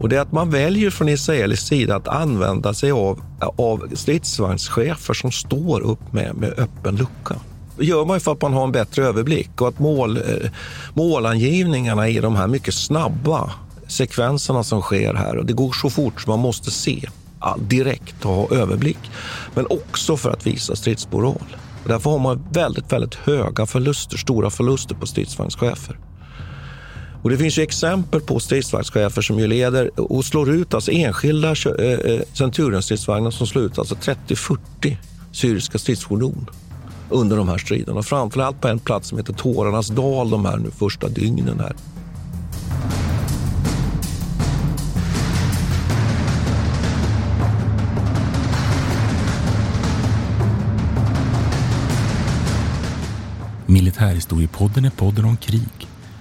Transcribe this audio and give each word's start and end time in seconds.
Och 0.00 0.08
det 0.08 0.16
är 0.16 0.20
att 0.20 0.32
man 0.32 0.50
väljer 0.50 0.90
från 0.90 1.08
israelisk 1.08 1.66
sida 1.66 1.96
att 1.96 2.08
använda 2.08 2.74
sig 2.74 2.90
av, 2.90 3.22
av 3.40 3.88
stridsvagnschefer 3.94 5.14
som 5.14 5.32
står 5.32 5.80
upp 5.80 6.12
med, 6.12 6.34
med 6.34 6.54
öppen 6.58 6.96
lucka. 6.96 7.36
Det 7.78 7.84
gör 7.84 8.04
man 8.04 8.16
ju 8.16 8.20
för 8.20 8.32
att 8.32 8.42
man 8.42 8.52
har 8.52 8.64
en 8.64 8.72
bättre 8.72 9.04
överblick 9.04 9.60
och 9.60 9.68
att 9.68 9.78
mål, 9.78 10.16
eh, 10.16 10.50
målangivningarna 10.94 12.08
i 12.08 12.20
de 12.20 12.36
här 12.36 12.46
mycket 12.46 12.74
snabba 12.74 13.50
sekvenserna 13.88 14.64
som 14.64 14.80
sker 14.80 15.14
här, 15.14 15.36
och 15.36 15.46
det 15.46 15.52
går 15.52 15.72
så 15.72 15.90
fort 15.90 16.20
så 16.20 16.30
man 16.30 16.38
måste 16.38 16.70
se 16.70 17.08
direkt 17.58 18.24
och 18.24 18.32
ha 18.32 18.48
överblick. 18.50 19.10
Men 19.54 19.66
också 19.70 20.16
för 20.16 20.30
att 20.30 20.46
visa 20.46 20.76
stridsmoral. 20.76 21.56
Därför 21.84 22.10
har 22.10 22.18
man 22.18 22.44
väldigt, 22.52 22.92
väldigt 22.92 23.14
höga 23.14 23.66
förluster, 23.66 24.16
stora 24.16 24.50
förluster 24.50 24.94
på 24.94 25.06
stridsvagnschefer. 25.06 25.98
Och 27.22 27.30
det 27.30 27.38
finns 27.38 27.58
ju 27.58 27.62
exempel 27.62 28.20
på 28.20 28.40
stridsvagnschefer 28.40 29.22
som 29.22 29.38
ju 29.38 29.46
leder 29.46 30.00
och 30.00 30.24
slår 30.24 30.50
ut 30.50 30.74
alltså 30.74 30.90
enskilda 30.90 31.48
eh, 31.48 31.84
eh 31.84 32.20
Centurion-stridsvagnar 32.32 33.30
som 33.30 33.46
slår 33.46 33.64
ut 33.64 33.78
alltså 33.78 33.94
30-40 33.94 34.58
syriska 35.32 35.78
stridsfordon 35.78 36.50
under 37.08 37.36
de 37.36 37.48
här 37.48 37.58
striderna. 37.58 38.02
Framförallt 38.02 38.60
på 38.60 38.68
en 38.68 38.78
plats 38.78 39.08
som 39.08 39.18
heter 39.18 39.32
Tårarnas 39.32 39.88
dal 39.88 40.30
de 40.30 40.44
här 40.44 40.56
nu 40.56 40.70
första 40.70 41.08
dygnen 41.08 41.60
här. 41.60 41.72
Militärhistoriepodden 53.66 54.84
är 54.84 54.90
podden 54.90 55.24
om 55.24 55.36
krig 55.36 55.89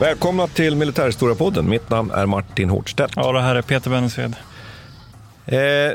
Välkomna 0.00 0.46
till 0.46 0.76
Militärhistoriepodden. 0.76 1.68
Mitt 1.68 1.90
namn 1.90 2.10
är 2.10 2.26
Martin 2.26 2.70
Hårdstedt. 2.70 3.12
Ja, 3.16 3.32
det 3.32 3.40
här 3.40 3.54
är 3.54 3.62
Peter 3.62 3.90
Bennesved. 3.90 4.34
Eh, 5.46 5.92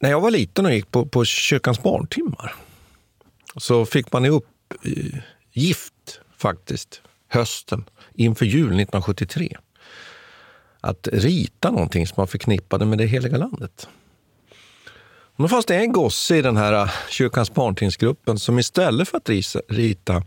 när 0.00 0.10
jag 0.10 0.20
var 0.20 0.30
liten 0.30 0.66
och 0.66 0.72
gick 0.72 0.90
på, 0.90 1.06
på 1.06 1.24
kyrkans 1.24 1.82
barntimmar 1.82 2.54
så 3.56 3.86
fick 3.86 4.12
man 4.12 4.26
upp 4.26 4.46
eh, 4.84 5.20
gift 5.52 6.20
faktiskt 6.36 7.02
hösten 7.28 7.84
inför 8.14 8.44
jul 8.44 8.66
1973. 8.66 9.56
Att 10.80 11.08
rita 11.12 11.70
någonting 11.70 12.06
som 12.06 12.14
man 12.16 12.28
förknippade 12.28 12.84
med 12.84 12.98
det 12.98 13.06
heliga 13.06 13.36
landet. 13.36 13.88
Och 15.36 15.42
då 15.42 15.48
fanns 15.48 15.66
det 15.66 15.76
en 15.76 15.92
gosse 15.92 16.36
i 16.36 16.42
den 16.42 16.56
här 16.56 16.72
eh, 16.72 16.90
kyrkans 17.10 17.54
barntimsgruppen 17.54 18.38
som 18.38 18.58
istället 18.58 19.08
för 19.08 19.16
att 19.16 19.30
rita 19.68 20.22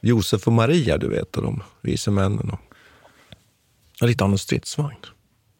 Josef 0.00 0.46
och 0.46 0.52
Maria, 0.52 0.98
du 0.98 1.08
vet, 1.08 1.36
och 1.36 1.42
de 1.42 1.62
vise 1.80 2.10
männen 2.10 2.50
och 2.50 2.60
Lite 4.06 4.24
av 4.24 4.30
en 4.30 4.38
stridsvagn. 4.38 4.96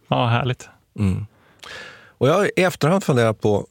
Ja, 0.09 0.27
härligt. 0.27 0.69
Mm. 0.99 1.27
Och 2.19 2.29
jag 2.29 2.35
har 2.35 2.45
i 2.45 2.63
efterhand 2.63 3.05
funderat 3.05 3.41
på 3.41 3.67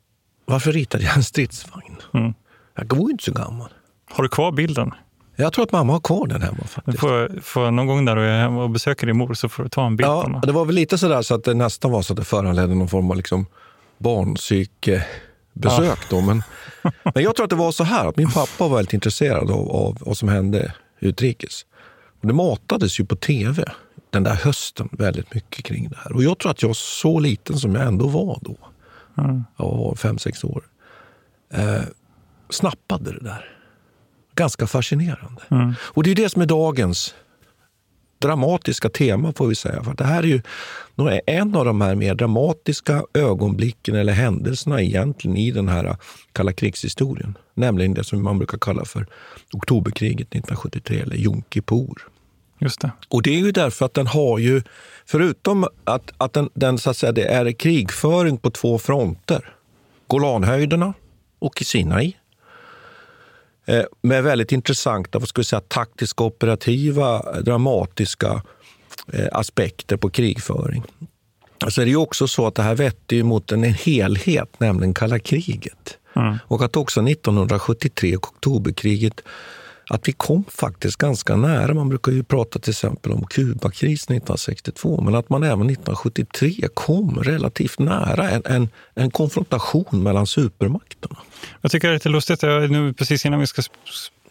varför 0.46 0.72
ritade 0.72 1.04
jag 1.04 1.18
en 1.18 1.24
stridsvagn? 1.24 1.96
Mm. 2.14 2.34
Jag 2.76 2.96
var 2.96 3.08
ju 3.08 3.12
inte 3.12 3.24
så 3.24 3.32
gammal. 3.32 3.70
Har 4.10 4.24
du 4.24 4.30
kvar 4.30 4.52
bilden? 4.52 4.92
Jag 5.36 5.54
tror 5.54 5.66
att 5.66 5.72
mamma 5.72 5.94
har 5.94 6.00
kvar 6.00 6.28
den 6.28 6.42
hemma. 6.42 6.64
faktiskt. 6.64 7.00
Får, 7.00 7.42
får 7.42 7.72
någon 7.72 7.88
gång 7.88 8.06
när 8.06 8.16
du 8.16 8.22
är 8.22 8.42
hemma 8.42 8.64
och 8.64 8.70
besöker 8.70 9.08
din 9.08 9.18
mor 9.18 9.34
så 9.34 9.50
får 9.50 9.64
du 9.64 9.70
ta 9.70 9.86
en 9.86 9.96
bild 9.96 10.10
ja, 10.10 10.24
på. 10.24 10.46
Det 10.46 10.52
var 10.52 10.66
väl 10.66 10.76
lite 10.76 10.98
sådär 10.98 11.22
så 11.22 11.36
att 11.36 11.44
det 11.44 11.54
nästan 11.54 11.92
var 11.92 12.02
så 12.02 12.14
att 12.14 12.18
det 12.18 12.26
föranledde 12.26 12.76
någon 12.76 12.90
form 12.90 13.12
av 13.12 13.18
liksom 13.18 13.46
barnpsykebesök. 13.98 16.00
Ja. 16.10 16.22
Men, 16.22 16.44
men 17.14 17.24
jag 17.24 17.36
tror 17.36 17.44
att 17.44 17.50
det 17.50 17.56
var 17.56 17.72
så 17.72 17.84
här 17.84 18.08
att 18.08 18.18
min 18.18 18.32
pappa 18.32 18.68
var 18.68 18.76
väldigt 18.76 18.94
intresserad 18.94 19.52
av, 19.52 19.72
av 19.72 19.98
vad 20.02 20.18
som 20.18 20.30
hände 20.30 20.74
utrikes. 21.00 21.66
Och 22.22 22.28
det 22.28 22.34
matades 22.34 23.00
ju 23.00 23.06
på 23.06 23.16
tv 23.16 23.66
den 24.14 24.24
där 24.24 24.36
hösten 24.36 24.90
väldigt 24.92 25.34
mycket 25.34 25.66
kring 25.66 25.90
det 25.90 25.98
här. 25.98 26.14
Och 26.14 26.24
jag 26.24 26.40
tror 26.40 26.52
att 26.52 26.62
jag, 26.62 26.76
så 26.76 27.20
liten 27.20 27.58
som 27.58 27.76
jag 27.76 27.88
ändå 27.88 28.08
var 28.08 28.40
då, 28.42 28.58
mm. 29.18 29.44
jag 29.58 29.66
var 29.66 29.96
fem, 29.96 30.18
sex 30.18 30.44
år, 30.44 30.64
eh, 31.54 31.82
snappade 32.50 33.12
det 33.12 33.24
där. 33.24 33.50
Ganska 34.36 34.68
fascinerande. 34.68 35.42
Mm. 35.52 35.74
Och 35.82 36.04
det 36.04 36.12
är 36.12 36.16
det 36.16 36.30
som 36.30 36.42
är 36.42 36.46
dagens 36.46 37.16
dramatiska 38.20 38.90
tema, 38.90 39.34
får 39.34 39.48
vi 39.48 39.56
säga. 39.56 39.84
För 39.84 39.94
det 39.94 40.04
här 40.04 40.24
är 40.24 40.28
ju 40.28 40.42
en 41.26 41.56
av 41.56 41.66
de 41.66 41.82
här 41.82 41.96
mer 41.96 42.16
dramatiska 42.16 43.04
ögonblicken 43.14 43.96
eller 43.96 44.14
händelserna 44.14 44.82
egentligen 44.82 45.38
i 45.38 45.52
den 45.52 45.68
här 45.68 45.98
kalla 46.32 46.54
krigshistorien. 46.54 47.38
Nämligen 47.54 47.94
det 47.94 48.04
som 48.04 48.24
man 48.24 48.38
brukar 48.38 48.58
kalla 48.58 48.86
för 48.86 49.08
oktoberkriget 49.54 50.28
1973, 50.28 51.00
eller 51.00 51.16
Jom 51.16 51.44
Kippur. 51.50 52.13
Just 52.60 52.82
det. 52.82 52.92
Och 53.10 53.22
det 53.22 53.30
är 53.30 53.40
ju 53.40 53.52
därför 53.52 53.86
att 53.86 53.94
den 53.94 54.08
har 54.08 54.40
ju, 54.40 54.62
förutom 55.06 55.68
att, 55.84 56.12
att 56.18 56.34
den, 56.34 56.50
den 56.54 56.78
så 56.78 56.90
att 56.90 56.98
säga, 56.98 57.12
det 57.12 57.26
är 57.26 57.52
krigföring 57.52 58.38
på 58.38 58.50
två 58.50 58.80
fronter, 58.80 59.56
Golanhöjderna 60.08 60.94
och 61.40 61.62
i 61.62 61.66
Sinai, 61.66 62.18
eh, 63.66 63.84
med 64.02 64.24
väldigt 64.24 64.52
intressanta 64.52 65.20
vad 65.20 65.28
ska 65.28 65.42
vi 65.42 65.46
säga, 65.46 65.62
taktiska, 65.68 66.24
operativa, 66.24 67.42
dramatiska 67.42 68.42
eh, 69.14 69.28
aspekter 69.32 69.98
på 69.98 70.10
krigföring. 70.10 70.84
Alltså 71.60 71.86
det 71.86 71.92
är 71.92 71.96
också 71.96 72.28
så 72.28 72.48
att 72.48 72.56
det 72.56 72.64
här 72.64 72.76
vetter 72.76 73.24
mot 73.24 73.52
en 73.52 73.64
helhet, 73.64 74.60
nämligen 74.60 74.94
kalla 74.94 75.20
kriget. 75.20 75.98
Mm. 76.16 76.38
Och 76.48 76.64
att 76.64 76.76
också 76.76 77.08
1973, 77.08 78.18
oktoberkriget, 78.18 79.22
att 79.90 80.08
vi 80.08 80.12
kom 80.12 80.44
faktiskt 80.48 80.98
ganska 80.98 81.36
nära. 81.36 81.74
Man 81.74 81.90
brukar 81.90 82.12
ju 82.12 82.24
prata 82.24 82.60
till 82.60 82.72
exempel 82.72 83.12
om 83.12 83.26
Kubakrisen 83.26 84.16
1962, 84.18 85.02
men 85.02 85.16
att 85.16 85.30
man 85.30 85.44
även 85.44 85.70
1973 85.70 86.68
kom 86.74 87.24
relativt 87.24 87.80
nära 87.80 88.30
en, 88.30 88.42
en, 88.46 88.70
en 88.94 89.12
konfrontation 89.12 90.04
mellan 90.04 90.28
supermakterna. 90.28 91.18
Jag 91.62 91.72
tycker 91.72 91.88
det 91.88 91.92
är 91.92 91.96
lite 91.96 92.10
lustigt, 92.10 92.44
jag, 92.44 92.72
nu 92.72 92.94
precis 92.94 93.26
innan 93.26 93.40
vi 93.40 93.48
ska, 93.48 93.62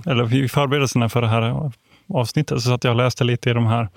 eller 0.06 0.34
i 0.34 0.48
förberedelserna 0.48 1.08
för 1.08 1.20
det 1.20 1.28
här 1.28 1.72
avsnittet, 2.08 2.62
så 2.62 2.74
att 2.74 2.84
jag 2.84 2.96
läste 2.96 3.24
lite 3.24 3.50
i 3.50 3.52
de 3.52 3.66
här 3.66 3.88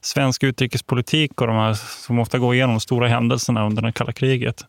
svensk 0.00 0.42
utrikespolitik 0.42 1.40
och 1.40 1.46
de 1.46 1.56
här 1.56 1.74
som 2.06 2.18
ofta 2.18 2.38
går 2.38 2.54
igenom 2.54 2.74
de 2.74 2.80
stora 2.80 3.08
händelserna 3.08 3.66
under 3.66 3.82
det 3.82 3.92
kalla 3.92 4.12
kriget. 4.12 4.64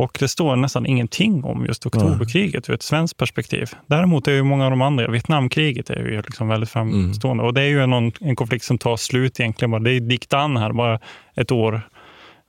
Och 0.00 0.16
det 0.20 0.28
står 0.28 0.56
nästan 0.56 0.86
ingenting 0.86 1.44
om 1.44 1.66
just 1.66 1.86
oktoberkriget 1.86 2.70
ur 2.70 2.74
ett 2.74 2.82
svenskt 2.82 3.16
perspektiv. 3.16 3.70
Däremot 3.86 4.28
är 4.28 4.32
ju 4.32 4.42
många 4.42 4.64
av 4.64 4.70
de 4.70 4.82
andra, 4.82 5.10
Vietnamkriget 5.10 5.90
är 5.90 5.96
ju 5.96 6.22
liksom 6.22 6.48
väldigt 6.48 6.70
framstående. 6.70 7.40
Mm. 7.42 7.46
Och 7.46 7.54
det 7.54 7.62
är 7.62 7.68
ju 7.68 7.82
en, 7.82 8.12
en 8.20 8.36
konflikt 8.36 8.64
som 8.64 8.78
tar 8.78 8.96
slut 8.96 9.40
egentligen. 9.40 9.70
Bara, 9.70 9.80
det 9.80 9.90
är 9.92 10.00
diktan 10.00 10.56
här, 10.56 10.72
bara 10.72 11.00
ett 11.34 11.52
år, 11.52 11.82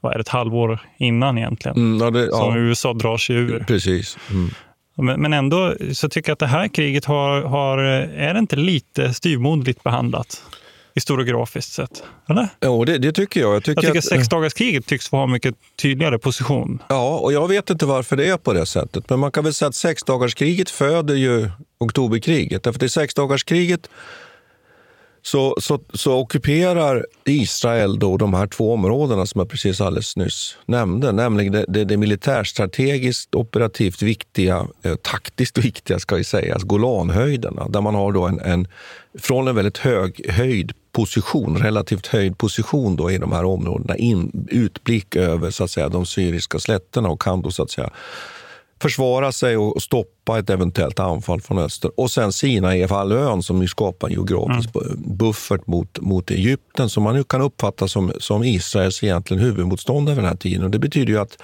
vad 0.02 0.14
är 0.14 0.18
det, 0.18 0.22
ett 0.22 0.28
halvår 0.28 0.80
innan 0.98 1.38
egentligen. 1.38 1.78
Mm, 1.78 2.02
ja, 2.02 2.12
det, 2.12 2.32
som 2.32 2.56
ja. 2.56 2.58
USA 2.58 2.94
drar 2.94 3.18
sig 3.18 3.36
ur. 3.36 3.64
Precis. 3.68 4.18
Mm. 4.30 4.50
Men, 4.96 5.22
men, 5.22 5.34
ändå 5.34 5.76
så 5.94 6.10
tycker 6.10 6.30
jag 6.30 6.34
att 6.34 6.40
det 6.40 6.48
här 6.48 6.68
kriget 6.68 7.06
har, 7.06 7.42
har 7.42 7.78
är 7.78 8.34
det 8.34 8.40
inte 8.40 8.56
lite 8.56 9.14
styvmoderligt 9.14 9.84
behandlat? 9.84 10.44
Historiografiskt 10.96 11.74
sett? 11.74 12.04
Eller? 12.30 12.48
Jo, 12.62 12.86
det, 12.86 12.98
det 12.98 13.12
tycker 13.12 13.42
jag. 13.42 13.56
Jag 13.56 13.64
tycker, 13.64 13.84
jag 13.84 13.94
tycker 13.94 14.00
att 14.00 14.20
sexdagarskriget 14.20 14.86
tycks 14.86 15.10
få 15.10 15.18
ha 15.18 15.28
mycket 15.28 15.56
tydligare 15.82 16.20
position. 16.20 16.84
Ja, 16.90 17.18
och 17.18 17.34
jag 17.34 17.48
vet 17.48 17.70
inte 17.70 17.86
varför 17.86 18.16
det 18.16 18.28
är 18.28 18.38
på 18.38 18.54
det 18.54 18.66
sättet. 18.66 19.10
Men 19.10 19.20
man 19.20 19.32
kan 19.32 19.44
väl 19.44 19.54
säga 19.54 19.70
att 19.70 19.76
sexdagarskriget 19.76 20.70
föder 20.70 21.16
ju 21.16 21.50
oktoberkriget. 21.78 22.64
Därför 22.64 22.80
att 22.80 22.84
i 22.84 22.90
sexdagarskriget 22.90 23.90
så, 25.24 25.56
så, 25.60 25.80
så 25.94 26.20
ockuperar 26.20 27.06
Israel 27.26 28.00
då 28.00 28.18
de 28.18 28.34
här 28.34 28.48
två 28.48 28.74
områdena 28.74 29.26
som 29.26 29.40
jag 29.40 29.50
precis 29.50 29.82
alldeles 29.82 30.18
nyss 30.18 30.58
nämnde, 30.66 31.12
nämligen 31.12 31.54
det, 31.54 31.66
det, 31.68 31.84
det 31.84 31.98
militärstrategiskt 31.98 33.36
operativt 33.36 34.02
viktiga, 34.02 34.68
eh, 34.84 34.96
taktiskt 34.96 35.58
viktiga 35.66 36.00
ska 36.00 36.16
vi 36.16 36.24
säga, 36.24 36.54
alltså 36.54 36.68
Golanhöjderna, 36.68 37.68
där 37.70 37.82
man 37.82 37.96
har 37.96 38.12
då 38.12 38.28
en, 38.28 38.40
en 38.40 38.68
från 39.20 39.48
en 39.48 39.56
väldigt 39.56 39.78
hög 39.78 40.30
höjd 40.30 40.72
position, 40.92 41.58
relativt 41.58 42.08
höjd 42.08 42.38
position 42.38 42.96
då 42.96 43.12
i 43.12 43.18
de 43.18 43.32
här 43.32 43.44
områdena, 43.44 43.98
in, 43.98 44.48
utblick 44.52 45.16
över 45.16 45.52
så 45.52 45.64
att 45.64 45.72
säga, 45.72 45.90
de 45.90 46.06
syriska 46.06 46.60
slätterna 46.60 47.10
och 47.10 47.22
kan 47.22 47.42
då 47.42 47.52
så 47.52 47.64
att 47.64 47.72
säga 47.72 47.90
försvara 48.82 49.32
sig 49.32 49.58
och 49.58 49.82
stoppa 49.82 50.40
ett 50.40 50.50
eventuellt 50.50 51.00
anfall 51.00 51.42
från 51.42 51.58
öster. 51.58 51.92
Och 51.98 52.12
sen 52.12 52.34
Sinai-halvön 52.34 53.44
som 53.44 53.68
skapar 53.68 54.08
en 54.08 54.14
geografisk 54.14 54.70
mm. 54.76 55.18
buffert 55.18 55.68
mot, 55.68 56.00
mot 56.00 56.32
Egypten 56.32 56.90
som 56.90 57.04
man 57.04 57.16
nu 57.16 57.24
kan 57.24 57.42
uppfatta 57.42 57.88
som, 57.88 58.12
som 58.20 58.44
Israels 58.44 59.04
egentligen 59.04 59.44
huvudmotståndare 59.44 60.16
vid 60.16 60.24
den 60.24 60.30
här 60.30 60.38
tiden. 60.38 60.64
Och 60.64 60.72
det 60.72 60.80
betyder 60.80 61.14
ju 61.14 61.20
att 61.20 61.38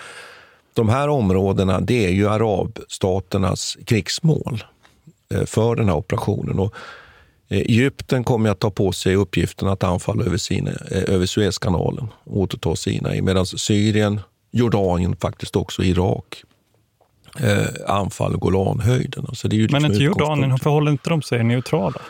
de 0.73 0.89
här 0.89 1.07
områdena 1.07 1.79
det 1.79 2.05
är 2.05 2.11
ju 2.11 2.29
arabstaternas 2.29 3.77
krigsmål 3.85 4.63
eh, 5.33 5.45
för 5.45 5.75
den 5.75 5.85
här 5.85 5.95
operationen. 5.95 6.59
Och 6.59 6.73
Egypten 7.49 8.23
kommer 8.23 8.49
att 8.49 8.59
ta 8.59 8.71
på 8.71 8.91
sig 8.91 9.15
uppgiften 9.15 9.67
att 9.67 9.83
anfalla 9.83 10.23
över, 10.23 10.37
Sina, 10.37 10.71
eh, 10.71 11.13
över 11.13 11.25
Suezkanalen 11.25 12.07
och 12.23 12.37
återta 12.37 12.75
Sinai 12.75 13.21
medan 13.21 13.45
Syrien, 13.45 14.19
Jordanien, 14.51 15.15
faktiskt 15.15 15.55
också 15.55 15.83
Irak 15.83 16.43
eh, 17.39 17.95
anfall 17.95 18.37
Golanhöjden. 18.37 19.25
Alltså 19.27 19.47
det 19.47 19.55
är 19.55 19.57
ju 19.57 19.67
Men 19.71 19.81
liksom 19.81 19.91
inte 19.91 20.03
Jordanien, 20.03 20.57
förhåller 20.57 20.91
inte 20.91 21.09
de 21.09 21.21
sig 21.21 21.43
neutrala? 21.43 22.01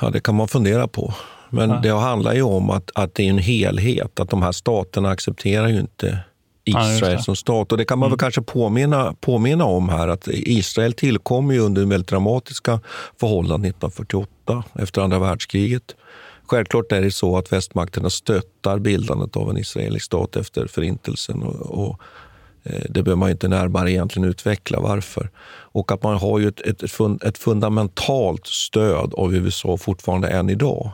Ja, 0.00 0.10
det 0.10 0.20
kan 0.20 0.34
man 0.34 0.48
fundera 0.48 0.88
på. 0.88 1.14
Men 1.50 1.70
ja. 1.70 1.80
det 1.82 1.90
handlar 1.90 2.34
ju 2.34 2.42
om 2.42 2.70
att, 2.70 2.90
att 2.94 3.14
det 3.14 3.26
är 3.26 3.30
en 3.30 3.38
helhet, 3.38 4.20
att 4.20 4.30
de 4.30 4.42
här 4.42 4.52
staterna 4.52 5.10
accepterar 5.10 5.68
ju 5.68 5.80
inte 5.80 6.18
Israel 6.64 7.22
som 7.22 7.36
stat. 7.36 7.72
Och 7.72 7.78
Det 7.78 7.84
kan 7.84 7.98
man 7.98 8.06
mm. 8.06 8.12
väl 8.12 8.18
kanske 8.18 8.42
påminna, 8.42 9.14
påminna 9.20 9.64
om 9.64 9.88
här, 9.88 10.08
att 10.08 10.28
Israel 10.28 10.92
tillkom 10.92 11.52
ju 11.52 11.58
under 11.58 11.84
väldigt 11.84 12.08
dramatiska 12.08 12.80
förhållanden 13.20 13.70
1948, 13.70 14.64
efter 14.74 15.02
andra 15.02 15.18
världskriget. 15.18 15.94
Självklart 16.46 16.92
är 16.92 17.02
det 17.02 17.10
så 17.10 17.38
att 17.38 17.52
västmakterna 17.52 18.10
stöttar 18.10 18.78
bildandet 18.78 19.36
av 19.36 19.50
en 19.50 19.58
israelisk 19.58 20.06
stat 20.06 20.36
efter 20.36 20.66
Förintelsen. 20.66 21.42
och, 21.42 21.88
och 21.88 22.00
Eh, 22.64 22.82
det 22.88 23.02
behöver 23.02 23.16
man 23.16 23.30
inte 23.30 23.48
närmare 23.48 23.92
egentligen 23.92 24.28
utveckla 24.28 24.80
varför. 24.80 25.30
Och 25.46 25.92
att 25.92 26.02
man 26.02 26.16
har 26.16 26.38
ju 26.38 26.48
ett, 26.48 26.60
ett, 26.60 27.00
ett 27.22 27.38
fundamentalt 27.38 28.46
stöd 28.46 29.14
av 29.14 29.34
USA 29.34 29.76
fortfarande 29.76 30.28
än 30.28 30.50
idag. 30.50 30.90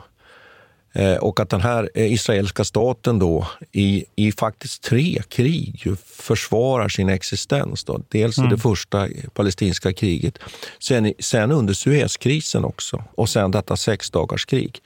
Eh, 0.93 1.15
och 1.15 1.39
att 1.39 1.49
den 1.49 1.61
här 1.61 1.89
eh, 1.93 2.13
israeliska 2.13 2.63
staten 2.63 3.19
då 3.19 3.47
i, 3.71 4.05
i 4.15 4.31
faktiskt 4.31 4.83
tre 4.83 5.21
krig 5.29 5.87
försvarar 6.05 6.89
sin 6.89 7.09
existens. 7.09 7.83
Då. 7.83 8.01
Dels 8.09 8.37
mm. 8.37 8.49
det 8.49 8.57
första 8.57 9.07
palestinska 9.33 9.93
kriget, 9.93 10.39
sen, 10.79 11.13
sen 11.19 11.51
under 11.51 11.73
Suezkrisen 11.73 12.65
också 12.65 13.03
och 13.15 13.29
sen 13.29 13.51
detta 13.51 13.77
sexdagarskrig. 13.77 14.79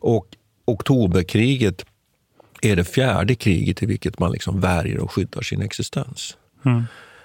Och 0.00 0.26
oktoberkriget 0.64 1.84
är 2.62 2.76
det 2.76 2.84
fjärde 2.84 3.34
kriget 3.34 3.82
i 3.82 3.86
vilket 3.86 4.18
man 4.18 4.32
liksom 4.32 4.60
värjer 4.60 4.98
och 4.98 5.12
skyddar 5.12 5.42
sin 5.42 5.62
existens. 5.62 6.36
Mm. 6.64 6.84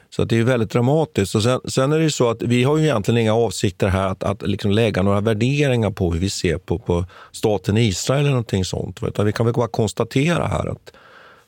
Så 0.09 0.23
det 0.23 0.37
är 0.37 0.43
väldigt 0.43 0.71
dramatiskt. 0.71 1.35
Och 1.35 1.43
sen, 1.43 1.59
sen, 1.65 1.91
är 1.91 1.99
det 1.99 2.11
så 2.11 2.29
att 2.29 2.41
vi 2.41 2.63
har 2.63 2.77
ju 2.77 2.83
egentligen 2.83 3.21
inga 3.21 3.33
avsikter 3.33 3.87
här 3.87 4.07
att, 4.07 4.23
att 4.23 4.41
liksom 4.41 4.71
lägga 4.71 5.01
några 5.01 5.21
värderingar 5.21 5.91
på 5.91 6.13
hur 6.13 6.19
vi 6.19 6.29
ser 6.29 6.57
på, 6.57 6.79
på 6.79 7.05
staten 7.31 7.77
Israel 7.77 8.19
eller 8.19 8.29
någonting 8.29 8.65
sånt. 8.65 9.03
Utan 9.03 9.25
vi 9.25 9.31
kan 9.31 9.45
väl 9.45 9.55
bara 9.55 9.67
konstatera 9.67 10.47
här 10.47 10.67
att 10.67 10.93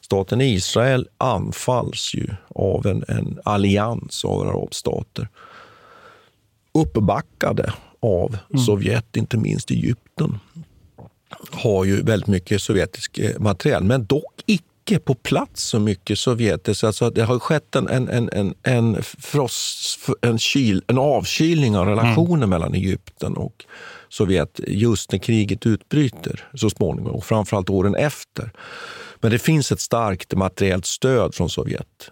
staten 0.02 0.42
Israel 0.42 1.08
anfalls 1.18 2.12
ju 2.16 2.28
av 2.56 2.88
en, 2.88 3.04
en 3.08 3.40
allians 3.46 4.26
av 4.26 4.48
arabstater. 4.48 5.28
Uppbackade 6.74 7.74
av 8.00 8.38
mm. 8.50 8.66
Sovjet, 8.66 9.18
inte 9.18 9.38
minst 9.38 9.72
Egypten 9.72 10.40
har 11.52 11.86
ju 11.86 12.02
väldigt 12.02 12.28
mycket 12.28 12.62
sovjetisk 12.62 13.18
eh, 13.18 13.40
materiel, 13.40 13.84
men 13.84 14.06
dock 14.06 14.44
icke 14.46 14.64
på 14.98 15.16
plats 15.16 15.64
så 15.64 15.80
mycket 15.80 16.20
sovjetiskt. 16.20 16.84
Alltså 16.84 17.10
det 17.10 17.24
har 17.24 17.40
skett 17.40 17.76
en, 17.76 17.88
en, 17.88 18.10
en, 18.10 18.30
en, 18.32 18.54
en, 18.64 19.04
frost, 19.04 20.00
en, 20.22 20.40
kyl, 20.40 20.84
en 20.88 20.98
avkylning 20.98 21.78
av 21.78 21.88
relationen 21.88 22.34
mm. 22.34 22.50
mellan 22.50 22.74
Egypten 22.74 23.38
och 23.38 23.66
Sovjet 24.10 24.60
just 24.68 25.12
när 25.12 25.20
kriget 25.20 25.66
utbryter 25.66 26.50
så 26.54 26.70
småningom 26.70 27.16
och 27.16 27.26
framförallt 27.26 27.70
åren 27.70 27.96
efter. 27.96 28.52
Men 29.20 29.32
det 29.32 29.40
finns 29.40 29.72
ett 29.72 29.82
starkt 29.82 30.34
materiellt 30.34 30.86
stöd 30.86 31.36
från 31.36 31.50
Sovjet. 31.50 32.12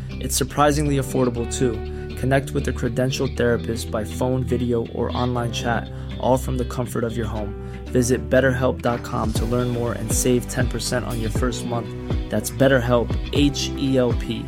It's 0.23 0.37
surprisingly 0.37 0.97
affordable 0.97 1.51
too. 1.51 1.73
Connect 2.17 2.51
with 2.51 2.67
a 2.67 2.71
credentialed 2.71 3.35
therapist 3.35 3.89
by 3.89 4.03
phone, 4.03 4.43
video, 4.43 4.85
or 4.93 5.09
online 5.17 5.51
chat, 5.51 5.89
all 6.19 6.37
from 6.37 6.57
the 6.57 6.65
comfort 6.65 7.03
of 7.03 7.17
your 7.17 7.25
home. 7.27 7.55
Visit 7.85 8.29
betterhelp.com 8.29 9.33
to 9.33 9.45
learn 9.45 9.69
more 9.69 9.93
and 9.93 10.11
save 10.11 10.45
10% 10.45 11.07
on 11.07 11.19
your 11.19 11.31
first 11.31 11.65
month. 11.65 11.89
That's 12.29 12.51
BetterHelp, 12.51 13.09
H 13.33 13.69
E 13.77 13.97
L 13.97 14.13
P. 14.13 14.45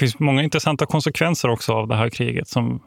Det 0.00 0.20
många 0.20 0.42
intressanta 0.42 0.86
konsekvenser 0.86 1.48
också 1.48 1.72
av 1.72 1.88
det 1.88 1.94
här 1.94 2.10
kriget 2.10 2.48
som, 2.48 2.82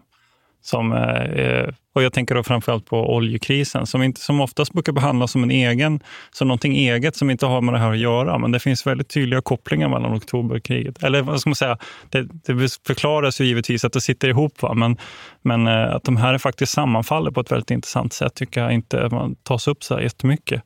som 0.62 0.92
eh, 0.92 1.70
Och 1.98 2.04
jag 2.04 2.13
tänker 2.13 2.36
då 2.36 2.44
framförallt 2.44 2.86
på 2.86 3.16
oljekrisen 3.16 3.86
som, 3.86 4.04
inte, 4.04 4.22
som 4.22 4.42
oftast 4.42 4.74
brukar 4.74 4.92
behandlas 4.92 5.32
som 5.32 5.44
en 5.44 5.51
egen, 5.51 6.00
som 6.32 6.48
någonting 6.48 6.75
eget 6.75 7.16
som 7.16 7.30
inte 7.30 7.46
har 7.46 7.62
med 7.62 7.74
det 7.74 7.80
här 7.80 7.92
att 7.92 7.98
göra. 7.98 8.38
Men 8.38 8.51
det 8.51 8.60
finns 8.60 8.88
väldigt 8.88 9.10
tydliga 9.10 9.42
kopplingar 9.42 9.89
mellan 9.89 10.13
oktoberkriget. 10.13 11.04
Eller 11.04 11.22
vad 11.22 11.42
ska 11.42 11.50
man 11.50 11.56
säga, 11.56 11.77
det, 12.10 12.24
det 12.24 12.80
förklaras 12.88 13.42
ju 13.42 13.46
givetvis 13.46 13.86
att 13.86 13.94
det 13.94 14.01
sitter 14.01 14.27
ihop. 14.27 14.62
Va? 14.62 14.74
Men, 14.74 14.98
men 15.42 15.68
eh, 15.68 15.96
att 15.96 16.04
de 16.04 16.18
här 16.18 16.38
faktiskt 16.38 16.74
sammanfaller 16.74 17.32
på 17.32 17.42
ett 17.42 17.51
väldigt 17.51 17.72
intressant 17.72 18.13
sätt 18.13 18.36
tycker 18.36 18.62
jag 18.62 18.74
inte 18.74 19.10
man 19.10 19.36
tas 19.36 19.68
upp 19.68 19.84
så 19.84 19.94
här 19.94 20.01
jättemycket. 20.01 20.63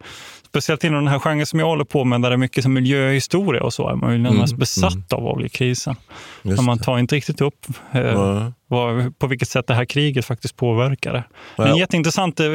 Speciellt 0.47 0.83
inom 0.83 0.99
den 0.99 1.07
här 1.07 1.19
genren 1.19 1.45
som 1.45 1.59
jag 1.59 1.67
håller 1.67 1.85
på 1.85 2.03
med, 2.05 2.21
där 2.21 2.29
det 2.29 2.35
är 2.35 2.37
mycket 2.37 2.63
som 2.63 2.73
miljöhistoria 2.73 3.63
och 3.63 3.73
så, 3.73 3.89
är 3.89 3.95
man 3.95 4.11
ju 4.11 4.17
närmast 4.17 4.51
mm, 4.51 4.59
besatt 4.59 4.93
mm. 4.93 5.05
av 5.09 5.25
oljekrisen. 5.25 5.95
Men 6.41 6.65
man 6.65 6.79
tar 6.79 6.99
inte 6.99 7.15
riktigt 7.15 7.41
upp 7.41 7.67
eh, 7.91 8.01
mm. 8.01 8.53
vad, 8.67 9.19
på 9.19 9.27
vilket 9.27 9.49
sätt 9.49 9.67
det 9.67 9.73
här 9.73 9.85
kriget 9.85 10.25
faktiskt 10.25 10.55
påverkar 10.55 11.20
det. 11.57 11.63
En 11.63 11.77
jätteintressant 11.77 12.39
eh, 12.39 12.47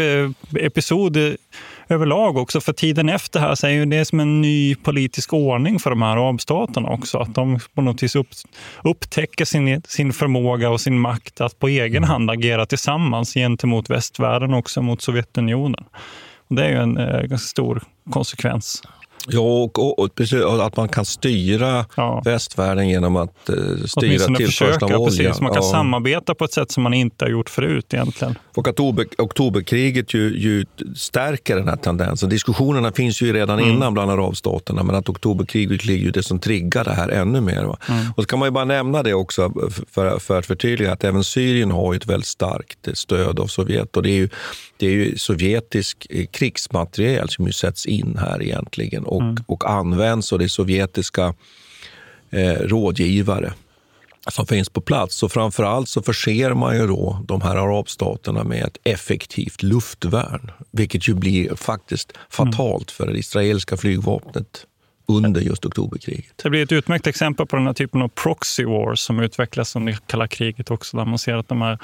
episod 0.60 1.36
överlag 1.88 2.36
också, 2.36 2.60
för 2.60 2.72
tiden 2.72 3.08
efter 3.08 3.40
här 3.40 3.54
så 3.54 3.66
är 3.66 3.70
ju 3.70 3.84
det 3.84 4.04
som 4.04 4.20
en 4.20 4.40
ny 4.40 4.74
politisk 4.74 5.32
ordning 5.32 5.78
för 5.78 5.90
de 5.90 6.02
här 6.02 6.16
arabstaterna 6.16 6.88
också. 6.88 7.18
Att 7.18 7.34
de 7.34 7.58
på 7.74 7.82
något 7.82 8.02
vis 8.02 8.16
upp, 8.16 8.28
upptäcker 8.84 9.44
sin, 9.44 9.82
sin 9.82 10.12
förmåga 10.12 10.70
och 10.70 10.80
sin 10.80 10.98
makt 10.98 11.40
att 11.40 11.58
på 11.58 11.68
egen 11.68 12.04
hand 12.04 12.30
agera 12.30 12.66
tillsammans 12.66 13.34
gentemot 13.34 13.90
västvärlden 13.90 14.52
och 14.52 14.58
också 14.58 14.82
mot 14.82 15.02
Sovjetunionen. 15.02 15.84
Och 16.48 16.56
det 16.56 16.64
är 16.64 16.68
ju 16.68 16.76
en 16.76 16.98
eh, 16.98 17.36
stor 17.36 17.82
konsekvens. 18.10 18.82
Ja, 19.28 19.40
och, 19.40 19.78
och, 19.78 20.10
och, 20.44 20.66
att 20.66 20.76
man 20.76 20.88
kan 20.88 21.04
styra 21.04 21.86
ja. 21.96 22.22
västvärlden 22.24 22.88
genom 22.88 23.16
att 23.16 23.48
eh, 23.48 23.54
styra 23.86 24.36
tillförseln 24.36 24.94
av 24.94 25.00
olja. 25.00 25.28
Precis, 25.28 25.40
man 25.40 25.52
kan 25.52 25.62
ja. 25.62 25.70
samarbeta 25.70 26.34
på 26.34 26.44
ett 26.44 26.52
sätt 26.52 26.70
som 26.70 26.82
man 26.82 26.94
inte 26.94 27.24
har 27.24 27.30
gjort 27.30 27.50
förut 27.50 27.94
egentligen. 27.94 28.38
Och 28.54 28.68
att 28.68 28.80
oktoberkriget 29.18 30.14
ju, 30.14 30.38
ju 30.38 30.64
stärker 30.96 31.56
den 31.56 31.68
här 31.68 31.76
tendensen. 31.76 32.28
Diskussionerna 32.28 32.92
finns 32.92 33.22
ju 33.22 33.32
redan 33.32 33.58
mm. 33.58 33.70
innan 33.70 33.94
bland 33.94 34.10
arabstaterna, 34.10 34.82
men 34.82 34.96
att 34.96 35.08
oktoberkriget 35.08 35.84
ligger 35.84 36.04
ju 36.04 36.10
det 36.10 36.22
som 36.22 36.38
triggar 36.38 36.84
det 36.84 36.92
här 36.92 37.08
ännu 37.08 37.40
mer. 37.40 37.62
Mm. 37.62 37.74
Och 38.16 38.22
så 38.22 38.26
kan 38.26 38.38
man 38.38 38.46
ju 38.46 38.50
bara 38.50 38.64
nämna 38.64 39.02
det 39.02 39.14
också 39.14 39.52
för, 39.90 40.18
för 40.18 40.38
att 40.38 40.46
förtydliga 40.46 40.92
att 40.92 41.04
även 41.04 41.24
Syrien 41.24 41.70
har 41.70 41.94
ett 41.94 42.06
väldigt 42.06 42.26
starkt 42.26 42.88
stöd 42.94 43.40
av 43.40 43.46
Sovjet. 43.46 43.96
Och 43.96 44.02
det 44.02 44.10
är 44.10 44.16
ju, 44.16 44.28
det 44.76 44.86
är 44.86 44.90
ju 44.90 45.18
sovjetisk 45.18 46.06
eh, 46.10 46.26
krigsmateriel 46.26 47.28
som 47.28 47.46
ju 47.46 47.52
sätts 47.52 47.86
in 47.86 48.18
här 48.20 48.42
egentligen 48.42 49.04
och, 49.04 49.22
mm. 49.22 49.36
och 49.46 49.70
används 49.70 50.32
och 50.32 50.38
det 50.38 50.44
är 50.44 50.48
sovjetiska 50.48 51.34
eh, 52.30 52.52
rådgivare 52.52 53.52
som 54.30 54.46
finns 54.46 54.68
på 54.68 54.80
plats. 54.80 55.16
Så 55.16 55.28
framför 55.28 55.64
allt 55.64 55.88
så 55.88 56.02
förser 56.02 56.54
man 56.54 56.76
ju 56.76 56.86
då 56.86 57.24
de 57.28 57.42
här 57.42 57.56
arabstaterna 57.56 58.44
med 58.44 58.64
ett 58.64 58.78
effektivt 58.84 59.62
luftvärn, 59.62 60.50
vilket 60.70 61.08
ju 61.08 61.14
blir 61.14 61.54
faktiskt 61.54 62.12
fatalt 62.30 62.90
för 62.90 63.06
det 63.06 63.18
israeliska 63.18 63.76
flygvapnet 63.76 64.66
under 65.08 65.40
just 65.40 65.66
oktoberkriget. 65.66 66.40
Det 66.42 66.50
blir 66.50 66.62
ett 66.62 66.72
utmärkt 66.72 67.06
exempel 67.06 67.46
på 67.46 67.56
den 67.56 67.66
här 67.66 67.74
typen 67.74 68.02
av 68.02 68.08
proxy 68.08 68.64
wars 68.64 69.00
som 69.00 69.20
utvecklas 69.20 69.76
under 69.76 69.98
kalla 70.06 70.28
kriget 70.28 70.70
också, 70.70 70.96
där 70.96 71.04
man 71.04 71.18
ser 71.18 71.34
att 71.34 71.48
de 71.48 71.62
här 71.62 71.78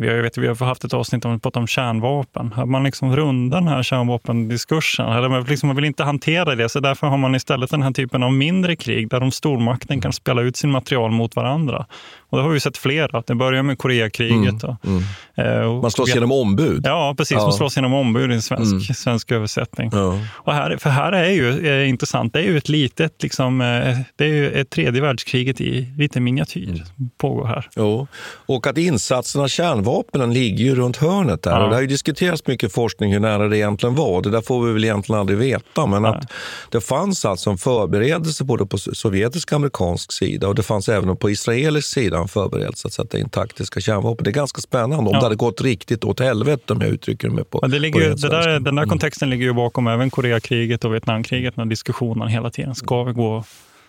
vi 0.00 0.08
har, 0.08 0.14
jag 0.14 0.22
vet, 0.22 0.38
vi 0.38 0.46
har 0.46 0.66
haft 0.66 0.84
ett 0.84 0.94
avsnitt 0.94 1.24
om, 1.24 1.40
om 1.54 1.66
kärnvapen. 1.66 2.54
Man 2.66 2.84
liksom 2.84 3.16
rundar 3.16 3.60
den 3.60 3.68
här 3.68 3.82
kärnvapendiskursen. 3.82 5.12
Eller 5.12 5.48
liksom 5.48 5.66
man 5.66 5.76
vill 5.76 5.84
inte 5.84 6.04
hantera 6.04 6.54
det, 6.54 6.68
så 6.68 6.80
därför 6.80 7.06
har 7.06 7.16
man 7.16 7.34
istället 7.34 7.70
den 7.70 7.82
här 7.82 7.90
typen 7.90 8.22
av 8.22 8.32
mindre 8.32 8.76
krig 8.76 9.10
där 9.10 9.20
de 9.20 9.30
stormakten 9.30 10.00
kan 10.00 10.12
spela 10.12 10.42
ut 10.42 10.56
sin 10.56 10.70
material 10.70 11.10
mot 11.10 11.36
varandra. 11.36 11.86
Och 12.30 12.38
det 12.38 12.44
har 12.44 12.50
vi 12.50 12.60
sett 12.60 12.76
flera. 12.76 13.22
Det 13.26 13.34
börjar 13.34 13.62
med 13.62 13.78
Koreakriget. 13.78 14.64
Mm, 14.64 14.76
mm. 15.36 15.62
Eh, 15.62 15.80
man 15.80 15.90
slåss 15.90 16.14
genom 16.14 16.32
ombud. 16.32 16.86
Ja, 16.86 17.14
precis. 17.16 17.36
Ja. 17.36 17.42
Man 17.42 17.52
slåss 17.52 17.76
genom 17.76 17.94
ombud 17.94 18.30
i 18.30 18.34
en 18.34 18.42
svensk, 18.42 18.72
mm. 18.72 18.80
svensk 18.80 19.32
översättning. 19.32 19.90
Ja. 19.92 20.18
Och 20.30 20.52
här, 20.52 20.76
för 20.76 20.90
här 20.90 21.12
är 21.12 21.30
ju 21.30 21.66
eh, 21.66 21.88
intressant, 21.88 22.32
det 22.32 22.38
är 22.38 22.44
ju 22.44 22.56
ett 22.56 22.68
litet, 22.68 23.22
liksom, 23.22 23.60
eh, 23.60 23.96
det 24.16 24.24
är 24.24 24.28
ju 24.28 24.50
ett 24.50 24.70
tredje 24.70 25.00
världskriget 25.00 25.60
i 25.60 25.92
lite 25.98 26.20
miniatyr 26.20 26.68
mm. 26.68 27.10
pågår 27.18 27.46
här. 27.46 27.68
Jo. 27.76 28.06
Och 28.46 28.66
att 28.66 28.78
insatserna 28.78 29.44
av 29.44 29.48
kärnvapnen 29.48 30.34
ligger 30.34 30.64
ju 30.64 30.74
runt 30.74 30.96
hörnet 30.96 31.42
där. 31.42 31.50
Ja. 31.50 31.64
Och 31.64 31.68
det 31.68 31.74
har 31.74 31.80
ju 31.80 31.86
diskuterats 31.86 32.46
mycket 32.46 32.72
forskning 32.72 33.12
hur 33.12 33.20
nära 33.20 33.48
det 33.48 33.58
egentligen 33.58 33.94
var. 33.94 34.22
Det 34.22 34.30
där 34.30 34.40
får 34.40 34.66
vi 34.66 34.72
väl 34.72 34.84
egentligen 34.84 35.20
aldrig 35.20 35.38
veta. 35.38 35.86
Men 35.86 36.02
Nej. 36.02 36.10
att 36.10 36.32
det 36.70 36.80
fanns 36.80 37.24
alltså 37.24 37.50
en 37.50 37.58
förberedelse 37.58 38.44
både 38.44 38.66
på 38.66 38.78
sovjetisk 38.78 39.52
och 39.52 39.56
amerikansk 39.56 40.12
sida 40.12 40.48
och 40.48 40.54
det 40.54 40.62
fanns 40.62 40.88
även 40.88 41.16
på 41.16 41.30
israelisk 41.30 41.88
sida 41.88 42.17
redan 42.18 42.28
förberett 42.28 42.84
att 42.84 42.92
sätta 42.92 43.18
in 43.18 43.28
taktiska 43.28 43.80
kärnvapen. 43.80 44.24
Det 44.24 44.30
är 44.30 44.32
ganska 44.32 44.60
spännande 44.60 44.96
om 44.96 45.06
ja. 45.06 45.12
det 45.12 45.24
hade 45.24 45.36
gått 45.36 45.60
riktigt 45.60 46.04
åt 46.04 46.20
helvete 46.20 46.72
om 46.72 46.80
jag 46.80 46.90
uttrycker 46.90 47.28
mig 47.28 47.44
på, 47.44 47.66
det 47.66 47.78
ligger, 47.78 48.10
på 48.10 48.16
det 48.16 48.28
där, 48.28 48.48
Den 48.48 48.62
där 48.62 48.70
mm. 48.70 48.88
kontexten 48.88 49.30
ligger 49.30 49.44
ju 49.44 49.52
bakom 49.52 49.86
även 49.86 50.10
Koreakriget 50.10 50.84
och 50.84 50.94
Vietnamkriget, 50.94 51.56
när 51.56 51.64
diskussionen 51.64 52.28
hela 52.28 52.50
tiden. 52.50 52.74
Ska 52.74 53.04
vi 53.04 53.12
gå, 53.12 53.44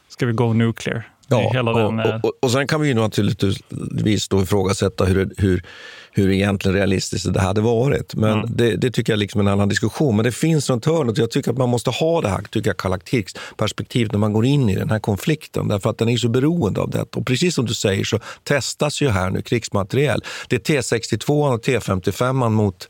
ska 0.09 0.25
vi 0.25 0.33
gå 0.33 0.53
nuclear? 0.53 1.07
Ja, 1.27 1.47
och, 1.47 1.53
den, 1.53 1.99
och, 1.99 2.25
och, 2.25 2.31
och 2.41 2.51
sen 2.51 2.67
kan 2.67 2.81
vi 2.81 2.87
ju 2.87 2.93
naturligtvis 2.93 4.27
då 4.29 4.41
ifrågasätta 4.41 5.05
hur, 5.05 5.29
hur, 5.37 5.63
hur 6.11 6.31
egentligen 6.31 6.77
realistiskt 6.77 7.33
det 7.33 7.41
hade 7.41 7.61
varit. 7.61 8.15
Men 8.15 8.33
mm. 8.33 8.45
det, 8.49 8.75
det, 8.75 8.91
tycker 8.91 9.13
jag 9.13 9.19
liksom 9.19 9.41
är 9.41 9.45
en 9.45 9.51
annan 9.51 9.69
diskussion. 9.69 10.15
Men 10.15 10.25
det 10.25 10.31
finns 10.31 10.69
runt 10.69 10.85
hörnet 10.85 11.17
jag 11.17 11.31
tycker 11.31 11.51
att 11.51 11.57
man 11.57 11.69
måste 11.69 11.89
ha 11.89 12.21
det 12.21 12.29
här 12.29 12.41
tycker 12.49 12.75
jag, 12.81 13.25
perspektivet 13.57 14.11
när 14.11 14.19
man 14.19 14.33
går 14.33 14.45
in 14.45 14.69
i 14.69 14.75
den 14.75 14.89
här 14.89 14.99
konflikten. 14.99 15.67
Därför 15.67 15.89
att 15.89 15.97
den 15.97 16.09
är 16.09 16.17
så 16.17 16.29
beroende 16.29 16.81
av 16.81 16.89
det. 16.89 17.15
Och 17.15 17.25
precis 17.25 17.55
som 17.55 17.65
du 17.65 17.73
säger 17.73 18.03
så 18.03 18.19
testas 18.43 19.01
ju 19.01 19.09
här 19.09 19.29
nu 19.29 19.41
krigsmateriel. 19.41 20.23
Det 20.47 20.69
är 20.69 20.81
T62 20.81 21.53
och 21.53 21.65
T55 21.65 22.49
mot 22.49 22.89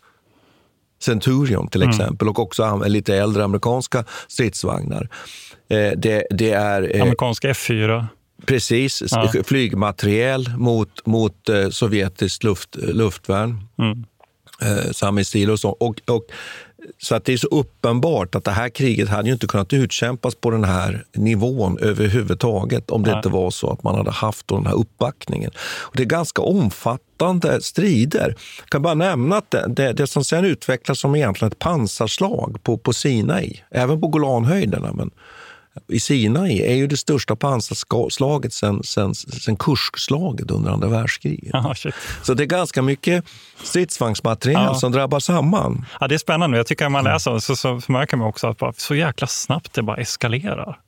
Centurion 1.02 1.68
till 1.68 1.82
mm. 1.82 1.90
exempel 1.90 2.30
och 2.30 2.40
också 2.40 2.84
lite 2.86 3.16
äldre 3.16 3.44
amerikanska 3.44 4.06
stridsvagnar. 4.28 5.10
Eh, 5.70 5.92
det, 5.98 6.28
det, 6.30 6.52
är... 6.52 6.96
Eh, 6.96 7.02
amerikanska 7.02 7.52
F4. 7.52 8.08
Precis, 8.46 9.04
ja. 9.12 9.32
flygmateriel 9.44 10.50
mot, 10.58 11.06
mot 11.06 11.50
eh, 11.50 11.70
sovjetiskt 11.70 12.44
luft, 12.44 12.76
luftvärn. 12.76 13.68
Mm. 13.78 14.06
Eh, 14.62 14.92
Samistil 14.92 15.52
och 15.52 15.60
så. 15.60 15.70
Och, 15.70 16.02
och, 16.08 16.26
så 16.98 17.16
att 17.16 17.26
det 17.26 17.34
är 17.34 17.38
så 17.38 17.48
uppenbart 17.48 18.36
att 18.36 18.44
det 18.44 18.52
här 18.52 18.70
kriget 18.70 19.10
hade 19.10 19.28
ju 19.28 19.34
inte 19.34 19.48
kunnat 19.48 19.74
utkämpas 19.74 20.36
på 20.36 20.52
den 20.52 20.64
här 20.64 21.06
nivån 21.14 21.78
överhuvudtaget 21.80 22.92
om 22.92 23.04
det 23.04 23.10
Nej. 23.10 23.18
inte 23.18 23.30
var 23.30 23.52
så 23.52 23.72
att 23.72 23.84
man 23.84 23.96
hade 23.96 24.12
haft 24.12 24.48
den 24.48 24.66
här 24.66 24.74
uppbackningen. 24.74 25.52
Och 25.80 25.96
det 25.96 26.04
är 26.04 26.08
ganska 26.08 26.42
omfattande 26.42 27.62
strider. 27.62 28.36
Jag 28.60 28.70
kan 28.70 28.82
bara 28.82 28.94
nämna 28.94 29.38
att 29.38 29.52
det, 29.52 29.66
det, 29.68 29.94
det 29.94 30.08
som 30.08 30.24
sen 30.24 30.46
utvecklas 30.46 31.00
som 31.00 31.16
egentligen 31.16 31.52
ett 31.52 31.60
pansarslag 31.60 32.60
på, 32.64 32.78
på 32.78 32.94
Sinai, 32.94 33.64
även 33.72 34.02
på 34.02 34.08
Golanhöjderna, 34.08 34.94
men 34.94 35.12
i 35.88 36.00
Sinai 36.00 36.62
är 36.62 36.76
ju 36.76 36.88
det 36.88 36.98
största 36.98 37.36
pansarslaget 37.36 38.54
sen, 38.54 38.84
sen, 38.84 39.16
sen 39.16 39.56
Kurskslaget 39.56 40.52
under 40.52 40.72
andra 40.72 40.88
världskriget. 40.88 41.56
Aha, 41.56 41.76
så 42.24 42.34
det 42.34 42.44
är 42.44 42.48
ganska 42.48 42.82
mycket 42.82 43.26
stridsvagnsmateriel 43.64 44.62
ja. 44.64 44.76
som 44.76 44.92
drabbar 44.92 45.20
samman. 45.20 45.86
Ja, 46.00 46.08
det 46.08 46.16
är 46.16 46.20
spännande. 46.20 46.58
Jag 46.58 46.68
tycker 46.68 46.86
att 46.86 46.92
man 46.92 47.04
läser 47.04 47.40
så, 47.40 47.56
så, 47.56 47.82
märker 47.88 48.18
man 48.18 48.28
också 48.28 48.48
att 48.48 48.58
bara, 48.58 48.74
så 48.78 48.96
jäkla 48.96 49.28
snabbt 49.28 49.74
det 49.74 49.82
bara 49.82 49.98
eskalerar. 49.98 50.80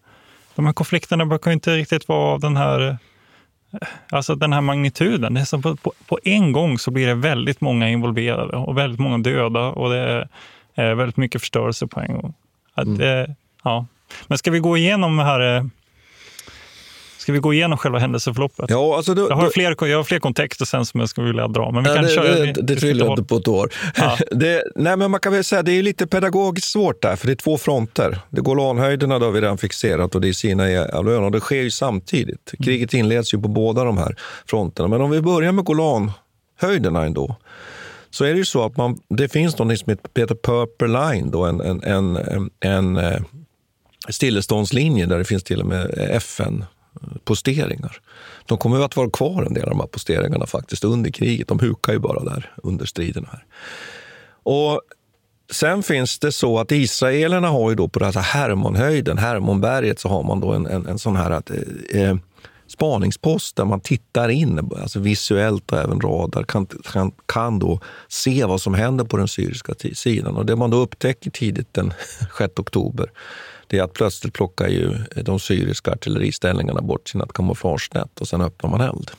De 0.55 0.65
här 0.65 0.73
konflikterna 0.73 1.25
brukar 1.25 1.51
inte 1.51 1.75
riktigt 1.75 2.07
vara 2.07 2.33
av 2.33 2.39
den 2.39 2.57
här 2.57 2.97
Alltså 4.09 4.35
den 4.35 4.53
här 4.53 4.61
magnituden. 4.61 5.33
Det 5.33 5.39
är 5.39 5.61
på, 5.61 5.75
på, 5.75 5.93
på, 6.07 6.19
en 6.23 6.51
gång 6.51 6.79
så 6.79 6.91
blir 6.91 7.07
det 7.07 7.13
väldigt 7.13 7.61
många 7.61 7.89
involverade 7.89 8.57
och 8.57 8.77
väldigt 8.77 8.99
många 8.99 9.17
döda 9.17 9.59
och 9.59 9.89
det 9.89 10.27
är 10.75 10.95
väldigt 10.95 11.17
mycket 11.17 11.41
förstörelse 11.41 11.87
på 11.87 11.99
en 11.99 12.13
gång. 12.13 12.33
Att, 12.73 12.87
mm. 12.87 13.01
eh, 13.01 13.35
ja, 13.63 13.85
men 14.27 14.37
ska 14.37 14.51
vi 14.51 14.59
gå 14.59 14.77
igenom 14.77 15.19
här 15.19 15.57
eh, 15.57 15.63
Ska 17.21 17.31
vi 17.31 17.39
gå 17.39 17.53
igenom 17.53 17.77
själva 17.77 17.99
händelseförloppet? 17.99 18.65
Ja, 18.69 18.95
alltså 18.97 19.13
då, 19.13 19.27
jag, 19.29 19.35
har 19.35 19.49
fler, 19.49 19.87
jag 19.87 19.97
har 19.97 20.03
fler 20.03 20.19
kontexter 20.19 20.65
sen 20.65 20.85
som 20.85 20.99
jag 20.99 21.09
skulle 21.09 21.27
vilja 21.27 21.47
dra. 21.47 21.71
Men 21.71 21.83
vi 21.83 21.89
ja, 21.89 21.95
kan 21.95 22.03
det, 22.03 22.09
köra, 22.09 22.35
det, 22.35 22.53
det, 22.53 22.61
det 22.61 22.75
trillar 22.75 23.09
inte 23.09 23.23
på 23.23 23.35
ett 23.35 23.47
år. 23.47 23.73
Ja. 23.95 24.17
det, 24.31 24.63
nej, 24.75 24.97
men 24.97 25.11
man 25.11 25.19
kan 25.19 25.33
väl 25.33 25.43
säga 25.43 25.63
det 25.63 25.71
är 25.71 25.83
lite 25.83 26.07
pedagogiskt 26.07 26.67
svårt 26.67 27.01
där, 27.01 27.15
för 27.15 27.27
det 27.27 27.33
är 27.33 27.35
två 27.35 27.57
fronter. 27.57 28.19
Det 28.29 28.41
Golanhöjderna 28.41 29.19
har 29.19 29.31
vi 29.31 29.41
redan 29.41 29.57
fixerat 29.57 30.15
och 30.15 30.21
det 30.21 30.27
är 30.27 30.33
Sinai-halvön 30.33 31.23
och 31.23 31.31
det 31.31 31.39
sker 31.39 31.61
ju 31.61 31.71
samtidigt. 31.71 32.53
Mm. 32.53 32.63
Kriget 32.65 32.93
inleds 32.93 33.33
ju 33.33 33.41
på 33.41 33.47
båda 33.47 33.83
de 33.83 33.97
här 33.97 34.15
fronterna. 34.45 34.87
Men 34.87 35.01
om 35.01 35.09
vi 35.09 35.21
börjar 35.21 35.51
med 35.51 35.65
Golanhöjderna 35.65 37.05
ändå 37.05 37.35
så 38.09 38.25
är 38.25 38.31
det 38.31 38.37
ju 38.37 38.45
så 38.45 38.65
att 38.65 38.77
man, 38.77 38.97
det 39.09 39.29
finns 39.29 39.57
något 39.57 39.79
som 39.79 39.89
heter 40.15 40.35
Purple 40.35 40.87
Line, 40.87 41.31
då, 41.31 41.45
en, 41.45 41.61
en, 41.61 41.83
en, 41.83 42.49
en, 42.59 42.97
en 44.07 44.13
stilleståndslinje 44.13 45.05
där 45.05 45.17
det 45.17 45.25
finns 45.25 45.43
till 45.43 45.61
och 45.61 45.67
med 45.67 45.93
FN-posteringar. 46.11 48.01
De 48.45 48.57
kommer 48.57 48.85
att 48.85 48.95
vara 48.95 49.09
kvar 49.09 49.43
en 49.43 49.53
del 49.53 49.63
av 49.63 49.69
de 49.69 49.79
här 49.79 49.87
posteringarna 49.87 50.45
faktiskt 50.45 50.83
under 50.83 51.11
kriget. 51.11 51.47
De 51.47 51.59
hukar 51.59 51.93
ju 51.93 51.99
bara 51.99 52.23
där 52.23 52.53
under 52.63 52.85
striden. 52.85 53.27
här. 53.31 53.45
Och 54.43 54.81
Sen 55.51 55.83
finns 55.83 56.19
det 56.19 56.31
så 56.31 56.59
att 56.59 56.71
israelerna 56.71 57.47
har 57.47 57.69
ju 57.69 57.75
då 57.75 57.87
på 57.87 57.99
den 57.99 58.13
här 58.13 58.21
Hermonhöjden, 58.21 59.17
Hermonberget, 59.17 59.99
så 59.99 60.09
har 60.09 60.23
man 60.23 60.39
då 60.39 60.51
en, 60.51 60.65
en, 60.65 60.87
en 60.87 60.99
sån 60.99 61.15
här 61.15 61.31
att, 61.31 61.49
eh, 61.49 62.01
eh 62.01 62.15
spaningspost 62.67 63.55
där 63.55 63.65
man 63.65 63.79
tittar 63.79 64.29
in, 64.29 64.71
alltså 64.81 64.99
visuellt 64.99 65.71
och 65.71 65.77
även 65.77 66.01
radar, 66.01 66.43
kan, 66.43 66.65
kan, 66.65 67.11
kan 67.25 67.59
då 67.59 67.79
se 68.07 68.45
vad 68.45 68.61
som 68.61 68.73
händer 68.73 69.05
på 69.05 69.17
den 69.17 69.27
syriska 69.27 69.73
sidan. 69.93 70.35
Och 70.35 70.45
det 70.45 70.55
man 70.55 70.69
då 70.69 70.77
upptäcker 70.77 71.31
tidigt 71.31 71.73
den 71.73 71.93
6 72.37 72.53
oktober 72.57 73.11
det 73.71 73.77
är 73.77 73.83
att 73.83 73.93
plötsligt 73.93 74.33
plockar 74.33 74.67
ju 74.67 74.97
de 75.15 75.39
syriska 75.39 75.91
artilleriställningarna 75.91 76.81
bort 76.81 77.09
sina 77.09 77.25
kamouflagenät 77.33 78.21
och 78.21 78.27
sen 78.27 78.41
öppnar 78.41 78.69
man 78.69 78.81
eld. 78.81 79.11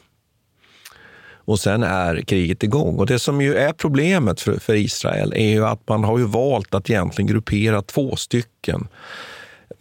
Och 1.44 1.60
sen 1.60 1.82
är 1.82 2.20
kriget 2.20 2.62
igång. 2.62 2.98
Och 2.98 3.06
det 3.06 3.18
som 3.18 3.40
ju 3.40 3.54
är 3.54 3.72
problemet 3.72 4.40
för, 4.40 4.58
för 4.58 4.74
Israel 4.74 5.32
är 5.36 5.48
ju 5.48 5.66
att 5.66 5.88
man 5.88 6.04
har 6.04 6.18
ju 6.18 6.24
valt 6.24 6.74
att 6.74 6.90
egentligen 6.90 7.26
gruppera 7.26 7.82
två 7.82 8.16
stycken 8.16 8.88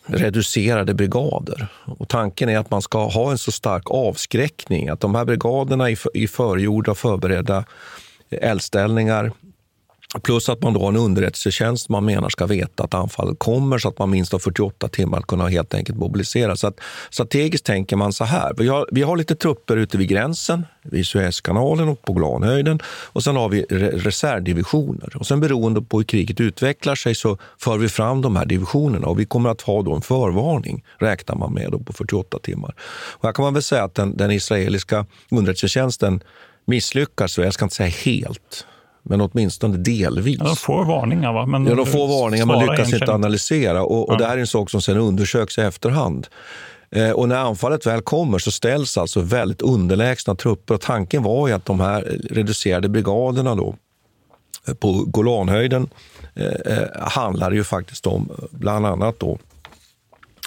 reducerade 0.06 0.94
brigader. 0.94 1.68
Och 1.86 2.10
tanken 2.10 2.50
är 2.50 2.58
att 2.58 2.72
man 2.72 2.82
ska 2.82 3.08
ha 3.08 3.32
en 3.32 3.38
så 3.38 3.52
stark 3.52 3.92
avskräckning 3.92 4.90
att 4.90 5.00
de 5.00 5.16
här 5.16 5.26
brigaderna 5.26 5.90
i, 5.90 5.98
i 6.14 6.28
förgjorda, 6.28 6.96
förberedda 6.96 7.66
eldställningar 8.30 9.32
Plus 10.20 10.50
att 10.50 10.62
man 10.62 10.74
då 10.74 10.80
har 10.80 10.90
en 10.90 10.98
underrättelsetjänst 10.98 11.90
man 11.90 12.06
menar 12.06 12.30
ska 12.30 12.46
veta 12.46 12.84
att 12.84 12.94
anfallet 12.94 13.40
kommer 13.40 13.78
så 13.78 13.88
att 13.88 14.00
man 14.00 14.10
minst 14.10 14.32
har 14.32 14.40
48 14.40 14.88
timmar 14.88 15.18
att 15.18 15.28
kunna 15.28 15.48
helt 15.48 15.74
enkelt 15.74 15.98
mobilisera. 15.98 16.56
Så 16.56 16.68
att 16.68 16.80
strategiskt 17.10 17.66
tänker 17.66 17.96
man 17.96 18.14
så 18.14 18.24
här. 18.24 18.54
Vi 18.58 18.68
har, 18.68 18.88
vi 18.92 19.02
har 19.02 19.18
lite 19.18 19.36
trupper 19.36 19.78
ute 19.78 19.98
vid 19.98 20.08
gränsen, 20.08 20.66
vid 20.82 21.08
Suezkanalen 21.08 21.90
och 21.90 22.02
på 22.02 22.14
Golanhöjden. 22.14 22.80
Och 22.86 23.24
sen 23.24 23.36
har 23.36 23.50
vi 23.50 23.64
reservdivisioner. 23.70 25.18
Och 25.18 25.28
sen 25.28 25.40
beroende 25.40 25.82
på 25.82 25.98
hur 25.98 26.04
kriget 26.04 26.40
utvecklar 26.40 26.96
sig 26.96 27.16
så 27.16 27.38
för 27.58 27.78
vi 27.78 27.90
fram 27.90 28.22
de 28.22 28.36
här 28.36 28.46
divisionerna 28.46 29.08
och 29.08 29.20
vi 29.20 29.26
kommer 29.26 29.50
att 29.50 29.62
ha 29.62 29.82
då 29.82 29.96
en 29.96 30.02
förvarning, 30.02 30.84
räknar 30.98 31.36
man 31.36 31.54
med, 31.54 31.72
då 31.72 31.80
på 31.80 31.94
48 31.94 32.40
timmar. 32.40 32.76
Och 33.14 33.26
här 33.26 33.34
kan 33.34 33.44
man 33.44 33.54
väl 33.54 33.64
säga 33.64 33.84
att 33.84 33.96
den, 33.96 34.18
den 34.18 34.32
israeliska 34.32 35.06
underrättelsetjänsten 35.32 36.24
misslyckas, 36.66 37.38
jag 37.38 37.54
ska 37.54 37.66
inte 37.66 37.76
säga 37.76 37.90
helt, 37.90 38.66
men 39.04 39.22
åtminstone 39.22 39.78
delvis. 39.78 40.38
Ja, 40.40 40.46
de 40.46 40.56
får 40.56 40.86
varningar, 40.86 41.34
va? 41.34 41.46
Men 41.46 41.68
ja, 41.68 41.76
de 41.76 41.86
får 41.86 42.08
varningar, 42.08 42.46
men 42.46 42.60
lyckas 42.60 42.78
egentligen. 42.78 43.04
inte 43.04 43.14
analysera. 43.14 43.84
Och, 43.84 44.10
och 44.10 44.14
ja. 44.14 44.18
Det 44.18 44.26
här 44.26 44.38
är 44.38 44.42
en 44.42 44.48
sak 44.48 44.70
som 44.70 44.82
sen 44.82 44.98
undersöks 44.98 45.58
i 45.58 45.62
efterhand. 45.62 46.28
Eh, 46.96 47.12
och 47.12 47.30
när 47.30 47.36
anfallet 47.36 47.86
väl 47.86 48.02
kommer 48.02 48.40
så 48.40 48.52
ställs 48.52 48.98
alltså 48.98 49.22
väldigt 49.22 49.62
underlägsna 49.62 50.36
trupper. 50.36 50.74
Och 50.74 50.82
tanken 50.82 51.24
var 51.24 51.48
ju 51.48 51.54
att 51.54 51.66
de 51.66 51.80
här 51.80 52.02
reducerade 52.30 52.90
brigaderna 52.90 53.56
då, 53.56 53.76
eh, 54.68 54.74
på 54.74 54.92
Golanhöjden 55.08 55.90
eh, 56.36 56.46
eh, 56.46 56.88
handlar 57.02 57.52
ju 57.52 57.64
faktiskt 57.64 58.08
om 58.08 58.32
bland 58.52 58.86
annat 58.86 59.20
då 59.20 59.38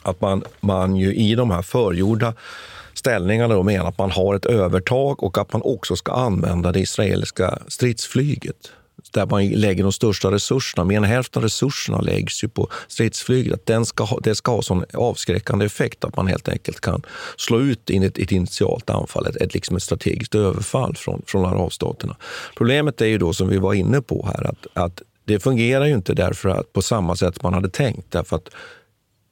att 0.02 0.20
man, 0.20 0.44
man 0.60 0.96
ju 0.96 1.14
i 1.14 1.34
de 1.34 1.50
här 1.50 1.62
förgjorda 1.62 2.34
ställningarna 3.04 3.56
och 3.56 3.64
menar 3.64 3.88
att 3.88 3.98
man 3.98 4.10
har 4.10 4.34
ett 4.34 4.46
övertag 4.46 5.22
och 5.22 5.38
att 5.38 5.52
man 5.52 5.62
också 5.62 5.96
ska 5.96 6.12
använda 6.12 6.72
det 6.72 6.80
israeliska 6.80 7.58
stridsflyget 7.68 8.56
där 9.10 9.26
man 9.26 9.48
lägger 9.48 9.82
de 9.82 9.92
största 9.92 10.30
resurserna. 10.30 10.84
Mer 10.84 10.96
än 10.96 11.04
hälften 11.04 11.40
av 11.40 11.44
resurserna 11.44 12.00
läggs 12.00 12.44
ju 12.44 12.48
på 12.48 12.68
stridsflyget. 12.88 13.54
Att 13.54 13.66
den 13.66 13.86
ska 13.86 14.04
ha, 14.04 14.20
det 14.22 14.34
ska 14.34 14.52
ha 14.52 14.62
sån 14.62 14.84
avskräckande 14.92 15.64
effekt 15.64 16.04
att 16.04 16.16
man 16.16 16.26
helt 16.26 16.48
enkelt 16.48 16.80
kan 16.80 17.02
slå 17.36 17.60
ut 17.60 17.90
in 17.90 18.02
ett, 18.02 18.18
ett 18.18 18.32
initialt 18.32 18.90
anfall, 18.90 19.26
ett, 19.26 19.36
ett, 19.36 19.54
liksom 19.54 19.76
ett 19.76 19.82
strategiskt 19.82 20.34
överfall 20.34 20.96
från, 20.96 21.22
från 21.26 21.44
arabstaterna. 21.44 22.16
Problemet 22.56 23.00
är 23.00 23.06
ju 23.06 23.18
då, 23.18 23.32
som 23.32 23.48
vi 23.48 23.58
var 23.58 23.74
inne 23.74 24.00
på 24.00 24.30
här, 24.34 24.44
att, 24.50 24.66
att 24.72 25.02
det 25.24 25.40
fungerar 25.40 25.84
ju 25.84 25.94
inte 25.94 26.14
därför 26.14 26.48
att 26.48 26.72
på 26.72 26.82
samma 26.82 27.16
sätt 27.16 27.42
man 27.42 27.54
hade 27.54 27.68
tänkt. 27.68 28.10
Därför 28.10 28.36
att 28.36 28.48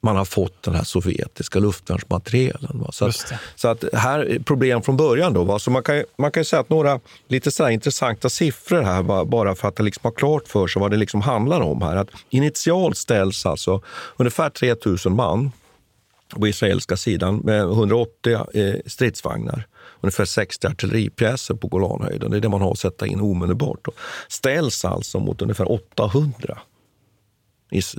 man 0.03 0.17
har 0.17 0.25
fått 0.25 0.63
den 0.63 0.75
här 0.75 0.85
sovjetiska 0.85 1.59
luftvärnsmaterielen. 1.59 2.87
Så, 2.93 3.07
att, 3.07 3.33
så 3.55 3.69
att 3.69 3.85
här 3.93 4.19
är 4.19 4.39
problem 4.39 4.83
från 4.83 4.97
början. 4.97 5.33
Då, 5.33 5.45
va? 5.45 5.59
Så 5.59 5.71
man 5.71 5.83
kan, 5.83 6.05
man 6.19 6.31
kan 6.31 6.45
säga 6.45 6.61
att 6.61 6.71
några 6.71 7.01
lite 7.29 7.51
så 7.51 7.69
intressanta 7.69 8.31
siffror 8.31 8.83
här, 8.83 9.03
va? 9.03 9.25
bara 9.25 9.55
för 9.55 9.69
att 9.69 9.79
liksom 9.79 10.01
ha 10.03 10.11
klart 10.11 10.49
för 10.49 10.67
sig 10.67 10.81
vad 10.81 10.91
det 10.91 10.97
liksom 10.97 11.21
handlar 11.21 11.61
om. 11.61 11.83
här. 11.83 11.97
Att 11.97 12.11
initialt 12.31 12.97
ställs 12.97 13.47
alltså 13.47 13.83
ungefär 14.17 14.51
3 14.51 14.75
000 15.05 15.15
man 15.15 15.53
på 16.29 16.49
israeliska 16.49 16.97
sidan 16.97 17.37
med 17.37 17.61
180 17.61 18.33
eh, 18.55 18.75
stridsvagnar 18.87 19.67
ungefär 20.01 20.25
60 20.25 20.67
artilleripjäser 20.67 21.55
på 21.55 21.69
Golanhöjden. 21.69 22.31
Det 22.31 22.37
är 22.37 22.41
det 22.41 22.49
man 22.49 22.61
har 22.61 22.73
att 22.73 22.79
sätta 22.79 23.07
in 23.07 23.21
omedelbart. 23.21 23.79
Då. 23.83 23.93
Ställs 24.29 24.85
alltså 24.85 25.21
mot 25.21 25.43
ungefär 25.43 25.73
800 25.73 26.59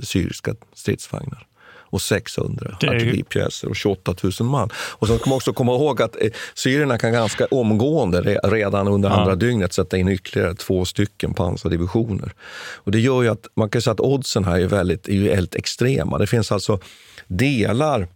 syriska 0.02 0.54
stridsvagnar 0.74 1.46
och 1.94 2.02
600 2.02 2.78
ju... 2.82 2.88
artilleripjäser 2.88 3.68
och 3.68 3.76
28 3.76 4.14
000 4.40 4.48
man. 4.48 4.70
Och 4.74 5.06
så 5.06 5.18
ska 5.18 5.30
man 5.30 5.36
också 5.36 5.52
komma 5.52 5.72
ihåg 5.72 6.02
att 6.02 6.22
eh, 6.22 6.30
syrierna 6.54 6.98
kan 6.98 7.12
ganska 7.12 7.46
omgående, 7.46 8.40
redan 8.44 8.88
under 8.88 9.08
ja. 9.08 9.16
andra 9.16 9.34
dygnet, 9.34 9.72
sätta 9.72 9.96
in 9.96 10.08
ytterligare 10.08 10.54
två 10.54 10.84
stycken 10.84 11.34
pansardivisioner. 11.34 12.32
Och 12.74 12.92
det 12.92 13.00
gör 13.00 13.22
ju 13.22 13.28
att 13.28 13.46
man 13.56 13.70
kan 13.70 13.82
säga 13.82 13.92
att 13.92 14.00
oddsen 14.00 14.44
här 14.44 14.60
är 14.60 14.66
väldigt, 14.66 15.08
är 15.08 15.12
ju 15.12 15.28
väldigt 15.28 15.54
extrema. 15.54 16.18
Det 16.18 16.26
finns 16.26 16.52
alltså 16.52 16.78
delar 17.26 18.08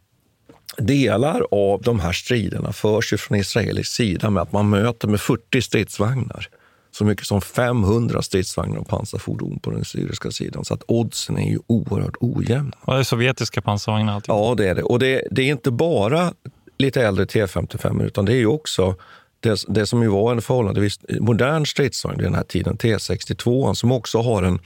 Delar 0.77 1.47
av 1.51 1.83
de 1.83 2.01
här 2.01 2.13
striderna 2.13 2.73
förs 2.73 3.13
ju 3.13 3.17
från 3.17 3.39
israelisk 3.39 3.93
sida 3.93 4.31
med 4.31 4.43
att 4.43 4.53
man 4.53 4.71
möter 4.71 5.09
med 5.09 5.21
40 5.21 5.63
stridsvagnar 5.63 6.49
så 6.99 7.05
mycket 7.05 7.27
som 7.27 7.41
500 7.41 8.23
stridsvagnar 8.23 8.79
och 8.79 8.89
pansarfordon 8.89 9.59
på 9.59 9.71
den 9.71 9.85
syriska 9.85 10.31
sidan. 10.31 10.65
Så 10.65 10.75
att 10.75 10.83
oddsen 10.87 11.39
är 11.39 11.51
ju 11.51 11.59
oerhört 11.67 12.17
ojämna. 12.21 12.77
Och 12.81 12.95
det 12.95 12.99
är 12.99 13.03
sovjetiska 13.03 13.63
pansarvagnar? 13.63 14.15
Alltid. 14.15 14.29
Ja, 14.29 14.55
det 14.57 14.69
är 14.69 14.75
det. 14.75 14.83
Och 14.83 14.99
det, 14.99 15.29
det 15.31 15.43
är 15.43 15.47
inte 15.47 15.71
bara 15.71 16.33
lite 16.79 17.03
äldre 17.03 17.25
T55, 17.25 18.05
utan 18.05 18.25
det 18.25 18.33
är 18.33 18.37
ju 18.37 18.47
också 18.47 18.95
det, 19.41 19.65
det 19.69 19.87
som 19.87 20.03
ju 20.03 20.09
var 20.09 20.33
en 20.33 20.43
förhållandevis 20.43 20.99
modern 21.21 21.67
stridsvagn 21.67 22.17
vid 22.17 22.27
den 22.27 22.35
här 22.35 22.43
tiden, 22.43 22.77
T62, 22.77 23.75
som 23.75 23.93
också 23.93 24.19
har 24.19 24.43
en, 24.43 24.59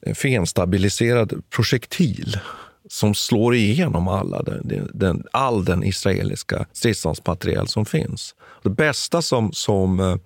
en 0.00 0.14
fenstabiliserad 0.14 1.42
projektil 1.50 2.38
som 2.88 3.14
slår 3.14 3.54
igenom 3.54 4.08
alla 4.08 4.42
den, 4.42 4.90
den, 4.94 5.24
all 5.30 5.64
den 5.64 5.84
israeliska 5.84 6.66
stridsvagnsmateriel 6.72 7.68
som 7.68 7.86
finns. 7.86 8.34
Det 8.62 8.70
bästa 8.70 9.22
som, 9.22 9.52
som 9.52 10.00
eh, 10.00 10.16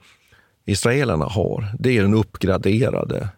israelerna 0.71 1.25
har, 1.25 1.75
det 1.79 1.99
är 1.99 2.03
den 2.03 2.15
uppgraderade 2.15 3.29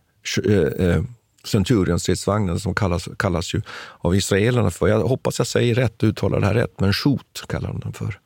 eh, 0.49 0.87
eh 0.87 1.03
Centurion-stridsvagnen 1.45 2.61
som 2.61 2.75
kallas, 2.75 3.09
kallas 3.19 3.55
ju 3.55 3.63
av 3.99 4.17
israelerna 4.17 4.71
för, 4.71 4.89
jag 4.89 5.01
hoppas 5.01 5.39
jag 5.39 5.47
säger 5.47 5.75
rätt, 5.75 6.05
uttalar 6.05 6.41
det 6.41 6.47
här 6.47 6.55
rätt, 6.55 6.81
men 6.81 6.93
Shoot 6.93 7.45
kallar 7.49 7.69
de 7.69 7.81
den 7.81 7.93
för. 7.93 8.19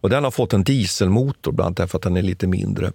Och 0.00 0.10
den 0.10 0.24
har 0.24 0.30
fått 0.30 0.52
en 0.52 0.64
dieselmotor, 0.64 1.52
bland 1.52 1.66
annat 1.66 1.76
därför 1.76 1.98
att 1.98 2.02
den 2.02 2.16
är 2.16 2.22
lite 2.22 2.46
mindre 2.46 2.92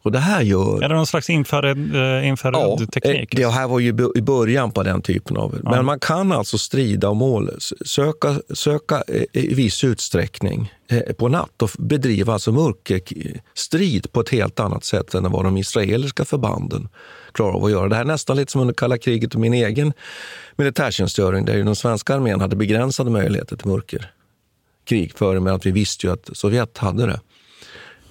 Och 0.05 0.13
det 0.13 0.19
här 0.19 0.43
gör... 0.43 0.83
Är 0.83 0.89
det 0.89 0.95
någon 0.95 1.07
slags 1.07 1.31
infrared, 1.31 1.97
eh, 1.97 2.29
infrared 2.29 2.61
ja, 2.61 2.87
teknik? 2.93 3.37
Det 3.37 3.49
här 3.49 3.69
var 3.69 3.79
ju 3.79 3.89
i 4.15 4.23
början 4.23 4.71
på 4.71 4.83
den 4.83 5.03
typen 5.03 5.37
av... 5.37 5.61
Ja. 5.65 5.71
Men 5.71 5.85
man 5.85 6.01
kan 6.01 6.33
alltså 6.33 6.59
strida 6.59 7.09
och 7.09 7.17
mål, 7.17 7.51
söka, 7.87 8.41
söka 8.55 9.03
i 9.33 9.55
viss 9.55 9.85
utsträckning 9.85 10.73
eh, 10.91 11.15
på 11.15 11.29
natt 11.29 11.63
och 11.63 11.71
bedriva 11.79 12.33
alltså 12.33 12.53
mörkerstrid 12.53 14.13
på 14.13 14.21
ett 14.21 14.29
helt 14.29 14.61
annat 14.61 14.85
sätt 14.85 15.15
än 15.15 15.31
vad 15.31 15.45
de 15.45 15.57
israeliska 15.57 16.25
förbanden 16.25 16.89
klarar 17.33 17.55
av 17.55 17.65
att 17.65 17.71
göra. 17.71 17.89
Det 17.89 17.95
här 17.95 18.03
är 18.03 18.07
nästan 18.07 18.37
lite 18.37 18.53
som 18.53 18.61
under 18.61 18.75
kalla 18.75 18.99
kriget 18.99 19.35
och 19.35 19.41
min 19.41 19.55
egen 19.55 19.93
militärtjänstgöring 20.57 21.45
där 21.45 21.57
ju 21.57 21.63
den 21.63 21.77
svenska 21.77 22.15
armén 22.15 22.41
hade 22.41 22.57
begränsade 22.57 23.11
möjligheter 23.11 23.57
till 23.57 23.69
mörkerkrig 23.69 25.13
före 25.15 25.41
med 25.41 25.53
att 25.53 25.67
vi 25.67 25.71
visste 25.71 26.07
ju 26.07 26.13
att 26.13 26.31
Sovjet 26.33 26.79
hade 26.79 27.07
det. 27.07 27.21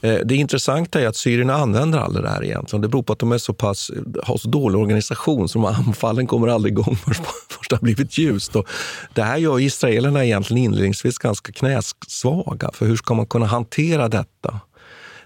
Eh, 0.03 0.19
det 0.25 0.35
intressanta 0.35 1.01
är 1.01 1.07
att 1.07 1.15
syrierna 1.15 1.53
använder 1.53 1.99
aldrig 1.99 2.25
det 2.25 2.29
här 2.29 2.43
egentligen. 2.43 2.81
Det 2.81 2.87
beror 2.87 3.03
på 3.03 3.13
att 3.13 3.19
de 3.19 3.31
är 3.31 3.37
så 3.37 3.53
pass, 3.53 3.91
har 4.23 4.37
så 4.37 4.49
dålig 4.49 4.81
organisation 4.81 5.49
så 5.49 5.67
anfallen 5.67 6.27
kommer 6.27 6.47
aldrig 6.47 6.71
igång 6.71 6.95
förrän 7.03 7.25
först 7.49 7.69
det 7.69 7.75
har 7.75 7.81
blivit 7.81 8.17
ljust. 8.17 8.55
Och 8.55 8.67
det 9.13 9.23
här 9.23 9.37
gör 9.37 9.59
israelerna 9.59 10.25
egentligen 10.25 10.63
inledningsvis 10.63 11.17
ganska 11.17 11.51
knäsvaga. 11.51 12.69
För 12.73 12.85
hur 12.85 12.95
ska 12.95 13.13
man 13.13 13.25
kunna 13.25 13.45
hantera 13.45 14.09
detta? 14.09 14.59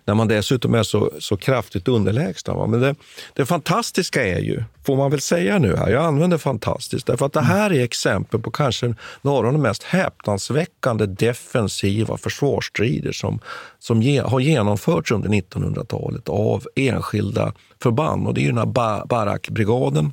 När 0.07 0.15
man 0.15 0.27
dessutom 0.27 0.75
är 0.75 0.83
så, 0.83 1.11
så 1.19 1.37
kraftigt 1.37 1.87
underlägsna. 1.87 2.67
Men 2.67 2.81
det, 2.81 2.95
det 3.33 3.45
fantastiska 3.45 4.27
är 4.27 4.39
ju, 4.39 4.63
får 4.85 4.97
man 4.97 5.11
väl 5.11 5.21
säga 5.21 5.59
nu 5.59 5.75
här, 5.75 5.89
jag 5.89 6.03
använder 6.03 6.37
fantastiskt, 6.37 7.07
därför 7.07 7.25
att 7.25 7.33
det 7.33 7.41
här 7.41 7.73
är 7.73 7.83
exempel 7.83 8.41
på 8.41 8.51
kanske 8.51 8.95
några 9.21 9.47
av 9.47 9.53
de 9.53 9.61
mest 9.61 9.83
häpnadsväckande 9.83 11.05
defensiva 11.05 12.17
försvarsstrider 12.17 13.11
som, 13.11 13.39
som 13.79 14.01
ge, 14.01 14.19
har 14.19 14.39
genomförts 14.39 15.11
under 15.11 15.29
1900-talet 15.29 16.29
av 16.29 16.67
enskilda 16.75 17.53
förband. 17.83 18.27
Och 18.27 18.33
det 18.33 18.41
är 18.41 18.43
ju 18.43 18.51
den 18.51 18.57
här 18.57 19.05
Barakbrigaden 19.05 20.11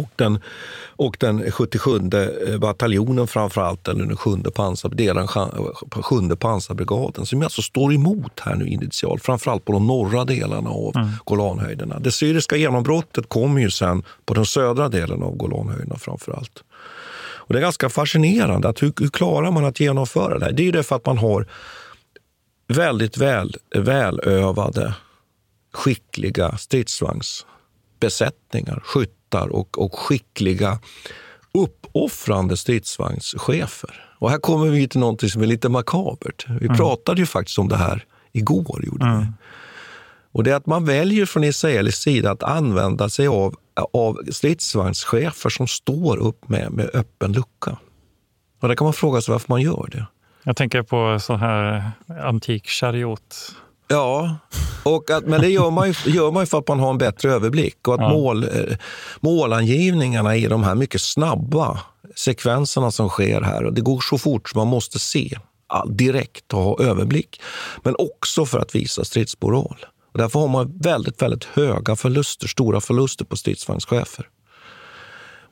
och 0.00 0.10
den, 0.16 0.38
och 0.96 1.16
den 1.20 1.50
77 1.50 2.00
eh, 2.46 2.58
bataljonen 2.58 3.26
framför 3.26 3.60
allt, 3.60 3.88
eller 3.88 4.06
den 4.06 4.16
sjunde, 4.16 4.50
pansar, 4.50 4.88
delen, 4.88 5.28
sjunde 5.90 6.36
pansarbrigaden 6.36 7.26
som 7.26 7.42
alltså 7.42 7.62
står 7.62 7.94
emot 7.94 8.40
här 8.40 8.54
nu 8.54 8.66
initialt, 8.66 9.22
framförallt 9.22 9.64
på 9.64 9.72
de 9.72 9.86
norra 9.86 10.24
delarna 10.24 10.70
av 10.70 10.96
mm. 10.96 11.08
Golanhöjderna. 11.24 11.98
Det 11.98 12.12
syriska 12.12 12.56
genombrottet 12.56 13.28
kommer 13.28 13.60
ju 13.60 13.70
sen 13.70 14.02
på 14.24 14.34
den 14.34 14.46
södra 14.46 14.88
delen 14.88 15.22
av 15.22 15.36
Golanhöjderna 15.36 15.96
framför 15.96 16.32
allt. 16.32 16.62
Och 17.50 17.54
det 17.54 17.58
är 17.58 17.62
ganska 17.62 17.88
fascinerande. 17.88 18.68
att 18.68 18.82
hur, 18.82 18.92
hur 19.00 19.08
klarar 19.08 19.50
man 19.50 19.64
att 19.64 19.80
genomföra 19.80 20.38
det 20.38 20.44
här? 20.44 20.52
Det 20.52 20.62
är 20.62 20.64
ju 20.64 20.72
det 20.72 20.82
för 20.82 20.96
att 20.96 21.06
man 21.06 21.18
har 21.18 21.46
väldigt 22.68 23.16
väl, 23.16 23.56
välövade, 23.74 24.94
skickliga 25.72 26.56
stridsvagnsbesättningar, 26.56 28.82
skytt 28.84 29.16
hjältar 29.30 29.48
och, 29.48 29.78
och 29.78 29.98
skickliga, 29.98 30.78
uppoffrande 31.52 32.56
stridsvagnschefer. 32.56 34.06
Och 34.18 34.30
här 34.30 34.38
kommer 34.38 34.66
vi 34.66 34.88
till 34.88 35.00
något 35.00 35.30
som 35.30 35.42
är 35.42 35.46
lite 35.46 35.68
makabert. 35.68 36.46
Vi 36.48 36.66
mm. 36.66 36.76
pratade 36.76 37.20
ju 37.20 37.26
faktiskt 37.26 37.58
om 37.58 37.68
det 37.68 37.76
här 37.76 38.04
igår. 38.32 38.84
Gjorde 38.84 39.06
mm. 39.06 39.26
Och 40.32 40.44
det 40.44 40.50
är 40.50 40.54
att 40.54 40.66
man 40.66 40.84
väljer 40.84 41.26
från 41.26 41.44
israelisk 41.44 42.02
sida 42.02 42.30
att 42.30 42.42
använda 42.42 43.08
sig 43.08 43.26
av 43.26 43.54
av 43.92 44.18
stridsvagnschefer 44.30 45.50
som 45.50 45.66
står 45.66 46.16
upp 46.18 46.48
med, 46.48 46.72
med 46.72 46.90
öppen 46.94 47.32
lucka. 47.32 47.76
Och 48.60 48.68
där 48.68 48.74
kan 48.74 48.84
man 48.84 48.92
fråga 48.92 49.20
sig 49.20 49.32
varför 49.32 49.48
man 49.48 49.62
gör 49.62 49.88
det. 49.92 50.06
Jag 50.44 50.56
tänker 50.56 50.82
på 50.82 51.18
sån 51.20 51.40
här 51.40 51.90
antik 52.22 52.66
chariot. 52.66 53.54
Ja, 53.90 54.36
och 54.82 55.10
att, 55.10 55.26
men 55.26 55.40
det 55.40 55.48
gör 55.48 55.70
man, 55.70 55.92
ju, 55.92 56.10
gör 56.12 56.30
man 56.30 56.42
ju 56.42 56.46
för 56.46 56.58
att 56.58 56.68
man 56.68 56.80
har 56.80 56.90
en 56.90 56.98
bättre 56.98 57.32
överblick 57.32 57.88
och 57.88 57.94
att 57.94 58.00
Ja. 58.00 58.08
mål, 58.08 58.44
eh, 58.44 58.76
målangivningarna 59.20 60.36
i 60.36 60.46
de 60.46 60.62
här 60.64 60.74
mycket 60.74 61.00
snabba 61.00 61.80
sekvenserna 62.16 62.90
som 62.90 63.08
sker 63.08 63.40
här, 63.40 63.64
och 63.64 63.72
det 63.72 63.80
går 63.80 64.00
så 64.00 64.18
fort 64.18 64.48
så 64.48 64.58
man 64.58 64.66
måste 64.66 64.98
se 64.98 65.38
direkt 65.88 66.54
och 66.54 66.60
ha 66.60 66.80
överblick. 66.82 67.40
Men 67.82 67.94
också 67.98 68.46
för 68.46 68.58
att 68.58 68.74
visa 68.74 69.04
stridsmoral. 69.04 69.76
Och 70.12 70.18
därför 70.18 70.40
har 70.40 70.48
man 70.48 70.78
väldigt, 70.78 71.22
väldigt 71.22 71.44
höga 71.44 71.96
förluster, 71.96 72.48
stora 72.48 72.80
förluster 72.80 73.24
på 73.24 73.36
stridsvagnschefer. 73.36 74.28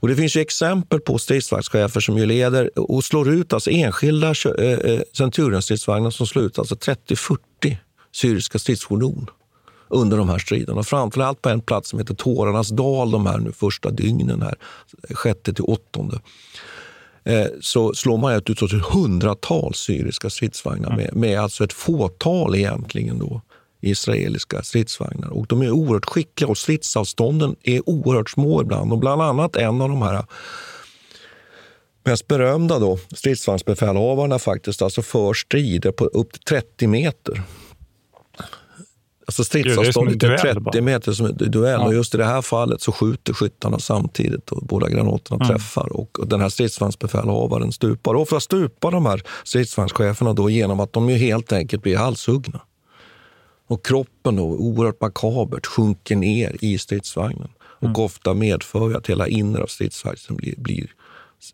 Och 0.01 0.09
det 0.09 0.16
finns 0.16 0.37
ju 0.37 0.40
exempel 0.40 1.01
på 1.01 1.18
stridsvagnschefer 1.18 2.01
som 2.01 2.18
ju 2.18 2.27
leder 2.27 2.79
och 2.79 3.05
slår 3.05 3.29
ut 3.29 3.53
alltså 3.53 3.70
enskilda 3.70 4.35
eh, 4.59 4.64
eh, 4.64 5.01
Centurion-stridsvagnar 5.12 6.11
som 6.11 6.27
slår 6.27 6.44
ut 6.44 6.59
alltså 6.59 6.74
30-40 6.74 7.77
syriska 8.12 8.59
stridsfordon 8.59 9.31
under 9.88 10.16
de 10.16 10.29
här 10.29 10.38
striderna. 10.38 10.83
Framförallt 10.83 11.42
på 11.42 11.49
en 11.49 11.61
plats 11.61 11.88
som 11.88 11.99
heter 11.99 12.14
Tårarnas 12.14 12.68
dal 12.68 13.11
de 13.11 13.27
här 13.27 13.38
nu 13.38 13.53
första 13.53 13.90
dygnen, 13.90 14.42
här, 14.42 14.55
sjätte 15.11 15.55
till 15.55 15.64
åttonde. 15.64 16.21
Eh, 17.25 17.47
så 17.61 17.94
slår 17.94 18.18
man 18.18 18.35
ut 18.35 18.51
ett 18.51 18.73
hundratals 18.92 19.79
syriska 19.79 20.31
stridsvagnar 20.31 20.97
med, 20.97 21.16
med 21.16 21.40
alltså 21.40 21.64
ett 21.64 21.73
fåtal 21.73 22.55
egentligen 22.55 23.18
då 23.18 23.40
israeliska 23.81 24.62
stridsvagnar. 24.62 25.29
Och 25.29 25.47
de 25.47 25.62
är 25.62 25.71
oerhört 25.71 26.05
skickliga 26.05 26.49
och 26.49 26.59
stridsavstånden 26.59 27.57
är 27.62 27.88
oerhört 27.88 28.31
små 28.31 28.62
ibland. 28.62 28.92
Och 28.92 28.99
bland 28.99 29.23
annat 29.23 29.57
en 29.57 29.81
av 29.81 29.88
de 29.88 30.03
här 30.03 30.25
mest 32.05 32.27
berömda 32.27 32.79
då, 32.79 32.99
stridsvagnsbefälhavarna 33.14 34.38
faktiskt, 34.38 34.83
alltså 34.83 35.03
för 35.03 35.35
strider 35.35 35.92
på 35.92 36.05
upp 36.05 36.33
till 36.33 36.42
30 36.42 36.87
meter. 36.87 37.42
Alltså 39.29 39.43
är 39.43 39.45
stridsavståndet 39.45 40.23
är 40.23 40.29
duell 40.29 40.38
30 40.41 40.61
bara. 40.61 40.81
meter 40.81 41.12
som 41.12 41.27
en 41.27 41.37
duell. 41.37 41.81
Ja. 41.81 41.87
Och 41.87 41.95
just 41.95 42.14
i 42.14 42.19
det 42.19 42.25
här 42.25 42.43
fallet 42.43 42.81
så 42.83 42.93
skjuter 42.93 43.33
skyttarna 43.33 43.79
samtidigt 43.79 44.51
och 44.53 44.62
båda 44.67 44.88
granaterna 44.88 45.37
Mm. 45.45 45.49
träffar. 45.49 45.93
Och 45.93 46.19
och 46.19 46.29
den 46.29 46.41
här 46.41 46.49
stridsvagnsbefälhavaren 46.49 47.73
stupar. 47.73 48.14
Och 48.14 48.23
Ofta 48.23 48.41
stupar 48.41 48.91
de 48.91 49.07
här 49.07 49.23
stridsvagnscheferna 49.45 50.33
då 50.33 50.51
genom 50.51 50.81
att 50.81 50.93
de 50.93 51.11
ju 51.11 51.17
helt 51.17 51.53
enkelt 51.53 51.83
blir 51.83 51.97
halshuggna. 51.97 52.61
Och 53.67 53.87
kroppen 53.87 54.37
då, 54.37 54.45
oerhört 54.45 55.01
makabert, 55.01 55.67
sjunker 55.67 56.17
ner 56.17 56.57
i 56.61 56.79
stridsvagnen. 56.79 57.49
Och 57.81 57.99
ofta 57.99 58.35
medför 58.35 58.95
att 58.97 59.07
hela 59.07 59.29
inre 59.29 59.62
av 59.62 59.67
stridsvagnen 59.67 60.37
blir, 60.37 60.55
blir 60.57 60.87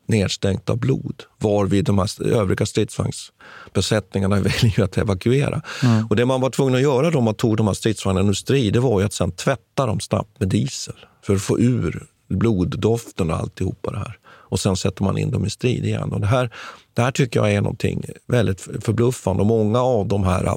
nedstängt 0.07 0.71
av 0.71 0.79
blod. 0.79 1.23
Varvid 1.39 1.85
de 1.85 1.99
här 1.99 2.27
övriga 2.27 2.67
stridsvagnsbesättningarna 2.67 4.37
väljer 4.41 4.79
ju 4.79 4.85
att 4.85 4.99
evakuera. 4.99 5.63
Och 6.11 6.17
det 6.17 6.27
man 6.27 6.41
var 6.41 6.51
tvungen 6.51 6.75
att 6.75 6.83
göra 6.83 7.11
då 7.11 7.21
man 7.21 7.35
tog 7.35 7.57
de 7.57 7.67
här 7.67 7.75
stridsvagnarna 7.75 8.29
ur 8.29 8.35
strid, 8.35 8.73
det 8.73 8.81
var 8.81 9.01
ju 9.01 9.07
att 9.07 9.13
sen 9.13 9.33
tvätta 9.33 9.87
dem 9.87 10.01
snabbt 10.01 10.41
med 10.41 10.49
diesel 10.49 10.97
för 11.23 11.35
att 11.35 11.43
få 11.43 11.59
ur 11.59 12.07
bloddoften 12.29 13.31
och 13.31 13.37
alltihopa 13.37 13.91
det 13.91 13.99
här. 13.99 14.19
Och 14.25 14.61
sen 14.61 14.77
sätter 14.77 15.05
man 15.05 15.19
in 15.19 15.31
dem 15.31 15.47
i 15.47 15.51
strid 15.51 15.85
igen. 15.85 16.13
Och 16.13 16.21
det, 16.21 16.27
här, 16.27 16.51
det 16.95 17.03
här 17.03 17.11
tycker 17.11 17.41
jag 17.41 17.53
är 17.53 17.61
någonting 17.61 18.05
väldigt 18.27 18.61
förbluffande. 18.61 19.41
Och 19.41 19.47
många 19.47 19.81
av 19.81 20.09
de 20.09 20.25
här 20.25 20.57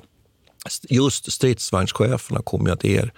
just 0.90 1.32
stridsvagnscheferna 1.32 2.42
kommer 2.42 2.72
att 2.72 2.86
er, 2.86 3.14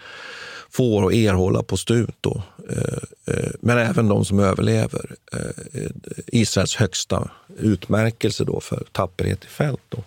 får 0.72 1.04
och 1.04 1.14
erhålla 1.14 1.64
på 1.64 1.78
stut. 1.78 2.16
Då. 2.22 2.44
Eh, 2.70 3.36
eh, 3.36 3.52
men 3.60 3.78
även 3.78 4.08
de 4.08 4.26
som 4.26 4.40
överlever. 4.40 5.16
Eh, 5.34 5.90
Israels 6.28 6.76
högsta 6.76 7.32
utmärkelse 7.58 8.44
då 8.44 8.60
för 8.60 8.84
tapperhet 8.92 9.44
i 9.44 9.48
fält. 9.48 9.82
Då. 9.90 10.04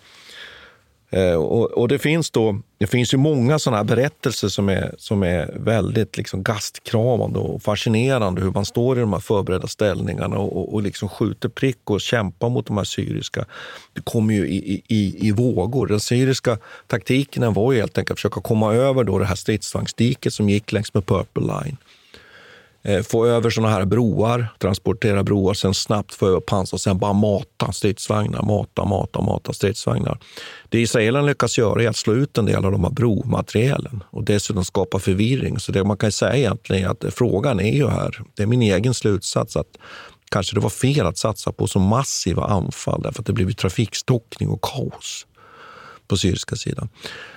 Eh, 1.13 1.33
och, 1.35 1.71
och 1.71 1.87
det, 1.87 1.99
finns 1.99 2.31
då, 2.31 2.59
det 2.77 2.87
finns 2.87 3.13
ju 3.13 3.17
många 3.17 3.59
sådana 3.59 3.77
här 3.77 3.83
berättelser 3.83 4.47
som 4.47 4.69
är, 4.69 4.95
som 4.97 5.23
är 5.23 5.55
väldigt 5.59 6.17
liksom 6.17 6.43
gastkramande 6.43 7.39
och 7.39 7.61
fascinerande. 7.63 8.41
Hur 8.41 8.51
man 8.51 8.65
står 8.65 8.97
i 8.97 9.01
de 9.01 9.13
här 9.13 9.19
förberedda 9.19 9.67
ställningarna 9.67 10.37
och, 10.37 10.57
och, 10.57 10.73
och 10.73 10.81
liksom 10.81 11.09
skjuter 11.09 11.49
prick 11.49 11.89
och 11.89 12.01
kämpar 12.01 12.49
mot 12.49 12.65
de 12.67 12.77
här 12.77 12.83
syriska. 12.83 13.45
Det 13.93 14.01
kommer 14.01 14.33
ju 14.33 14.47
i, 14.47 14.81
i- 14.87 15.27
i, 15.27 15.31
vågor. 15.31 15.87
Den 15.87 15.99
syriska 15.99 16.57
taktiken 16.87 17.53
var 17.53 17.71
ju 17.73 17.79
helt 17.79 17.97
enkelt 17.97 18.11
att 18.11 18.19
försöka 18.19 18.41
komma 18.41 18.73
över 18.73 19.03
då 19.03 19.19
det 19.19 19.25
här 19.25 19.35
stridsvagnsdiket 19.35 20.33
som 20.33 20.49
gick 20.49 20.71
längs 20.71 20.93
med 20.93 21.05
Purple 21.05 21.43
Line 21.43 21.77
Eh, 22.85 23.01
få 23.01 23.25
över 23.25 23.49
såna 23.49 23.69
här 23.69 23.85
broar, 23.85 24.47
transportera 24.59 25.23
broar, 25.23 25.53
sen 25.53 25.73
snabbt 25.73 26.13
få 26.13 26.27
över 26.27 26.39
pansar 26.39 26.77
och 26.77 26.81
sen 26.81 26.97
bara 26.97 27.13
mata 27.13 27.71
stridsvagnar, 27.71 28.41
mata, 28.41 28.85
mata, 28.85 29.21
mata 29.21 29.53
stridsvagnar. 29.53 30.19
Det 30.69 30.79
israelerna 30.81 31.27
lyckas 31.27 31.57
göra 31.57 31.83
är 31.83 31.87
att 31.87 31.95
slå 31.95 32.13
ut 32.13 32.37
en 32.37 32.45
del 32.45 32.65
av 32.65 32.71
de 32.71 32.83
här 32.83 32.91
bromaterielen 32.91 34.03
och 34.09 34.23
dessutom 34.23 34.65
skapa 34.65 34.99
förvirring. 34.99 35.59
Så 35.59 35.71
det 35.71 35.83
man 35.83 35.97
kan 35.97 36.11
säga 36.11 36.35
egentligen 36.35 36.85
är 36.85 36.89
att 36.89 37.13
frågan 37.13 37.59
är 37.59 37.73
ju 37.73 37.87
här, 37.87 38.21
det 38.35 38.43
är 38.43 38.47
min 38.47 38.61
egen 38.61 38.93
slutsats, 38.93 39.55
att 39.55 39.77
kanske 40.31 40.55
det 40.55 40.59
var 40.59 40.69
fel 40.69 41.05
att 41.05 41.17
satsa 41.17 41.51
på 41.51 41.67
så 41.67 41.79
massiva 41.79 42.45
anfall 42.45 43.01
därför 43.01 43.21
att 43.21 43.25
det 43.25 43.33
blev 43.33 43.51
trafikstockning 43.51 44.49
och 44.49 44.61
kaos 44.61 45.25
på 46.07 46.17
syriska 46.17 46.55
sidan. 46.55 46.89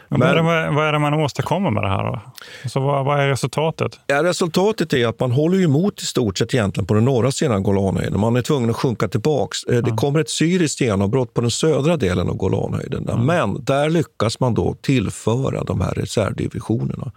Men, 0.08 0.20
vad, 0.20 0.28
är 0.28 0.34
det, 0.34 0.42
vad- 0.70 0.88
är 0.88 0.92
det 0.92 0.98
man 0.98 1.14
åstadkommer 1.14 1.70
med 1.70 1.82
det 1.82 1.88
här? 1.88 2.04
Då? 2.04 2.20
Alltså, 2.62 2.80
vad, 2.80 3.04
vad 3.04 3.20
är 3.20 3.28
resultatet? 3.28 3.98
Ja, 4.06 4.22
resultatet 4.22 4.92
är 4.92 5.06
att 5.06 5.20
man 5.20 5.30
håller 5.32 5.64
emot 5.64 6.02
i 6.02 6.04
stort 6.06 6.38
sett 6.38 6.54
egentligen 6.54 6.86
på 6.86 6.94
den 6.94 7.04
norra 7.04 7.32
sidan 7.32 7.62
Golanhöjden. 7.62 8.20
Man 8.20 8.36
är 8.36 8.42
tvungen 8.42 8.70
att 8.70 8.76
sjunka 8.76 9.08
tillbaks. 9.08 9.64
Eh, 9.64 9.82
Det 9.82 9.90
kommer 9.90 10.20
ett 10.20 10.30
syriskt 10.30 10.80
genombrott 10.80 11.34
på 11.34 11.40
den 11.40 11.50
södra 11.50 11.96
delen 11.96 12.28
av 12.28 12.36
Golanhöjden. 12.36 13.08
Men 13.26 13.64
där 13.64 13.90
lyckas 13.90 14.40
man 14.40 14.54
då 14.54 14.74
tillföra 14.80 15.64
de 15.64 15.80
här 15.80 15.90
reservdivisionerna. 15.94 17.12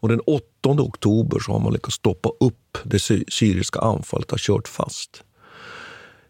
Och 0.00 0.08
den 0.08 0.20
8 0.20 0.42
oktober 0.64 1.38
så 1.40 1.52
har 1.52 1.58
man 1.60 1.72
lyckats 1.72 1.96
stoppa 1.96 2.28
upp 2.40 2.78
det 2.84 2.98
sy- 2.98 3.24
syriska 3.28 3.80
anfallet 3.80 4.30
har 4.30 4.38
kört 4.38 4.68
fast. 4.68 5.22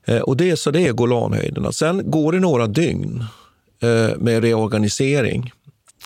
Eh, 0.07 0.19
Och 0.21 0.37
det, 0.37 0.57
så 0.57 0.71
det 0.71 0.81
är 0.89 0.93
Golanhöjderna. 0.93 1.73
Sen 1.73 2.11
går 2.11 2.33
det 2.33 2.41
några 2.41 2.67
dygn 2.67 3.25
med 4.19 4.43
reorganisering 4.43 5.53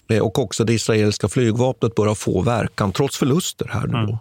Eh, 0.08 0.22
och 0.22 0.38
också 0.38 0.64
det 0.64 0.72
israeliska 0.72 1.28
flygvapnet 1.28 1.94
börjar 1.94 2.14
få 2.14 2.42
verkan, 2.42 2.92
trots 2.92 3.18
förluster 3.18 3.70
här 3.72 3.86
nu 3.86 4.06
då. 4.06 4.18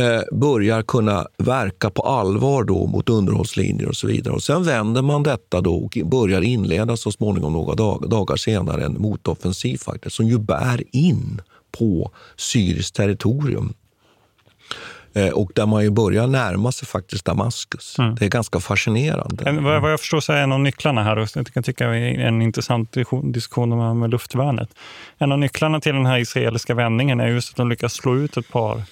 Eh, 0.00 0.22
börjar 0.32 0.82
kunna 0.82 1.26
verka 1.38 1.90
på 1.90 2.02
allvar 2.02 2.64
då 2.64 2.86
mot 2.86 3.08
underhållslinjer 3.08 3.88
och 3.88 3.96
så 3.96 4.06
vidare. 4.06 4.34
Och 4.34 4.42
sen 4.42 4.64
vänder 4.64 5.02
man 5.02 5.22
detta 5.22 5.60
då 5.60 5.74
och 5.74 5.98
börjar 6.04 6.42
inleda 6.42 6.96
så 6.96 7.12
småningom 7.12 7.52
några 7.52 7.74
dag, 7.74 8.10
dagar 8.10 8.36
senare 8.36 8.84
en 8.84 9.00
motoffensiv 9.00 9.76
faktiskt, 9.78 10.16
som 10.16 10.26
ju 10.26 10.38
bär 10.38 10.84
in 10.92 11.42
på 11.78 12.10
syriskt 12.36 12.96
territorium. 12.96 13.72
Eh, 15.14 15.28
och 15.28 15.50
där 15.54 15.66
man 15.66 15.82
ju 15.82 15.90
börjar 15.90 16.26
närma 16.26 16.72
sig 16.72 16.88
faktiskt 16.88 17.24
Damaskus. 17.24 17.96
Det 18.18 18.24
är 18.24 18.28
ganska 18.28 18.60
fascinerande. 18.60 19.44
En, 19.48 19.64
vad, 19.64 19.82
vad 19.82 19.92
jag 19.92 20.00
förstår 20.00 20.20
så 20.20 20.32
är 20.32 20.42
en 20.42 20.52
av 20.52 20.60
nycklarna 20.60 21.02
här, 21.02 21.16
och 21.16 21.28
jag 21.34 21.46
kan 21.46 21.62
tycka 21.62 21.86
är 21.86 22.18
en 22.18 22.42
intressant 22.42 22.92
diskussion- 22.92 23.32
diskussion 23.32 23.72
om 23.72 23.98
med 23.98 24.10
luftvärnet. 24.10 24.68
En 25.18 25.32
av 25.32 25.38
nycklarna 25.38 25.80
till 25.80 25.94
den 25.94 26.06
här 26.06 26.18
israeliska 26.18 26.74
vändningen 26.74 27.20
är 27.20 27.26
just 27.26 27.50
att 27.50 27.56
de 27.56 27.68
lyckas 27.68 27.92
slå 27.92 28.16
ut 28.16 28.36
ett 28.36 28.48
par 28.48 28.82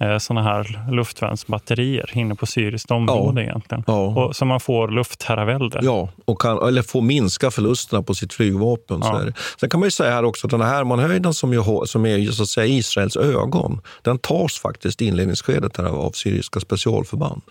eh, 0.00 0.18
sådana 0.18 0.42
här 0.42 0.90
luftvärnsbatterier 0.90 2.10
inne 2.14 2.34
på 2.34 2.46
syriskt 2.46 2.90
område 2.90 3.42
egentligen. 3.42 3.84
Ja. 3.86 4.06
Och, 4.06 4.36
så 4.36 4.44
man 4.44 4.60
får 4.60 4.88
luftherravälde. 4.88 5.80
Ja, 5.82 6.08
och 6.24 6.40
kan, 6.40 6.68
eller 6.68 6.82
få 6.82 7.00
minska 7.00 7.50
förlusterna 7.50 8.02
på 8.02 8.14
sitt 8.14 8.32
flygvapen. 8.32 9.00
Ja. 9.02 9.24
Sen 9.60 9.70
kan 9.70 9.80
man 9.80 9.86
ju 9.86 9.90
säga 9.90 10.10
här 10.10 10.24
också 10.24 10.46
att 10.46 10.50
den 10.50 10.60
här 10.60 10.68
Hermanhöjden 10.68 11.34
som, 11.34 11.52
ju, 11.52 11.62
som 11.86 12.06
är 12.06 12.30
så 12.30 12.42
att 12.42 12.48
säga 12.48 12.66
Israels 12.66 13.16
ögon, 13.16 13.80
den 14.02 14.18
tas 14.18 14.58
faktiskt 14.58 15.02
i 15.02 15.06
inledningsskedet 15.06 15.76
här 15.76 15.84
av 15.84 16.10
syriska 16.10 16.60
specialförband. 16.60 17.42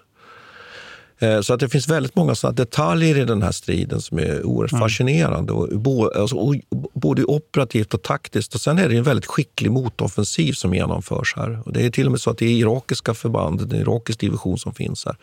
Eh, 1.20 1.42
Så 1.42 1.54
att 1.54 1.60
det 1.60 1.70
finns 1.70 1.88
väldigt 1.88 2.16
många 2.16 2.36
sådana 2.36 2.56
detaljer 2.56 3.18
i 3.18 3.26
den 3.26 3.42
här 3.42 3.52
striden 3.52 4.02
som 4.02 4.20
är 4.20 4.44
oerhört 4.46 4.80
fascinerande. 4.80 5.54
Och, 5.54 6.16
alltså, 6.16 6.54
både 6.94 7.24
operativt 7.24 7.94
och 7.94 8.02
taktiskt. 8.04 8.56
Och 8.56 8.62
sen 8.62 8.78
är 8.78 8.90
det 8.90 8.98
en 8.98 9.04
väldigt 9.04 9.26
skicklig 9.26 9.72
motoffensiv 9.72 10.54
som 10.54 10.74
genomförs 10.74 11.34
här. 11.36 11.62
Och 11.66 11.74
det 11.74 11.86
är 11.86 11.90
till 11.90 12.06
och 12.06 12.12
med 12.12 12.22
så 12.22 12.30
att 12.30 12.38
det 12.38 12.46
är 12.46 12.50
irakiska 12.50 13.14
förband, 13.14 13.62
en 13.62 13.76
irakisk 13.76 14.20
division 14.20 14.58
som 14.58 14.74
finns 14.74 15.06
här. 15.06 15.16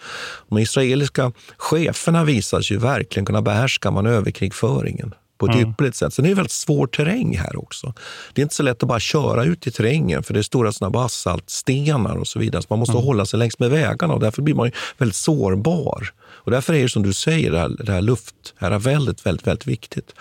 De 0.48 0.58
israeliska 0.58 1.32
cheferna 1.56 2.24
visar 2.24 2.60
sig 2.60 2.76
ju 2.76 2.80
verkligen 2.80 3.26
kunna 3.26 3.42
behärska 3.42 3.90
manöverkrigföringen 3.90 5.14
på 5.38 5.46
ett 5.46 5.56
ypperligt 5.56 5.96
sätt. 5.96 6.14
Sen 6.14 6.24
är 6.24 6.28
det 6.28 6.34
väldigt 6.34 6.52
svår 6.52 6.86
terräng 6.86 7.36
här 7.36 7.58
också. 7.58 7.94
Det 8.32 8.40
är 8.40 8.42
inte 8.42 8.54
så 8.54 8.62
lätt 8.62 8.82
att 8.82 8.88
bara 8.88 9.00
köra 9.00 9.44
ut 9.44 9.66
i 9.66 9.70
terrängen 9.70 10.22
för 10.22 10.34
det 10.34 10.40
är 10.40 10.42
stora 10.42 10.72
såna 10.72 10.90
basaltstenar 10.90 12.16
och 12.16 12.28
så 12.28 12.38
vidare. 12.38 12.62
Så 12.62 12.66
man 12.70 12.78
måste 12.78 12.96
hålla 12.96 13.26
sig 13.26 13.38
längs 13.38 13.58
med 13.58 13.70
vägarna 13.70 14.14
och 14.14 14.20
därför 14.20 14.42
blir 14.42 14.54
man 14.54 14.70
väldigt 14.98 15.16
sårbar. 15.16 16.12
Och 16.24 16.50
därför 16.50 16.74
är 16.74 16.82
det 16.82 16.88
som 16.88 17.02
du 17.02 17.12
säger, 17.12 17.50
det 17.50 17.58
här, 17.58 17.68
det 17.68 17.92
här 17.92 18.00
lufthärraväldet 18.00 19.26
väldigt, 19.26 19.46
väldigt 19.46 19.66
viktigt. 19.66 20.14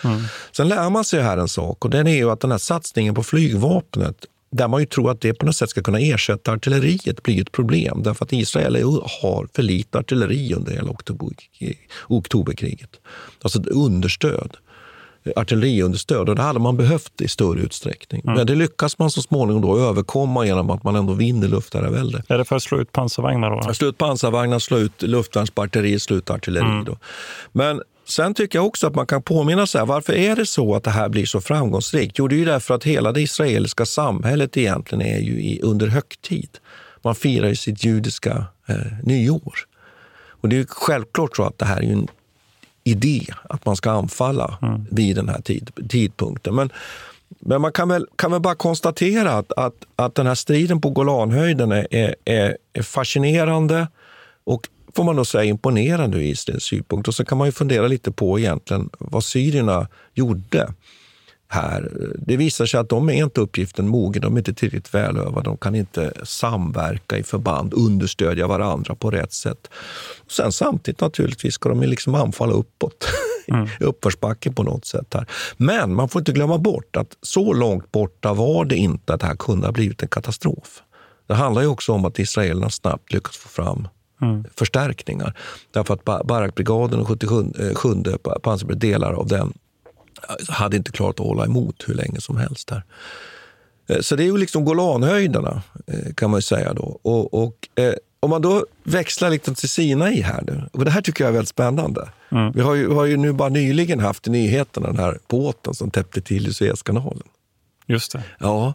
Sen 0.51 0.67
lär 0.67 0.89
man 0.89 1.05
sig 1.05 1.21
här 1.21 1.37
en 1.37 1.47
sak 1.47 1.85
och 1.85 1.91
den 1.91 2.07
är 2.07 2.15
ju 2.15 2.31
att 2.31 2.39
den 2.39 2.51
här 2.51 2.57
satsningen 2.57 3.15
på 3.15 3.23
flygvapnet 3.23 4.25
där 4.51 4.67
man 4.67 4.79
ju 4.79 4.85
tror 4.85 5.11
att 5.11 5.21
det 5.21 5.33
på 5.33 5.45
något 5.45 5.55
sätt 5.55 5.69
ska 5.69 5.81
kunna 5.81 5.99
ersätta 5.99 6.51
artilleriet 6.51 7.23
blir 7.23 7.41
ett 7.41 7.51
problem. 7.51 8.03
Därför 8.03 8.25
att 8.25 8.33
Israel 8.33 8.75
har 9.21 9.47
för 9.55 9.63
lite 9.63 9.97
artilleri 9.97 10.53
under 10.53 10.71
hela 10.71 10.95
oktoberkriget. 12.07 12.89
Alltså 13.41 13.63
understöd 13.63 14.57
artilleriunderstöd 15.35 16.29
och 16.29 16.35
det 16.35 16.41
hade 16.41 16.59
man 16.59 16.77
behövt 16.77 17.21
i 17.21 17.27
större 17.27 17.59
utsträckning. 17.59 18.21
Mm. 18.23 18.35
Men 18.37 18.47
det 18.47 18.55
lyckas 18.55 18.99
man 18.99 19.11
så 19.11 19.21
småningom 19.21 19.61
då 19.61 19.77
överkomma 19.77 20.45
genom 20.45 20.69
att 20.69 20.83
man 20.83 20.95
ändå 20.95 21.13
vinner 21.13 21.47
luftherravälde. 21.47 22.23
Är 22.27 22.37
det 22.37 22.45
för 22.45 22.55
att 22.55 22.63
slå 22.63 22.81
ut 22.81 22.91
pansarvagnar? 22.91 23.67
Då? 23.67 23.73
Slå 23.73 23.87
ut 23.87 23.97
pansarvagnar, 23.97 24.59
slå 24.59 24.77
ut 24.77 25.01
luftvärnsbatteri, 25.01 25.99
slå 25.99 26.15
ut 26.15 26.29
artilleri. 26.29 26.65
Mm. 26.65 26.83
Då. 26.83 26.97
Men 27.51 27.81
Sen 28.07 28.33
tycker 28.33 28.59
jag 28.59 28.65
också 28.65 28.87
att 28.87 28.95
man 28.95 29.07
kan 29.07 29.21
påminna 29.21 29.67
sig, 29.67 29.85
varför 29.85 30.13
är 30.13 30.35
det 30.35 30.45
så 30.45 30.75
att 30.75 30.83
det 30.83 30.91
här 30.91 31.09
blir 31.09 31.25
så 31.25 31.41
framgångsrikt? 31.41 32.19
Jo, 32.19 32.27
det 32.27 32.35
är 32.35 32.37
ju 32.37 32.45
därför 32.45 32.73
att 32.73 32.83
hela 32.83 33.11
det 33.11 33.21
israeliska 33.21 33.85
samhället 33.85 34.57
egentligen 34.57 35.01
är 35.01 35.19
ju 35.19 35.31
i, 35.31 35.61
under 35.63 35.87
högtid. 35.87 36.49
Man 37.01 37.15
firar 37.15 37.47
ju 37.47 37.55
sitt 37.55 37.83
judiska 37.83 38.45
eh, 38.67 38.75
nyår. 39.03 39.59
Och 40.41 40.49
det 40.49 40.57
är 40.57 40.65
självklart 40.69 41.35
så 41.35 41.43
att 41.43 41.57
det 41.57 41.65
här 41.65 41.77
är 41.77 41.91
en 41.91 42.07
idé 42.85 43.25
att 43.49 43.65
man 43.65 43.75
ska 43.75 43.91
anfalla 43.91 44.57
mm. 44.61 44.85
vid 44.91 45.15
den 45.15 45.29
här 45.29 45.41
tid, 45.41 45.71
tidpunkten. 45.89 46.55
Men, 46.55 46.69
men 47.39 47.61
man 47.61 47.71
kan 47.71 47.89
väl, 47.89 48.07
kan 48.15 48.31
väl 48.31 48.41
bara 48.41 48.55
konstatera 48.55 49.31
att, 49.31 49.51
att, 49.51 49.75
att 49.95 50.15
den 50.15 50.27
här 50.27 50.35
striden 50.35 50.81
på 50.81 50.89
Golanhöjden 50.89 51.71
är, 51.71 51.87
är, 51.91 52.57
är 52.73 52.81
fascinerande 52.81 53.87
och 54.43 54.69
får 54.95 55.03
man 55.03 55.15
nog 55.15 55.27
säga 55.27 55.43
imponerande 55.43 56.17
ur 56.17 56.21
Israels 56.21 56.63
synpunkt. 56.63 57.07
Och 57.07 57.15
så 57.15 57.25
kan 57.25 57.37
man 57.37 57.47
ju 57.47 57.51
fundera 57.51 57.87
lite 57.87 58.11
på 58.11 58.39
egentligen 58.39 58.89
vad 58.99 59.23
syrierna 59.23 59.87
gjorde 60.13 60.73
här. 61.47 61.91
Det 62.19 62.37
visar 62.37 62.65
sig 62.65 62.79
att 62.79 62.89
de 62.89 63.09
är 63.09 63.13
inte 63.13 63.41
uppgiften 63.41 63.87
mogen, 63.87 64.21
de 64.21 64.33
är 64.33 64.37
inte 64.37 64.53
tillräckligt 64.53 64.93
välövade, 64.93 65.49
de 65.49 65.57
kan 65.57 65.75
inte 65.75 66.13
samverka 66.23 67.17
i 67.17 67.23
förband, 67.23 67.73
understödja 67.73 68.47
varandra 68.47 68.95
på 68.95 69.11
rätt 69.11 69.33
sätt. 69.33 69.69
Och 70.25 70.31
sen 70.31 70.51
samtidigt 70.51 71.01
naturligtvis 71.01 71.53
ska 71.53 71.69
de 71.69 71.81
liksom 71.81 72.15
anfalla 72.15 72.53
uppåt, 72.53 73.07
mm. 73.47 73.67
uppförsbacke 73.79 74.51
på 74.51 74.63
något 74.63 74.85
sätt. 74.85 75.13
här. 75.13 75.25
Men 75.57 75.95
man 75.95 76.09
får 76.09 76.21
inte 76.21 76.31
glömma 76.31 76.57
bort 76.57 76.95
att 76.95 77.17
så 77.21 77.53
långt 77.53 77.91
borta 77.91 78.33
var 78.33 78.65
det 78.65 78.75
inte 78.75 79.13
att 79.13 79.19
det 79.19 79.27
här 79.27 79.35
kunde 79.35 79.67
ha 79.67 79.71
blivit 79.71 80.01
en 80.01 80.07
katastrof. 80.07 80.81
Det 81.27 81.33
handlar 81.33 81.61
ju 81.61 81.67
också 81.67 81.91
om 81.91 82.05
att 82.05 82.19
israelerna 82.19 82.69
snabbt 82.69 83.13
lyckats 83.13 83.37
få 83.37 83.49
fram 83.49 83.87
mm. 84.21 84.43
förstärkningar. 84.55 85.37
Därför 85.71 85.93
att 85.93 86.03
Barakbrigaden 86.03 86.99
och 86.99 87.07
77 87.07 87.45
eh, 87.59 88.17
pansarbrigaden, 88.43 88.79
delar 88.79 89.13
av 89.13 89.27
den, 89.27 89.53
hade 90.47 90.77
inte 90.77 90.91
klarat 90.91 91.19
att 91.19 91.25
hålla 91.25 91.45
emot 91.45 91.83
hur 91.87 91.93
länge 91.93 92.21
som 92.21 92.37
helst. 92.37 92.69
här. 92.69 92.83
Eh, 93.87 93.99
så 93.99 94.15
det 94.15 94.23
är 94.23 94.25
ju 94.25 94.37
liksom 94.37 94.65
Golanhöjderna, 94.65 95.61
eh, 95.87 96.13
kan 96.13 96.29
man 96.29 96.41
säga. 96.41 96.73
då. 96.73 96.99
Och, 97.01 97.33
och 97.33 97.67
eh, 97.75 97.93
om 98.19 98.29
man 98.29 98.41
då 98.41 98.65
växlar 98.83 99.29
lite 99.29 99.55
till 99.55 99.69
Sinai 99.69 100.21
här 100.21 100.43
nu, 100.47 100.69
och 100.71 100.85
det 100.85 100.91
här 100.91 101.01
tycker 101.01 101.23
jag 101.23 101.29
är 101.29 101.33
väldigt 101.33 101.49
spännande. 101.49 102.09
Mm. 102.31 102.51
Vi, 102.51 102.61
har 102.61 102.75
ju, 102.75 102.89
har 102.89 103.05
ju 103.05 103.17
nu 103.17 103.33
bara 103.33 103.49
nyligen 103.49 103.99
haft 103.99 104.27
i 104.27 104.29
nyheterna 104.29 104.87
den 104.87 104.99
här 104.99 105.19
båten 105.27 105.73
som 105.73 105.91
täppte 105.91 106.21
till 106.21 106.47
i 106.47 106.53
Suezkanalen. 106.53 107.23
Just 107.87 108.11
det. 108.11 108.23
Ja. 108.39 108.73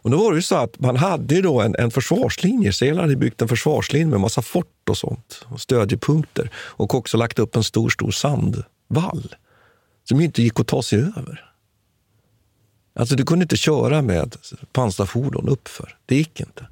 Och 0.00 0.10
då 0.10 0.16
var 0.16 0.30
det 0.30 0.36
ju 0.36 0.42
så 0.42 0.56
att 0.56 0.80
man 0.80 0.96
hade 0.96 1.42
då 1.42 1.60
en, 1.60 1.74
en 1.78 1.90
försvarslinje. 1.90 2.68
Israel 2.68 2.98
hade 2.98 3.16
byggt 3.16 3.42
en 3.42 3.48
försvarslinje 3.48 4.06
med 4.06 4.20
massa 4.20 4.42
fort 4.42 4.88
och 4.88 4.98
sånt, 4.98 5.46
och 5.48 5.60
stödjepunkter 5.60 6.50
och 6.54 6.94
också 6.94 7.16
lagt 7.16 7.38
upp 7.38 7.56
en 7.56 7.64
stor, 7.64 7.88
stor 7.88 8.10
sandvall 8.10 9.34
som 10.08 10.20
inte 10.20 10.42
gick 10.42 10.60
att 10.60 10.66
ta 10.66 10.82
sig 10.82 10.98
över. 10.98 11.44
Alltså 12.94 13.14
du 13.14 13.24
kunde 13.24 13.42
inte 13.42 13.56
köra 13.56 14.02
med 14.02 14.36
pansarfordon 14.72 15.48
uppför. 15.48 15.96
Det 16.06 16.16
gick 16.16 16.40
inte. 16.40 16.66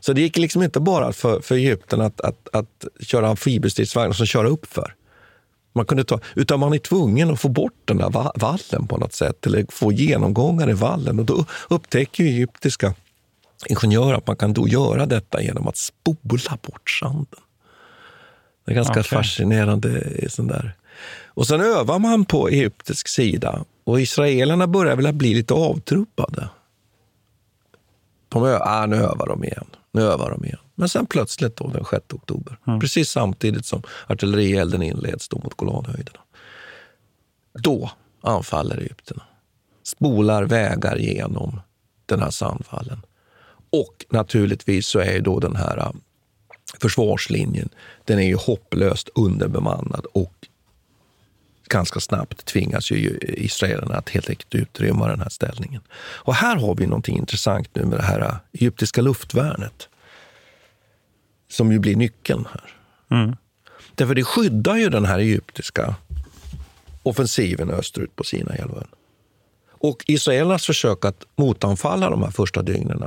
Så 0.00 0.12
det 0.12 0.20
gick 0.20 0.36
liksom 0.36 0.62
inte 0.62 0.80
bara 0.80 1.12
för, 1.12 1.40
för 1.40 1.54
Egypten 1.54 2.00
att, 2.00 2.20
att, 2.20 2.48
att 2.52 2.84
köra 3.00 3.28
amfibiestridsvagnar 3.28 4.12
som 4.12 4.26
köra 4.26 4.48
uppför. 4.48 4.94
Man 5.72 5.86
kunde 5.86 6.04
ta, 6.04 6.20
utan 6.34 6.60
man 6.60 6.72
är 6.72 6.78
tvungen 6.78 7.30
att 7.30 7.40
få 7.40 7.48
bort 7.48 7.82
den 7.84 7.96
där 7.96 8.30
vallen 8.38 8.86
på 8.88 8.96
något 8.96 9.14
sätt, 9.14 9.46
eller 9.46 9.66
få 9.68 9.92
genomgångar 9.92 10.70
i 10.70 10.72
vallen. 10.72 11.18
Och 11.18 11.24
då 11.24 11.44
upptäcker 11.68 12.24
ju 12.24 12.30
egyptiska 12.30 12.94
ingenjörer 13.66 14.14
att 14.14 14.26
man 14.26 14.36
kan 14.36 14.52
då 14.52 14.68
göra 14.68 15.06
detta 15.06 15.42
genom 15.42 15.68
att 15.68 15.76
spola 15.76 16.58
bort 16.62 16.90
sanden. 16.90 17.40
Det 18.64 18.72
är 18.72 18.74
ganska 18.74 18.92
okay. 18.92 19.02
fascinerande. 19.02 20.04
Sån 20.28 20.46
där. 20.46 20.74
Och 21.38 21.46
sen 21.46 21.60
övar 21.60 21.98
man 21.98 22.24
på 22.24 22.48
egyptisk 22.48 23.08
sida 23.08 23.64
och 23.84 24.00
israelerna 24.00 24.66
börjar 24.66 24.96
väl 24.96 25.12
bli 25.12 25.34
lite 25.34 25.54
avtrubbade. 25.54 26.48
De 28.28 28.44
ö- 28.44 28.58
ah, 28.60 28.86
nu 28.86 28.96
övar 28.96 29.26
de 29.26 29.44
igen. 29.44 29.66
Nu 29.92 30.02
övar 30.02 30.30
de 30.30 30.44
igen. 30.44 30.58
Men 30.74 30.88
sen 30.88 31.06
plötsligt 31.06 31.56
då, 31.56 31.68
den 31.68 31.84
6 31.84 32.04
oktober, 32.12 32.58
mm. 32.66 32.80
precis 32.80 33.10
samtidigt 33.10 33.66
som 33.66 33.82
artillerielden 34.06 34.82
inleds 34.82 35.28
då 35.28 35.38
mot 35.38 35.54
Golanhöjderna. 35.54 36.20
Då 37.62 37.90
anfaller 38.20 38.78
egyptierna. 38.78 39.22
Spolar 39.82 40.42
vägar 40.42 40.96
genom 40.96 41.60
den 42.06 42.20
här 42.20 42.30
sandvallen. 42.30 43.02
Och 43.70 44.06
naturligtvis 44.10 44.86
så 44.86 44.98
är 44.98 45.20
då 45.20 45.40
den 45.40 45.56
här 45.56 45.78
äh, 45.78 45.90
försvarslinjen, 46.80 47.68
den 48.04 48.18
är 48.18 48.26
ju 48.26 48.36
hopplöst 48.36 49.08
underbemannad 49.14 50.06
och 50.12 50.34
ganska 51.68 52.00
snabbt 52.00 52.44
tvingas 52.44 52.90
ju 52.90 53.18
israelerna 53.22 53.94
att 53.94 54.08
helt 54.08 54.30
enkelt 54.30 54.54
utrymma 54.54 55.08
den 55.08 55.20
här 55.20 55.28
ställningen. 55.28 55.82
Och 55.98 56.34
här 56.34 56.56
har 56.56 56.74
vi 56.74 56.86
någonting 56.86 57.18
intressant 57.18 57.74
nu 57.74 57.84
med 57.84 57.98
det 57.98 58.04
här 58.04 58.36
egyptiska 58.52 59.02
luftvärnet. 59.02 59.88
Som 61.50 61.72
ju 61.72 61.78
blir 61.78 61.96
nyckeln 61.96 62.46
här. 62.52 62.70
Mm. 63.18 63.36
Därför 63.94 64.14
det 64.14 64.24
skyddar 64.24 64.76
ju 64.76 64.88
den 64.88 65.04
här 65.04 65.18
egyptiska 65.18 65.94
offensiven 67.02 67.70
österut 67.70 68.16
på 68.16 68.24
Sinaihalvön. 68.24 68.88
Och 69.70 70.04
israelernas 70.06 70.66
försök 70.66 71.04
att 71.04 71.24
motanfalla 71.36 72.10
de 72.10 72.22
här 72.22 72.30
första 72.30 72.62
dygnen, 72.62 73.02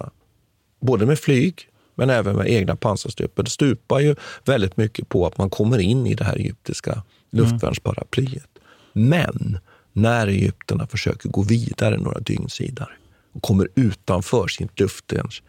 både 0.80 1.06
med 1.06 1.20
flyg 1.20 1.68
men 1.96 2.10
även 2.10 2.36
med 2.36 2.50
egna 2.50 2.76
pansarstupor, 2.76 3.44
det 3.44 3.50
stupar 3.50 4.00
ju 4.00 4.16
väldigt 4.46 4.78
mycket 4.78 5.10
på 5.10 5.28
att 5.28 5.38
man 5.38 5.50
kommer 5.50 5.80
in 5.80 6.08
i 6.08 6.16
det 6.16 6.24
här 6.24 6.36
egyptiska 6.36 7.04
luftvärnsparaplyet. 7.30 8.51
Men 8.94 9.58
när 9.94 10.28
egyptierna 10.28 10.88
försöker 10.88 11.30
gå 11.30 11.42
vidare 11.42 11.98
några 11.98 12.20
dygnsidor 12.20 12.98
och 13.34 13.42
kommer 13.42 13.68
utanför 13.76 14.48
sitt 14.48 14.80
luftgräns, 14.80 15.42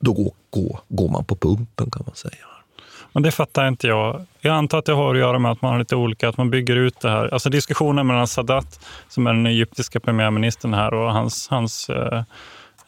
då 0.00 0.12
går, 0.12 0.32
går, 0.50 0.80
går 0.88 1.08
man 1.08 1.24
på 1.24 1.36
pumpen 1.36 1.90
kan 1.90 2.02
man 2.06 2.14
säga. 2.14 2.44
Men 3.12 3.22
det 3.22 3.30
fattar 3.30 3.68
inte 3.68 3.86
jag. 3.86 4.26
Jag 4.40 4.54
antar 4.54 4.78
att 4.78 4.84
det 4.84 4.92
har 4.92 5.14
att 5.14 5.20
göra 5.20 5.38
med 5.38 5.50
att 5.50 5.62
man 5.62 5.72
har 5.72 5.78
lite 5.78 5.96
olika, 5.96 6.28
att 6.28 6.36
man 6.36 6.50
bygger 6.50 6.76
ut 6.76 7.00
det 7.00 7.10
här. 7.10 7.28
Alltså 7.32 7.50
diskussionen 7.50 8.06
mellan 8.06 8.26
Sadat, 8.26 8.80
som 9.08 9.26
är 9.26 9.32
den 9.32 9.46
egyptiska 9.46 10.00
premiärministern 10.00 10.74
här, 10.74 10.94
och 10.94 11.12
hans, 11.12 11.48
hans 11.48 11.90
Eh, 11.90 12.22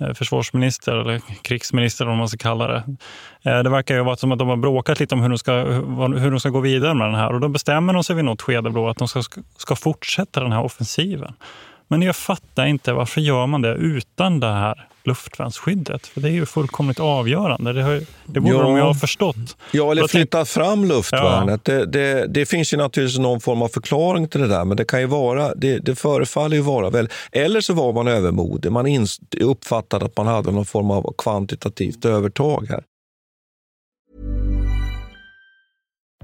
Eh, 0.01 0.15
försvarsminister 0.15 0.93
eller 0.93 1.21
krigsminister, 1.43 2.09
om 2.09 2.19
man 2.19 2.29
ska 2.29 2.39
kalla 2.39 2.67
det. 2.67 2.85
Eh, 3.43 3.63
det 3.63 3.71
verkar 3.71 3.95
ju 3.95 4.03
vara 4.03 4.17
som 4.17 4.33
att 4.33 4.39
de 4.39 4.49
har 4.49 4.57
bråkat 4.57 5.01
lite 5.01 5.15
om 5.15 5.21
hur 5.21 5.29
de 5.29 5.39
ska, 5.39 5.53
hur 5.53 6.31
de 6.31 6.41
ska 6.41 6.49
gå 6.49 6.61
vidare 6.61 6.95
med 6.95 7.07
den 7.07 7.15
här. 7.15 7.33
Och 7.33 7.41
då 7.41 7.49
bestämmer 7.49 7.93
de 7.93 8.05
sig 8.05 8.17
vid 8.17 8.25
något 8.25 8.43
skede 8.43 8.71
då 8.71 8.89
att 8.89 8.97
de 8.97 9.09
ska, 9.09 9.23
ska 9.57 9.77
fortsätta 9.77 10.41
den 10.41 10.53
här 10.53 10.63
offensiven. 10.63 11.33
Men 11.89 12.03
jag 12.03 12.17
fattar 12.17 12.67
inte 12.67 12.93
varför 12.93 13.21
gör 13.21 13.47
man 13.47 13.63
det 13.63 13.75
utan 13.75 14.41
det 14.41 14.53
här 14.53 14.87
luftvärnsskyddet? 15.07 16.07
För 16.07 16.21
det 16.21 16.29
är 16.29 16.33
ju 16.33 16.47
fullkomligt 16.47 17.01
avgörande. 17.01 17.73
Det, 17.73 17.83
har, 17.83 18.03
det 18.25 18.41
borde 18.41 18.57
ja. 18.57 18.63
de 18.63 18.77
ju 18.77 18.83
ha 18.83 18.95
förstått. 18.95 19.57
Ja, 19.73 19.91
eller 19.91 20.09
flytta 20.09 20.45
fram 20.45 20.85
luftvärnet. 20.85 21.61
Ja. 21.65 21.75
Det, 21.75 21.87
det, 21.87 22.27
det, 22.27 22.47
finns 22.47 22.73
ju 22.73 22.77
naturligtvis 22.77 23.19
någon 23.19 23.41
form 23.41 23.63
av 23.63 23.69
förklaring 23.69 24.29
till 24.29 24.41
det 24.41 24.49
där, 24.49 24.65
men 24.65 24.77
det 24.77 24.85
kan 24.85 25.01
ju 25.01 25.07
vara, 25.07 25.55
det, 25.55 25.79
det 25.79 25.95
förefaller 25.95 26.57
ju 26.57 26.63
vara 26.63 26.91
väl, 26.91 27.09
eller 27.33 27.61
så 27.61 27.75
var 27.75 27.93
man 27.93 28.09
övermodig. 28.09 28.73
Man 28.73 29.07
uppfattade 29.41 30.05
att 30.05 30.17
man 30.17 30.27
hade 30.27 30.51
någon 30.51 30.67
form 30.67 30.91
av 30.91 31.15
kvantitativt 31.19 32.05
övertag 32.05 32.67
här. 32.69 32.83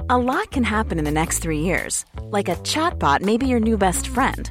A 0.09 0.19
lot 0.19 0.51
can 0.51 0.65
happen 0.65 0.99
in 0.99 1.05
the 1.05 1.11
next 1.11 1.43
three 1.43 1.61
years. 1.61 2.05
Like 2.31 2.49
a 2.49 2.57
chatbot 2.65 3.23
may 3.23 3.39
be 3.39 3.47
your 3.47 3.61
new 3.61 3.79
best 3.79 4.07
friend. 4.07 4.51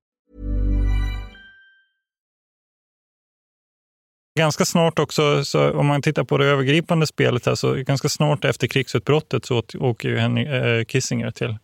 Ganska 4.35 4.65
snart 4.65 4.99
också, 4.99 5.45
så 5.45 5.71
om 5.71 5.85
man 5.87 6.01
tittar 6.01 6.23
på 6.23 6.37
det 6.37 6.45
övergripande 6.45 7.07
spelet, 7.07 7.45
här, 7.45 7.55
så 7.55 7.73
ganska 7.73 8.09
snart 8.09 8.45
efter 8.45 8.67
krigsutbrottet 8.67 9.45
så 9.45 9.63
åker 9.79 10.09
ju 10.09 10.17
Henry, 10.17 10.45
eh, 10.45 10.85
Kissinger 10.85 11.31
till, 11.31 11.57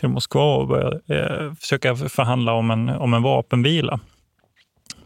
till 0.00 0.08
Moskva 0.08 0.56
och 0.56 0.68
börjar 0.68 1.00
eh, 1.06 1.54
försöka 1.60 1.96
förhandla 1.96 2.52
om 2.52 2.70
en, 2.70 2.88
om 2.88 3.14
en 3.14 3.22
vapenvila 3.22 4.00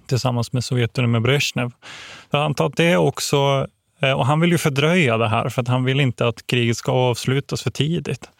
tillsammans 0.06 0.52
med 0.52 0.64
Sovjetunionen 0.64 1.10
med 1.12 1.22
Brezhnev. 1.22 1.72
Jag 2.30 2.42
antar 2.42 2.66
att 2.66 2.76
det 2.76 2.96
också, 2.96 3.66
eh, 4.02 4.12
och 4.12 4.26
han 4.26 4.40
vill 4.40 4.50
ju 4.50 4.58
fördröja 4.58 5.18
det 5.18 5.28
här 5.28 5.48
för 5.48 5.62
att 5.62 5.68
han 5.68 5.84
vill 5.84 6.00
inte 6.00 6.26
att 6.26 6.46
kriget 6.46 6.76
ska 6.76 6.92
avslutas 6.92 7.62
för 7.62 7.70
tidigt. 7.70 8.30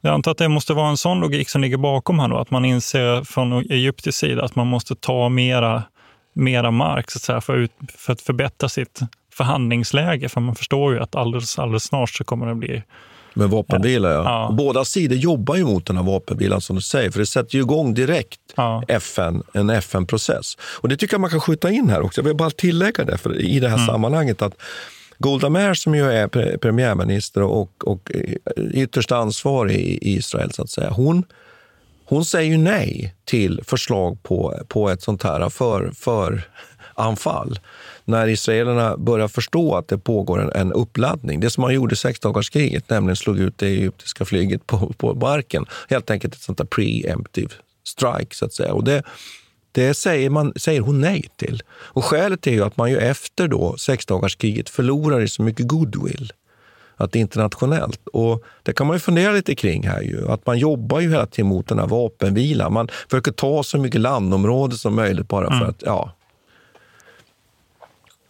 Jag 0.00 0.14
antar 0.14 0.30
att 0.30 0.38
det 0.38 0.48
måste 0.48 0.74
vara 0.74 0.88
en 0.88 0.96
sån 0.96 1.20
logik 1.20 1.48
som 1.48 1.60
ligger 1.60 1.76
bakom 1.76 2.18
här 2.18 2.28
då, 2.28 2.36
att 2.36 2.50
man 2.50 2.64
inser 2.64 3.24
från 3.24 3.52
Egyptisk 3.52 4.18
sida 4.18 4.44
att 4.44 4.56
man 4.56 4.66
måste 4.66 4.94
ta 4.94 5.28
mera, 5.28 5.82
mera 6.32 6.70
mark 6.70 7.10
så 7.10 7.18
att, 7.18 7.22
säga, 7.22 7.40
för, 7.40 7.56
ut, 7.56 7.72
för 7.96 8.12
att 8.12 8.20
förbättra 8.20 8.68
sitt 8.68 9.00
förhandlingsläge. 9.32 10.28
För 10.28 10.40
man 10.40 10.54
förstår 10.54 10.94
ju 10.94 11.00
att 11.00 11.14
alldeles, 11.16 11.58
alldeles 11.58 11.84
snart 11.84 12.10
så 12.10 12.24
kommer 12.24 12.46
det 12.46 12.54
bli 12.54 12.82
Med 13.34 13.50
vapenvila, 13.50 14.12
ja. 14.12 14.22
Ja. 14.24 14.54
Båda 14.58 14.84
sidor 14.84 15.18
jobbar 15.18 15.56
ju 15.56 15.64
mot 15.64 15.86
den 15.86 15.96
här 15.96 16.04
vapenvilan 16.04 16.60
som 16.60 16.76
du 16.76 16.82
säger, 16.82 17.10
för 17.10 17.18
det 17.18 17.26
sätter 17.26 17.54
ju 17.54 17.60
igång 17.60 17.94
direkt 17.94 18.40
FN, 18.88 19.42
en 19.52 19.70
FN-process. 19.70 20.56
Och 20.60 20.88
det 20.88 20.96
tycker 20.96 21.14
jag 21.14 21.20
man 21.20 21.30
kan 21.30 21.40
skjuta 21.40 21.70
in 21.70 21.90
här 21.90 22.00
också. 22.00 22.20
Jag 22.20 22.26
vill 22.26 22.36
bara 22.36 22.50
tillägga 22.50 23.04
det 23.04 23.18
för, 23.18 23.40
i 23.40 23.60
det 23.60 23.68
här 23.68 23.86
sammanhanget 23.86 24.42
att 24.42 24.54
Golda 25.18 25.48
Meir 25.48 25.74
som 25.74 25.94
ju 25.94 26.10
är 26.10 26.28
pre- 26.28 26.58
premiärminister 26.58 27.42
och, 27.42 27.88
och 27.88 28.10
eh, 28.14 28.34
ytterst 28.74 29.12
ansvarig 29.12 29.76
i 29.76 29.98
Israel, 30.16 30.52
så 30.52 30.62
att 30.62 30.70
säga, 30.70 30.90
hon, 30.90 31.24
hon 32.08 32.24
säger 32.24 32.50
ju 32.50 32.56
nej 32.56 33.14
till 33.24 33.60
förslag 33.64 34.22
på, 34.22 34.60
på 34.68 34.90
ett 34.90 35.02
sånt 35.02 35.22
här 35.22 35.48
för, 35.48 35.90
för 35.94 36.42
anfall 36.94 37.58
när 38.04 38.28
israelerna 38.28 38.96
börjar 38.96 39.28
förstå 39.28 39.76
att 39.76 39.88
det 39.88 39.98
pågår 39.98 40.42
en, 40.42 40.52
en 40.60 40.72
uppladdning. 40.72 41.40
Det 41.40 41.50
som 41.50 41.62
man 41.62 41.74
gjorde 41.74 41.92
i 41.92 41.96
sexdagarskriget, 41.96 42.90
nämligen 42.90 43.16
slog 43.16 43.38
ut 43.38 43.58
det 43.58 43.66
egyptiska 43.66 44.24
flyget 44.24 44.66
på, 44.66 44.92
på 44.96 45.14
marken. 45.14 45.66
Helt 45.88 46.10
enkelt 46.10 46.34
ett 46.34 46.40
sånt 46.40 46.58
där 46.58 46.64
preemptive 46.64 47.50
strike, 47.86 48.34
så 48.36 48.44
att 48.44 48.52
säga. 48.52 48.72
Och 48.72 48.84
det, 48.84 49.02
det 49.72 49.94
säger, 49.94 50.30
man, 50.30 50.52
säger 50.56 50.80
hon 50.80 51.00
nej 51.00 51.30
till. 51.36 51.62
Och 51.70 52.04
skälet 52.04 52.46
är 52.46 52.50
ju 52.50 52.64
att 52.64 52.76
man 52.76 52.90
ju 52.90 52.98
efter 52.98 53.48
då 53.48 53.76
sexdagarskriget 53.76 54.68
förlorar 54.70 55.20
i 55.20 55.28
så 55.28 55.42
mycket 55.42 55.66
goodwill 55.66 56.32
att 56.98 57.12
det 57.12 57.18
är 57.18 57.20
internationellt. 57.20 58.00
Och 58.12 58.44
det 58.62 58.72
kan 58.72 58.86
man 58.86 58.96
ju 58.96 59.00
fundera 59.00 59.32
lite 59.32 59.54
kring 59.54 59.86
här. 59.88 60.00
Ju. 60.00 60.28
Att 60.28 60.46
man 60.46 60.58
jobbar 60.58 61.00
ju 61.00 61.10
hela 61.10 61.26
tiden 61.26 61.48
mot 61.48 61.68
den 61.68 61.78
här 61.78 61.86
vapenvilan. 61.86 62.72
Man 62.72 62.88
försöker 63.10 63.32
ta 63.32 63.62
så 63.62 63.78
mycket 63.78 64.00
landområde 64.00 64.76
som 64.76 64.94
möjligt 64.94 65.28
bara 65.28 65.46
för 65.46 65.56
Mm. 65.56 65.68
att, 65.68 65.82
ja. 65.86 66.12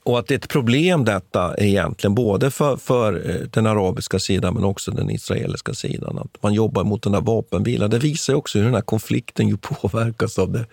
Och 0.03 0.19
att 0.19 0.27
det 0.27 0.35
är 0.35 0.39
ett 0.39 0.49
problem 0.49 1.05
detta 1.05 1.55
egentligen, 1.59 2.15
både 2.15 2.51
för, 2.51 2.77
för 2.77 3.31
eh, 3.31 3.49
den 3.51 3.67
arabiska 3.67 4.19
sidan 4.19 4.55
men 4.55 4.65
också 4.65 4.91
den 4.91 5.11
israeliska 5.11 5.75
sidan. 5.75 6.19
Att 6.19 6.43
man 6.43 6.55
jobbar 6.55 6.85
mot 6.85 7.03
den 7.03 7.15
här 7.15 7.21
vapenvilan. 7.21 7.91
Det 7.91 7.99
visar 7.99 8.35
också 8.35 8.59
hur 8.59 8.65
den 8.65 8.75
här 8.75 8.81
konflikten 8.81 9.49
ju 9.49 9.57
påverkas 9.61 10.39
av 10.39 10.53
det 10.53 10.67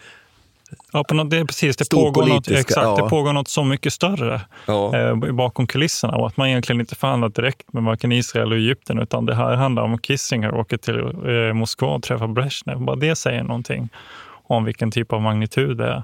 Ja, 0.94 1.04
på 1.04 1.14
något, 1.16 1.30
det 1.30 1.38
är 1.38 1.46
precis. 1.46 1.78
Det 1.78 1.90
pågår, 1.90 2.26
något, 2.26 2.48
exakt, 2.52 2.72
ja. 2.76 2.96
det 3.04 3.10
pågår 3.10 3.34
något 3.34 3.48
så 3.48 3.64
mycket 3.64 3.94
större 3.94 4.42
eh, 4.68 5.16
bakom 5.34 5.68
kulisserna 5.68 6.16
och 6.16 6.28
att 6.28 6.38
man 6.38 6.48
egentligen 6.48 6.80
inte 6.80 6.96
förhandlar 6.96 7.30
direkt 7.30 7.74
med 7.74 7.84
varken 7.84 8.12
Israel 8.12 8.52
och 8.52 8.58
Egypten 8.58 9.00
utan 9.00 9.26
det 9.26 9.36
här 9.36 9.56
handlar 9.56 9.84
om 9.84 9.98
Kissinger 9.98 10.54
åker 10.56 10.78
till 10.78 11.00
eh, 11.00 11.54
Moskva 11.54 11.88
och 11.88 12.04
träffar 12.04 12.28
Brezhnev. 12.28 12.80
Bara 12.82 12.96
det 12.96 13.16
säger 13.16 13.44
någonting 13.44 13.90
om 14.48 14.64
vilken 14.64 14.92
typ 14.92 15.14
av 15.14 15.22
magnitud 15.22 15.78
det 15.78 15.88
är. 15.88 16.04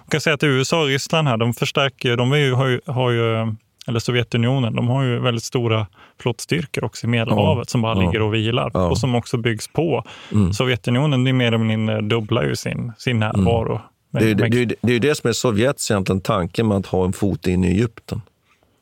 Man 0.00 0.08
kan 0.10 0.20
säga 0.20 0.34
att 0.34 0.42
USA 0.42 0.80
och 0.80 0.86
Ryssland 0.86 1.28
här, 1.28 1.36
de 1.36 1.54
förstärker 1.54 2.16
de 2.16 2.38
ju, 2.38 2.52
har, 2.52 2.66
ju, 2.66 2.80
har 2.86 3.10
ju, 3.10 3.54
eller 3.86 3.98
Sovjetunionen, 4.00 4.76
de 4.76 4.88
har 4.88 5.02
ju 5.02 5.18
väldigt 5.18 5.44
stora 5.44 5.86
flottstyrkor 6.20 6.84
också 6.84 7.06
i 7.06 7.10
Medelhavet 7.10 7.58
Ja, 7.68 7.70
som 7.72 7.82
bara 7.82 7.94
ja. 7.96 8.00
ligger 8.00 8.22
och 8.22 8.34
vilar 8.34 8.70
Ja. 8.74 8.80
och 8.86 8.98
som 8.98 9.14
också 9.14 9.36
byggs 9.36 9.68
på. 9.68 10.04
Mm. 10.32 10.52
Sovjetunionen, 10.52 11.24
det 11.24 11.30
är 11.30 11.32
mer 11.32 11.46
eller 11.46 11.58
mindre 11.58 12.00
dubblar 12.00 12.42
ju 12.42 12.56
sin, 12.56 12.92
sin 12.98 13.18
närvaro. 13.18 13.72
med- 13.72 13.80
Det 14.20 14.30
är, 14.30 14.34
det, 14.34 14.62
är, 14.62 14.74
det 14.80 14.92
är 14.92 15.00
det 15.00 15.14
som 15.14 15.28
är 15.28 15.32
Sovjets 15.32 15.90
egentligen 15.90 16.20
tanke 16.20 16.62
med 16.62 16.76
att 16.76 16.86
ha 16.86 17.04
en 17.04 17.12
fot 17.12 17.46
in 17.46 17.64
i 17.64 17.68
Egypten. 17.68 18.22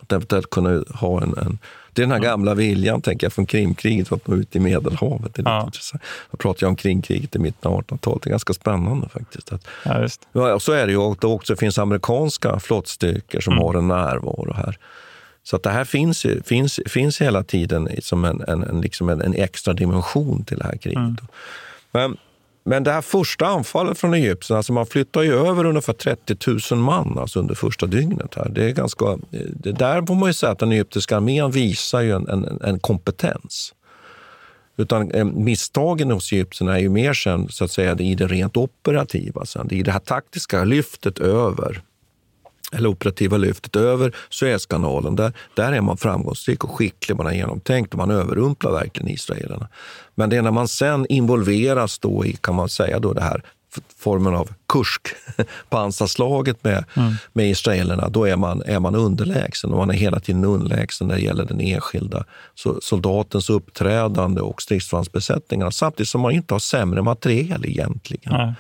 Att 0.03 0.13
eventuellt 0.13 0.51
kunna 0.51 0.85
ha 0.95 1.23
en, 1.23 1.35
en 1.39 1.59
det 1.93 2.03
är 2.03 2.07
den 2.07 2.13
här 2.13 2.19
gamla 2.19 2.55
viljan, 2.55 3.03
tänker 3.03 3.27
jag, 3.27 3.33
från 3.33 3.47
Krimkriget 3.47 4.13
att 4.13 4.27
nå 4.27 4.37
ut 4.37 4.57
i 4.57 4.61
Medelhavet. 4.61 5.35
Det 5.35 5.43
är 5.43 5.57
lite 5.57 5.67
intressant. 5.67 6.03
Jag 6.31 6.41
pratar 6.41 6.67
ju 6.67 6.69
om 6.69 6.77
Krimkriget 6.77 7.37
i 7.37 7.39
mitten 7.39 7.73
av 7.73 7.83
1800-talet. 7.83 8.23
Det 8.23 8.29
är 8.29 8.31
ganska 8.31 8.53
spännande 8.53 9.09
faktiskt. 9.09 9.53
Att, 9.53 9.67
ja, 9.85 10.01
just. 10.01 10.29
Ja, 10.33 10.55
och 10.55 10.63
så 10.63 10.73
är 10.73 10.87
det 10.87 10.93
ju. 10.93 10.99
Och 10.99 11.19
det 11.21 11.27
också 11.27 11.57
finns 11.57 11.79
amerikanska 11.79 12.61
flottstyrkor 12.61 13.41
som 13.41 13.59
har 13.59 13.75
en 13.75 13.89
närvaro 13.89 14.53
här. 14.53 14.79
Så 15.43 15.57
att 15.57 15.63
det 15.63 15.71
här 15.71 15.85
finns, 15.85 16.25
ju, 16.25 16.43
finns, 16.43 16.81
finns 16.87 17.21
hela 17.21 17.45
tiden 17.45 17.89
som 18.03 18.25
en, 18.25 18.45
en, 18.49 18.63
en, 18.63 18.81
liksom 18.81 19.09
en, 19.09 19.21
en 19.21 19.35
extra 19.35 19.75
dimension 19.75 20.45
till 20.45 20.59
det 20.59 20.65
här 20.65 20.77
kriget. 20.77 21.21
Men, 21.93 22.17
men 22.65 22.85
det 22.85 22.93
här 22.93 23.01
första 23.01 23.47
anfallet 23.47 23.99
från 23.99 24.15
Egypten, 24.15 24.57
alltså 24.57 24.73
man 24.73 24.87
flyttar 24.87 25.23
ju 25.23 25.35
över 25.35 25.65
ungefär 25.65 25.93
30 25.93 26.37
000 26.75 26.81
man 26.81 27.19
alltså 27.19 27.39
under 27.41 27.55
första 27.55 27.87
dygnet. 27.87 28.35
Här. 28.35 28.49
Det 28.49 28.65
är 28.65 28.71
ganska, 28.71 29.19
det 29.55 29.73
där 29.73 30.07
får 30.07 30.15
man 30.15 30.29
ju 30.29 30.33
säga 30.33 30.53
att 30.53 30.59
den 30.59 30.73
egyptiska 30.73 31.17
armén 31.17 31.51
visar 31.51 32.01
ju 32.01 32.13
en, 32.13 32.29
en, 32.29 32.61
en 32.65 32.79
kompetens. 32.79 33.75
Utan 34.77 35.11
eh, 35.11 35.25
misstagen 35.25 36.11
hos 36.11 36.33
egyptierna 36.33 36.77
är 36.77 36.81
ju 36.81 36.89
mer 36.89 37.13
sen, 37.13 37.49
så 37.49 37.65
att 37.65 37.71
säga, 37.71 37.97
i 37.99 38.15
det 38.15 38.27
rent 38.27 38.57
operativa. 38.57 39.45
Sen. 39.45 39.69
Det 39.69 39.75
är 39.75 39.79
i 39.79 39.83
det 39.83 39.93
här 39.93 39.99
taktiska 39.99 40.65
lyftet 40.65 41.19
över 41.19 41.83
eller 42.73 42.89
operativa 42.89 43.37
lyftet 43.37 43.77
över 43.77 44.17
Suezkanalen. 44.31 45.17
Där, 45.17 45.33
där 45.55 45.73
är 45.73 45.81
man 45.81 45.97
framgångsrik 45.97 46.65
och 46.65 46.71
skicklig, 46.71 47.17
man 47.17 47.27
har 47.27 47.33
genomtänkt 47.33 47.93
och 47.93 47.99
man 47.99 48.11
överrumplar 48.11 48.73
verkligen 48.73 49.09
israelerna. 49.09 49.69
Men 50.15 50.31
det 50.31 50.37
är 50.37 50.43
när 50.43 50.51
man 50.51 50.69
sen 50.69 51.07
involveras 51.09 51.99
då 51.99 52.27
i, 52.27 52.33
kan 52.33 52.55
man 52.55 52.69
säga, 52.69 52.99
då 52.99 53.13
det 53.13 53.23
här 53.23 53.43
formen 53.99 54.35
av 54.35 54.49
kursk, 54.69 55.09
pansarslaget 55.71 56.65
med, 56.65 56.85
med 57.33 57.51
israelerna, 57.51 58.09
då 58.09 58.25
är 58.25 58.37
man, 58.37 58.63
är 58.63 58.81
man 58.81 58.95
underlägsen. 58.95 59.71
Och 59.71 59.79
man 59.79 59.91
är 59.91 59.95
hela 59.95 60.21
tiden 60.21 60.45
underlägsen 60.45 61.09
när 61.09 61.15
det 61.15 61.21
gäller 61.21 61.45
den 61.45 61.61
enskilda 61.61 62.25
så, 62.55 62.81
soldatens 62.81 63.51
uppträdande 63.51 64.41
och 64.41 64.63
stridsvagnsbesättningarna, 64.63 65.71
samtidigt 65.71 66.09
som 66.09 66.21
man 66.21 66.33
inte 66.33 66.55
har 66.55 66.59
sämre 66.59 67.03
materiel 67.03 67.65
egentligen. 67.67 68.33
Nej. 68.33 68.55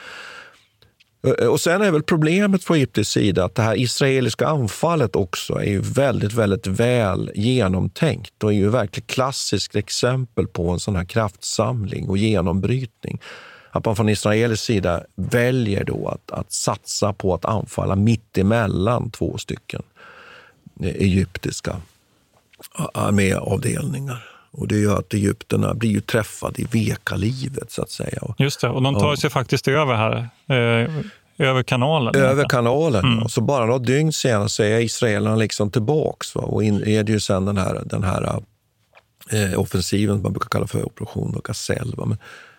Och 1.51 1.61
sen 1.61 1.83
är 1.83 1.91
väl 1.91 2.03
problemet 2.03 2.65
från 2.65 2.77
Egyptens 2.77 3.09
sida 3.09 3.45
att 3.45 3.55
det 3.55 3.63
här 3.63 3.77
israeliska 3.81 4.47
anfallet 4.47 5.17
också 5.17 5.55
är 5.55 5.65
ju 5.65 5.81
väldigt, 5.81 6.33
väldigt 6.33 6.67
väl 6.67 7.31
genomtänkt 7.35 8.45
och 8.45 8.53
är 8.53 8.57
ju 8.57 8.69
verkligen 8.69 9.07
klassiskt 9.07 9.77
exempel 9.77 10.47
på 10.47 10.71
en 10.71 10.81
sån 10.81 10.97
här 10.97 11.05
kraftsamling 11.05 12.09
och 12.09 12.19
genombrytning. 12.19 13.21
Att 13.71 13.85
man 13.85 13.97
från 13.97 14.09
israelisk 14.09 14.65
sida 14.65 15.05
väljer 15.17 15.85
då 15.85 16.09
att, 16.09 16.39
att 16.39 16.53
satsa 16.53 17.13
på 17.13 17.35
att 17.35 17.45
anfalla 17.45 17.97
mitt 17.97 18.39
emellan 18.39 19.11
två 19.11 19.39
stycken 19.39 19.83
egyptiska 20.81 21.77
arméavdelningar. 22.95 24.29
Och 24.51 24.69
det 24.69 24.79
gör 24.79 24.99
att 24.99 25.15
egyptierna 25.15 25.75
blir 25.75 25.91
ju 25.91 26.01
träffade 26.01 26.63
i 26.63 26.67
veka 26.71 27.17
livet 27.17 27.73
så 27.73 27.83
att 27.83 27.91
säga. 27.91 28.23
Just 28.39 28.61
det, 28.61 28.69
och 28.69 28.83
de 28.83 28.95
tar 28.95 29.11
Ja. 29.11 29.17
sig 29.17 29.31
faktiskt 29.31 29.69
över 29.69 29.95
här. 29.95 30.17
Eh, 30.83 30.91
över 31.39 31.63
kanalen? 31.63 32.17
Över 32.17 32.49
kanalen. 32.49 33.05
Mm. 33.05 33.29
Så 33.29 33.41
bara 33.41 33.67
några 33.67 33.79
dygn 33.79 34.13
senare 34.13 34.49
så 34.49 34.63
är 34.63 34.81
israelerna 34.81 35.37
liksom 35.37 35.71
tillbaks 35.71 36.35
va? 36.35 36.43
och 36.43 36.65
inleder 36.65 37.13
ju 37.13 37.21
sen 37.21 37.45
den 37.45 37.57
här, 37.57 37.83
den 37.85 38.03
här 38.05 38.43
eh, 39.31 39.61
offensiven 39.61 40.23
man 40.23 40.33
brukar 40.33 40.49
kalla 40.49 40.67
för 40.67 40.85
operation 40.85 41.41
Gazelle. 41.45 41.93
Men, 41.97 42.17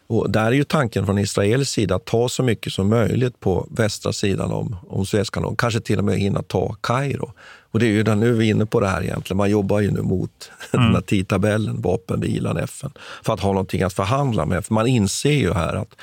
och 0.07 0.29
där 0.29 0.45
är 0.45 0.51
ju 0.51 0.63
tanken 0.63 1.05
från 1.05 1.17
Israels 1.17 1.69
sida 1.69 1.95
att 1.95 2.05
ta 2.05 2.29
så 2.29 2.43
mycket 2.43 2.73
som 2.73 2.89
möjligt 2.89 3.39
på 3.39 3.67
västra 3.71 4.13
sidan 4.13 4.51
om, 4.51 4.75
om 4.87 5.05
Suezkanalen, 5.05 5.55
kanske 5.55 5.79
till 5.79 5.99
och 5.99 6.05
med 6.05 6.17
hinna 6.17 6.41
ta 6.41 6.75
Kairo. 6.81 7.31
Och 7.71 7.79
det 7.79 7.85
är 7.85 7.89
ju 7.89 8.03
där, 8.03 8.15
nu 8.15 8.29
är 8.29 8.33
vi 8.33 8.49
inne 8.49 8.65
på 8.65 8.79
det 8.79 8.87
här 8.87 9.03
egentligen, 9.03 9.37
man 9.37 9.49
jobbar 9.49 9.79
ju 9.79 9.91
nu 9.91 10.01
mot 10.01 10.51
mm. 10.71 10.85
den 10.85 10.95
här 10.95 11.01
tidtabellen, 11.01 11.81
vapenvilan, 11.81 12.57
FN, 12.57 12.91
för 13.23 13.33
att 13.33 13.39
ha 13.39 13.49
någonting 13.49 13.83
att 13.83 13.93
förhandla 13.93 14.45
med. 14.45 14.65
För 14.65 14.73
man 14.73 14.87
inser 14.87 15.31
ju 15.31 15.53
här 15.53 15.73
att 15.73 15.95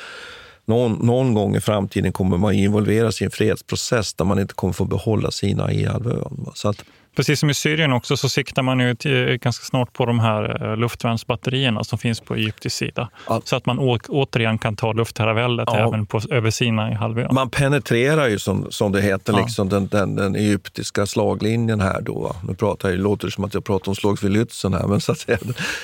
någon, 0.64 0.92
någon 0.92 1.34
gång 1.34 1.56
i 1.56 1.60
framtiden 1.60 2.12
kommer 2.12 2.38
man 2.38 2.54
involveras 2.54 3.22
i 3.22 3.24
en 3.24 3.30
fredsprocess 3.30 4.14
där 4.14 4.24
man 4.24 4.38
inte 4.38 4.54
kommer 4.54 4.72
få 4.72 4.84
behålla 4.84 5.30
sina 5.30 5.72
i 5.72 5.84
halvön. 5.84 6.46
Så 6.54 6.68
att, 6.68 6.84
Precis 7.16 7.40
som 7.40 7.50
i 7.50 7.54
Syrien 7.54 7.92
också 7.92 8.16
så 8.16 8.28
siktar 8.28 8.62
man 8.62 8.80
ju 8.80 8.94
till, 8.94 9.38
ganska 9.42 9.64
snart 9.64 9.92
på 9.92 10.06
de 10.06 10.18
här 10.18 10.70
eh, 10.70 10.76
luftvärnsbatterierna 10.76 11.84
som 11.84 11.98
finns 11.98 12.20
på 12.20 12.34
egyptisk 12.34 12.76
sida. 12.76 13.08
Ja. 13.28 13.42
Så 13.44 13.56
att 13.56 13.66
man 13.66 13.78
å, 13.78 13.98
återigen 14.08 14.58
kan 14.58 14.76
ta 14.76 14.92
luftherraväldet 14.92 15.68
ja. 15.72 15.88
även 15.88 16.06
på, 16.06 16.20
över 16.30 16.50
Sinai 16.50 16.94
halvön. 16.94 17.34
Man 17.34 17.50
penetrerar 17.50 18.28
ju 18.28 18.38
som, 18.38 18.66
som 18.70 18.92
det 18.92 19.02
heter 19.02 19.32
ja. 19.32 19.38
liksom 19.38 19.68
den, 19.68 19.88
den, 19.88 20.16
den, 20.16 20.36
egyptiska 20.36 21.06
slaglinjen 21.06 21.80
här. 21.80 22.00
Då. 22.00 22.36
Nu 22.48 22.54
pratar 22.54 22.90
jag, 22.90 22.98
låter 22.98 23.26
det 23.26 23.32
som 23.32 23.44
att 23.44 23.54
jag 23.54 23.64
pratar 23.64 23.88
om 23.88 23.96
slaget 23.96 24.22
vid 24.22 24.30
Lützen 24.30 24.78
här, 24.78 24.86
men 24.86 25.00
så 25.00 25.12
att 25.12 25.18
säga, 25.18 25.38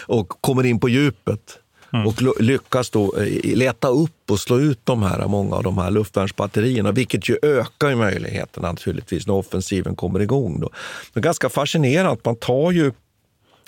och 0.06 0.28
kommer 0.28 0.66
in 0.66 0.80
på 0.80 0.88
djupet. 0.88 1.58
Mm. 1.96 2.06
och 2.06 2.42
lyckas 2.42 2.90
då 2.90 3.16
eh, 3.16 3.56
leta 3.56 3.88
upp 3.88 4.30
och 4.30 4.40
slå 4.40 4.60
ut 4.60 4.80
de 4.84 5.02
här, 5.02 5.26
många 5.28 5.56
av 5.56 5.62
de 5.62 5.78
här 5.78 5.90
luftvärnsbatterierna, 5.90 6.92
vilket 6.92 7.28
ju 7.28 7.38
ökar 7.42 7.88
ju 7.88 7.96
möjligheterna 7.96 8.68
naturligtvis 8.68 9.26
när 9.26 9.34
offensiven 9.34 9.96
kommer 9.96 10.20
igång. 10.20 10.60
Då. 10.60 10.70
Det 11.12 11.20
är 11.20 11.22
ganska 11.22 11.48
fascinerande. 11.48 12.20
Man 12.24 12.36
tar 12.36 12.70
ju 12.70 12.92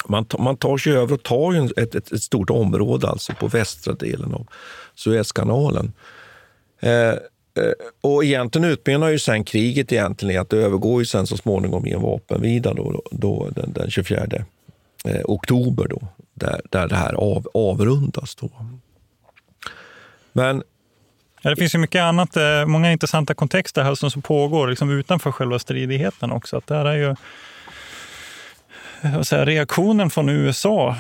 man, 0.07 0.27
man 0.39 0.57
tar 0.57 0.77
sig 0.77 0.93
över 0.93 1.15
och 1.15 1.23
tar 1.23 1.53
ju 1.53 1.65
ett, 1.77 1.95
ett, 1.95 2.13
ett, 2.13 2.23
stort 2.23 2.51
område 2.51 3.09
alltså 3.09 3.33
på 3.33 3.49
västra 3.49 3.95
delen 3.95 4.35
av 4.35 4.47
Suezkanalen. 4.95 5.93
Eh, 6.81 6.91
eh, 6.91 7.17
och 8.01 8.25
egentligen 8.25 8.71
utmynnar 8.71 9.09
ju 9.09 9.19
sen 9.19 9.45
kriget 9.45 9.93
egentligen 9.93 10.35
i 10.35 10.39
att 10.39 10.51
det 10.51 10.57
övergår 10.57 11.01
ju 11.01 11.07
sen 11.07 11.27
så 11.27 11.37
småningom 11.37 11.87
i 11.87 11.93
en 11.93 12.03
vapenvila 12.03 12.75
då, 12.75 13.03
då, 13.11 13.49
den, 13.55 13.73
den 13.73 13.91
24 13.91 14.27
eh, 15.05 15.21
oktober 15.25 15.89
då, 15.89 16.09
där, 16.35 16.61
där 16.71 16.89
det 16.89 16.97
här 16.97 17.15
av, 17.15 17.49
avrundas. 17.55 18.35
Då. 18.35 18.51
Men 20.33 20.63
Ja, 21.43 21.51
det 21.51 21.57
finns 21.57 21.75
ju 21.75 21.79
mycket 21.79 22.03
annat, 22.03 22.37
eh, 22.37 22.67
många 22.67 22.93
intressanta 22.93 23.35
kontexter 23.35 23.83
här 23.83 23.95
som, 23.95 24.23
pågår 24.23 24.69
liksom 24.69 24.91
utanför 24.91 25.33
själva 25.33 25.59
stridigheten 25.59 26.33
också. 26.33 26.57
Att 26.57 26.67
där 26.67 26.85
är 26.85 26.95
ju 26.95 27.17
säga, 29.25 29.45
reaktionen 29.45 30.11
från 30.11 30.29
USA. 30.29 30.97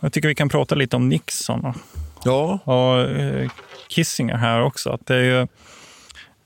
Jag 0.00 0.12
tycker 0.12 0.28
vi 0.28 0.34
kan 0.34 0.48
prata 0.48 0.74
lite 0.74 0.96
om 0.96 1.08
Nixon 1.08 1.64
och, 1.64 1.76
ja. 2.24 2.58
och 2.64 3.00
eh, 3.00 3.50
Kissinger 3.88 4.36
här 4.36 4.62
också. 4.62 4.90
Att 4.90 5.06
det 5.06 5.14
är 5.14 5.22
ju, 5.22 5.46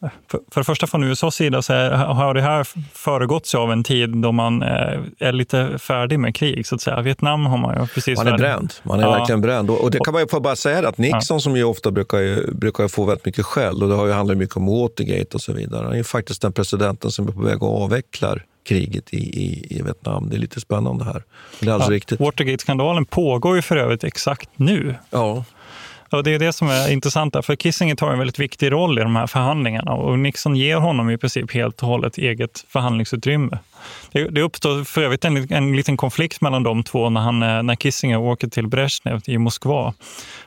för, 0.00 0.40
för 0.50 0.60
det 0.60 0.64
första 0.64 0.86
från 0.86 1.04
USAs 1.04 1.34
sida 1.34 1.62
så 1.62 1.72
är, 1.72 1.90
har 1.90 2.34
det 2.34 2.42
här 2.42 2.66
föregåtts 2.92 3.54
av 3.54 3.72
en 3.72 3.84
tid 3.84 4.08
då 4.16 4.32
man 4.32 4.62
är, 4.62 4.94
eh, 5.18 5.28
är 5.28 5.32
lite 5.32 5.78
färdig 5.78 6.18
med 6.18 6.34
krig. 6.34 6.66
så 6.66 6.74
att 6.74 6.80
säga. 6.80 7.00
Vietnam 7.00 7.46
har 7.46 7.58
man 7.58 7.80
ju 7.80 7.86
precis... 7.86 8.18
Man 8.18 8.28
är 8.28 8.38
bränd. 8.38 8.72
Man 8.82 9.00
är 9.00 9.04
ja. 9.04 9.10
verkligen 9.10 9.40
bränd. 9.40 9.70
Och 9.70 9.90
det 9.90 9.98
kan 10.04 10.12
man 10.14 10.22
ju 10.22 10.40
bara 10.40 10.56
säga 10.56 10.88
att 10.88 10.98
Nixon 10.98 11.36
ja. 11.36 11.40
som 11.40 11.56
ju 11.56 11.64
ofta 11.64 11.90
brukar, 11.90 12.52
brukar 12.52 12.88
få 12.88 13.04
väldigt 13.04 13.26
mycket 13.26 13.44
skäll 13.44 13.82
och 13.82 13.88
det 13.88 13.94
har 13.94 14.06
ju 14.06 14.12
handlat 14.12 14.36
mycket 14.36 14.56
om 14.56 14.66
Watergate 14.66 15.34
och 15.34 15.40
så 15.40 15.52
vidare. 15.52 15.84
Han 15.84 15.92
är 15.92 15.96
ju 15.96 16.04
faktiskt 16.04 16.42
den 16.42 16.52
presidenten 16.52 17.10
som 17.10 17.28
är 17.28 17.32
på 17.32 17.40
väg 17.40 17.56
att 17.56 17.62
avveckla 17.62 18.36
kriget 18.64 19.14
i, 19.14 19.16
i, 19.16 19.66
i 19.78 19.82
Vietnam. 19.82 20.28
Det 20.30 20.36
är 20.36 20.40
lite 20.40 20.60
spännande 20.60 21.04
här. 21.04 21.22
Det 21.60 21.66
är 21.66 21.72
alldeles 21.72 21.88
ja, 21.88 21.94
riktigt. 21.94 22.20
Watergate-skandalen 22.20 23.04
pågår 23.06 23.56
ju 23.56 23.62
för 23.62 23.76
övrigt 23.76 24.04
exakt 24.04 24.50
nu. 24.56 24.94
Ja. 25.10 25.44
Och 26.10 26.24
det 26.24 26.34
är 26.34 26.38
det 26.38 26.52
som 26.52 26.68
är 26.68 26.92
intressant, 26.92 27.32
där, 27.32 27.42
för 27.42 27.56
Kissinger 27.56 27.94
tar 27.94 28.12
en 28.12 28.18
väldigt 28.18 28.38
viktig 28.38 28.72
roll 28.72 28.98
i 28.98 29.02
de 29.02 29.16
här 29.16 29.26
förhandlingarna 29.26 29.92
och 29.92 30.18
Nixon 30.18 30.56
ger 30.56 30.76
honom 30.76 31.10
i 31.10 31.18
princip 31.18 31.52
helt 31.52 31.82
och 31.82 31.88
hållet 31.88 32.18
eget 32.18 32.64
förhandlingsutrymme. 32.68 33.58
Det, 34.12 34.28
det 34.28 34.42
uppstår 34.42 34.84
för 34.84 35.02
övrigt 35.02 35.24
en, 35.24 35.52
en 35.52 35.76
liten 35.76 35.96
konflikt 35.96 36.40
mellan 36.40 36.62
de 36.62 36.82
två 36.82 37.10
när, 37.10 37.20
han, 37.20 37.42
eh, 37.42 37.62
när 37.62 37.74
Kissinger 37.74 38.18
åker 38.18 38.48
till 38.48 38.66
Brezhnev 38.66 39.20
i 39.26 39.38
Moskva. 39.38 39.94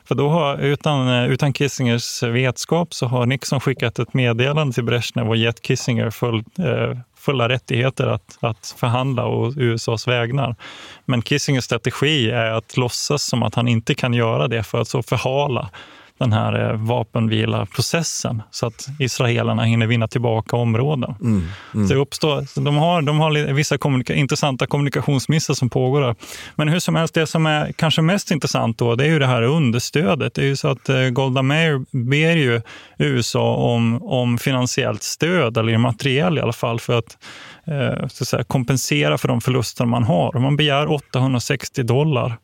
För 0.04 0.14
då 0.14 0.28
har, 0.28 0.58
utan, 0.58 1.08
eh, 1.08 1.30
utan 1.30 1.52
Kissingers 1.52 2.22
vetskap 2.22 2.94
så 2.94 3.06
har 3.06 3.26
Nixon 3.26 3.60
skickat 3.60 3.98
ett 3.98 4.14
meddelande 4.14 4.74
till 4.74 4.84
Brezhnev 4.84 5.28
och 5.28 5.36
gett 5.36 5.62
Kissinger 5.62 6.10
full, 6.10 6.44
eh, 6.58 6.98
fulla 7.24 7.48
rättigheter 7.48 8.06
att, 8.06 8.38
att 8.40 8.74
förhandla 8.78 9.24
och 9.24 9.52
USAs 9.56 10.08
vägnar. 10.08 10.56
Men 11.04 11.22
Kissingers 11.22 11.64
strategi 11.64 12.30
är 12.30 12.50
att 12.50 12.76
låtsas 12.76 13.22
som 13.22 13.42
att 13.42 13.54
han 13.54 13.68
inte 13.68 13.94
kan 13.94 14.14
göra 14.14 14.48
det 14.48 14.62
för 14.62 14.80
att 14.80 14.88
så 14.88 15.02
förhala 15.02 15.70
den 16.18 16.32
här 16.32 16.70
eh, 16.70 16.76
vapenvila-processen 16.76 18.42
så 18.50 18.66
att 18.66 18.88
israelerna 18.98 19.64
hinner 19.64 19.86
vinna 19.86 20.08
tillbaka 20.08 20.56
områden. 20.56 21.14
Mm, 21.20 21.48
mm. 21.74 21.88
Så 21.88 21.94
uppstår, 21.94 22.60
de, 22.64 22.76
har, 22.76 23.02
de 23.02 23.20
har 23.20 23.52
vissa 23.52 23.78
kommunika 23.78 24.14
intressanta 24.14 24.66
kommunikationsmissar 24.66 25.54
som 25.54 25.70
pågår 25.70 26.00
där. 26.00 26.14
Men 26.56 26.68
hur 26.68 26.78
som 26.78 26.94
helst, 26.94 27.14
det 27.14 27.26
som 27.26 27.46
är 27.46 27.72
kanske 27.72 28.02
mest 28.02 28.30
intressant 28.30 28.78
då, 28.78 28.94
det 28.94 29.04
är 29.04 29.08
ju 29.08 29.18
det 29.18 29.26
här 29.26 29.42
understödet. 29.42 30.34
Det 30.34 30.42
är 30.42 30.46
ju 30.46 30.56
så 30.56 30.68
att 30.68 30.88
eh, 30.88 31.08
Golda 31.08 31.42
Meir 31.42 31.84
ber 31.90 32.36
ju 32.36 32.62
USA 32.98 33.54
om, 33.54 34.02
om 34.02 34.38
finansiellt 34.38 35.02
stöd, 35.02 35.56
eller 35.56 35.78
materiell 35.78 36.38
i 36.38 36.40
alla 36.40 36.52
fall, 36.52 36.80
för 36.80 36.98
att 36.98 37.18
eh, 37.66 38.08
så 38.08 38.24
att 38.24 38.28
säga, 38.28 38.44
kompensera 38.44 39.18
för 39.18 39.28
de 39.28 39.40
förluster 39.40 39.84
man 39.84 40.04
har. 40.04 40.38
Man 40.38 40.56
begär 40.56 40.90
860 40.92 41.82
dollar 41.82 42.36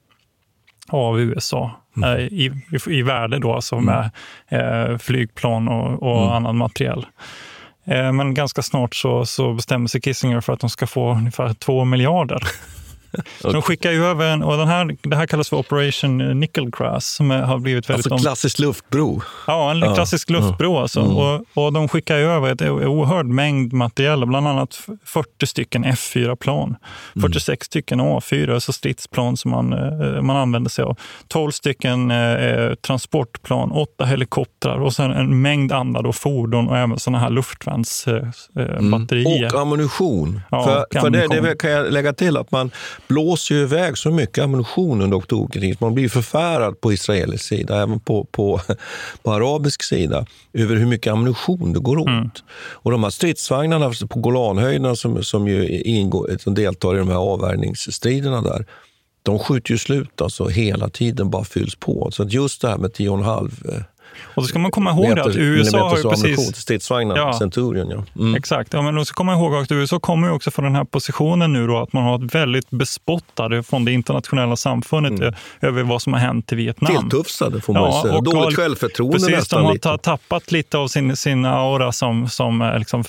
av 0.91 1.21
USA 1.21 1.71
mm. 1.97 2.11
Eh, 2.11 2.25
i, 2.25 2.53
i, 2.87 2.99
i, 2.99 3.03
värde 3.03 3.39
då, 3.39 3.55
alltså 3.55 3.77
mm. 3.77 3.85
med 3.85 4.11
eh, 4.49 4.99
flygplan 4.99 5.69
och, 5.69 6.03
och 6.03 6.23
mm. 6.23 6.33
annan 6.33 6.57
materiell. 6.57 7.07
Eh, 7.85 8.13
men 8.13 8.35
ganska 8.35 8.63
snart 8.63 8.95
så, 8.95 9.27
så 9.27 9.53
bestämmer 9.53 9.89
sig 9.89 10.01
Kissinger 10.01 10.41
för 10.41 10.53
att 10.53 10.61
de 10.61 10.71
ska 10.71 10.87
få 10.87 11.13
ungefär 11.13 11.55
två 11.55 11.85
miljarder. 11.85 12.43
okay. 13.13 13.53
De 13.53 13.63
skickar 13.63 13.93
ju 13.93 14.05
över 14.05 14.27
en, 14.27 14.43
och 14.43 14.57
den 14.57 14.69
här, 14.69 14.97
det 15.03 15.17
här 15.17 15.27
kallas 15.27 15.49
för 15.49 15.57
Operation 15.57 16.41
Nickelcrass 16.41 17.07
som 17.07 17.31
har 17.31 17.59
blivit 17.59 17.91
väldigt... 17.91 18.13
Alltså 18.13 18.25
klassisk 18.25 18.59
luftbro? 18.59 19.23
Ja, 19.47 19.71
en 19.71 19.95
klassisk 19.95 20.31
luftbro. 20.31 20.77
Alltså. 20.77 21.01
Mm. 21.01 21.17
Och, 21.17 21.45
och 21.55 21.73
de 21.73 21.89
skickar 21.89 22.17
ju 22.17 22.25
över 22.25 22.53
ett 22.53 22.63
oerhörd 22.63 23.27
mängd 23.27 23.73
material, 23.73 24.27
bland 24.27 24.49
annat 24.49 24.81
40 25.05 25.47
stycken 25.47 25.85
F4-plan, 25.85 26.77
46 27.21 27.49
mm. 27.49 27.57
stycken 27.61 28.01
A4, 28.01 28.55
alltså 28.55 28.73
stridsplan 28.73 29.37
som 29.37 29.51
man, 29.51 29.73
eh, 29.73 30.23
man 30.23 30.37
använder 30.37 30.71
sig 30.71 30.85
av, 30.85 30.99
12 31.29 31.51
stycken 31.51 32.11
eh, 32.11 32.75
transportplan, 32.75 33.73
8 33.73 34.05
helikoptrar 34.05 34.81
och 34.81 34.93
sen 34.93 35.11
en 35.11 35.43
mängd 35.43 35.73
andra 35.73 36.03
då, 36.03 36.13
fordon 36.13 36.69
och 36.69 36.79
även 36.79 36.99
sådana 36.99 37.19
här 37.19 37.31
luftvärnsbatterier. 37.31 39.33
Eh, 39.33 39.39
mm. 39.39 39.55
Och 39.55 39.61
ammunition. 39.61 40.41
Ja, 40.51 40.65
för, 40.65 41.01
för 41.01 41.11
det, 41.11 41.29
det 41.29 41.59
kan 41.59 41.71
jag 41.71 41.93
lägga 41.93 42.13
till 42.13 42.37
att 42.37 42.51
man 42.51 42.71
blåser 43.11 43.55
ju 43.55 43.63
iväg 43.63 43.99
så 43.99 44.11
mycket 44.11 44.45
ammunition 44.45 45.03
under 45.03 45.19
oktoberkriget. 45.19 45.81
Man 45.81 45.95
blir 45.95 46.09
förfärad 46.09 46.81
på 46.81 46.93
israelisk 46.93 47.45
sida, 47.45 47.83
även 47.83 48.01
på, 48.01 48.25
på, 48.25 48.61
på 49.23 49.33
arabisk 49.33 49.83
sida, 49.83 50.27
över 50.53 50.77
hur 50.77 50.87
mycket 50.87 51.13
ammunition 51.13 51.73
det 51.73 51.81
går 51.81 51.99
åt. 51.99 52.09
Mm. 52.09 52.31
Och 52.73 52.91
de 52.91 53.03
här 53.03 53.11
stridsvagnarna 53.11 53.93
på 54.11 54.21
Golanhöjderna 54.21 54.97
som, 54.97 55.25
som, 55.25 55.49
ju 55.49 55.81
ingår, 55.81 56.37
som 56.39 56.55
deltar 56.55 56.95
i 56.95 56.99
de 56.99 57.09
här 57.09 57.17
avvärjningsstriderna 57.17 58.43
där, 58.43 58.67
de 59.23 59.39
skjuter 59.39 59.71
ju 59.73 59.79
slut 59.79 60.21
alltså 60.21 60.49
hela 60.49 60.89
tiden, 60.89 61.31
bara 61.31 61.45
fylls 61.45 61.75
på. 61.75 62.11
Så 62.13 62.23
att 62.23 62.33
just 62.33 62.61
det 62.61 62.69
här 62.69 62.79
med 62.79 62.91
10,5 62.91 63.85
och 64.25 64.43
då 64.43 64.49
ska 64.49 64.59
man 64.59 64.71
komma 64.71 64.91
ihåg 64.91 65.09
meter, 65.09 65.31
att 65.31 65.37
USA 65.37 65.89
har 65.89 65.97
ju 65.97 66.03
precis... 66.03 66.57
stridsvagnar, 66.57 67.17
ja, 67.17 67.33
Centurion. 67.33 67.91
Ja. 67.91 68.05
Mm. 68.23 68.35
Exakt, 68.35 68.73
ja, 68.73 68.83
men 68.83 68.95
då 68.95 69.05
ska 69.05 69.15
komma 69.15 69.33
ihåg 69.33 69.55
att 69.55 69.73
USA 69.73 70.01
kommer 70.01 70.33
också 70.33 70.51
från 70.51 70.65
den 70.65 70.75
här 70.75 70.85
positionen 70.85 71.53
nu 71.53 71.67
då, 71.67 71.79
att 71.79 71.93
man 71.93 72.03
har 72.03 72.25
ett 72.25 72.35
väldigt 72.35 72.71
bespottade 72.71 73.63
från 73.63 73.85
det 73.85 73.93
internationella 73.93 74.57
samfundet 74.57 75.21
mm. 75.21 75.35
över 75.61 75.83
vad 75.83 76.03
som 76.03 76.13
har 76.13 76.21
hänt 76.21 76.53
i 76.53 76.55
Vietnam. 76.55 76.97
Tilltufsade 76.97 77.61
får 77.61 77.73
man 77.73 77.83
ja, 77.83 78.03
säga. 78.03 78.21
Dåligt 78.21 78.57
självförtroende 78.57 79.17
precis, 79.17 79.31
nästan. 79.31 79.61
De 79.61 79.67
har 79.67 79.73
lite. 79.73 79.99
tappat 79.99 80.53
lite 80.53 80.79
av 80.79 80.89
sin, 80.89 81.17
sin 81.17 81.45
aura 81.45 81.93
som, 81.93 82.29
som 82.29 82.73
liksom, 82.79 83.05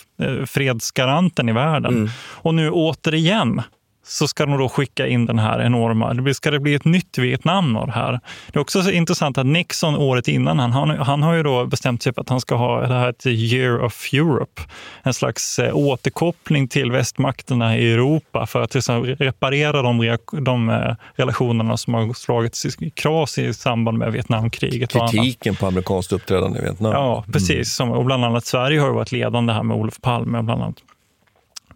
fredsgaranten 0.45 1.49
i 1.49 1.53
världen. 1.53 1.93
Mm. 1.93 2.09
Och 2.19 2.55
nu 2.55 2.71
återigen 2.71 3.61
så 4.03 4.27
ska 4.27 4.45
de 4.45 4.57
då 4.57 4.69
skicka 4.69 5.07
in 5.07 5.25
den 5.25 5.39
här 5.39 5.61
enorma, 5.61 6.13
det 6.13 6.33
ska 6.33 6.51
det 6.51 6.59
bli 6.59 6.73
ett 6.73 6.85
nytt 6.85 7.17
Vietnam 7.17 7.73
det 7.73 7.91
här? 7.91 8.19
Det 8.51 8.59
är 8.59 8.61
också 8.61 8.83
så 8.83 8.91
intressant 8.91 9.37
att 9.37 9.45
Nixon 9.45 9.95
året 9.95 10.27
innan, 10.27 10.59
han, 10.59 10.71
han, 10.71 10.89
han 10.89 11.23
har 11.23 11.33
ju 11.33 11.43
då 11.43 11.65
bestämt 11.65 12.03
sig 12.03 12.13
för 12.13 12.21
att 12.21 12.29
han 12.29 12.41
ska 12.41 12.55
ha 12.55 12.87
det 12.87 12.93
här 12.93 13.09
ett 13.09 13.25
year 13.25 13.83
of 13.83 14.13
Europe. 14.13 14.61
En 15.03 15.13
slags 15.13 15.59
eh, 15.59 15.75
återkoppling 15.75 16.67
till 16.67 16.91
västmakterna 16.91 17.77
i 17.77 17.93
Europa 17.93 18.45
för 18.45 18.61
att 18.61 18.73
liksom, 18.73 19.05
reparera 19.05 19.81
de, 19.81 20.17
de 20.31 20.69
eh, 20.69 20.95
relationerna 21.15 21.77
som 21.77 21.93
har 21.93 22.13
slagits 22.13 22.65
i 22.65 22.89
kras 22.89 23.37
i 23.37 23.53
samband 23.53 23.97
med 23.97 24.11
Vietnamkriget. 24.11 24.91
Kritiken 24.91 25.55
på 25.55 25.67
amerikanskt 25.67 26.11
uppträdande 26.11 26.59
i 26.59 26.61
Vietnam. 26.61 26.91
Ja, 26.91 27.23
precis. 27.33 27.73
Som, 27.73 27.91
och 27.91 28.05
bland 28.05 28.25
annat 28.25 28.45
Sverige 28.45 28.79
har 28.79 28.87
ju 28.87 28.93
varit 28.93 29.11
ledande 29.11 29.53
här 29.53 29.63
med 29.63 29.77
Olof 29.77 30.01
Palme. 30.01 30.41
Bland 30.41 30.61
annat. 30.61 30.75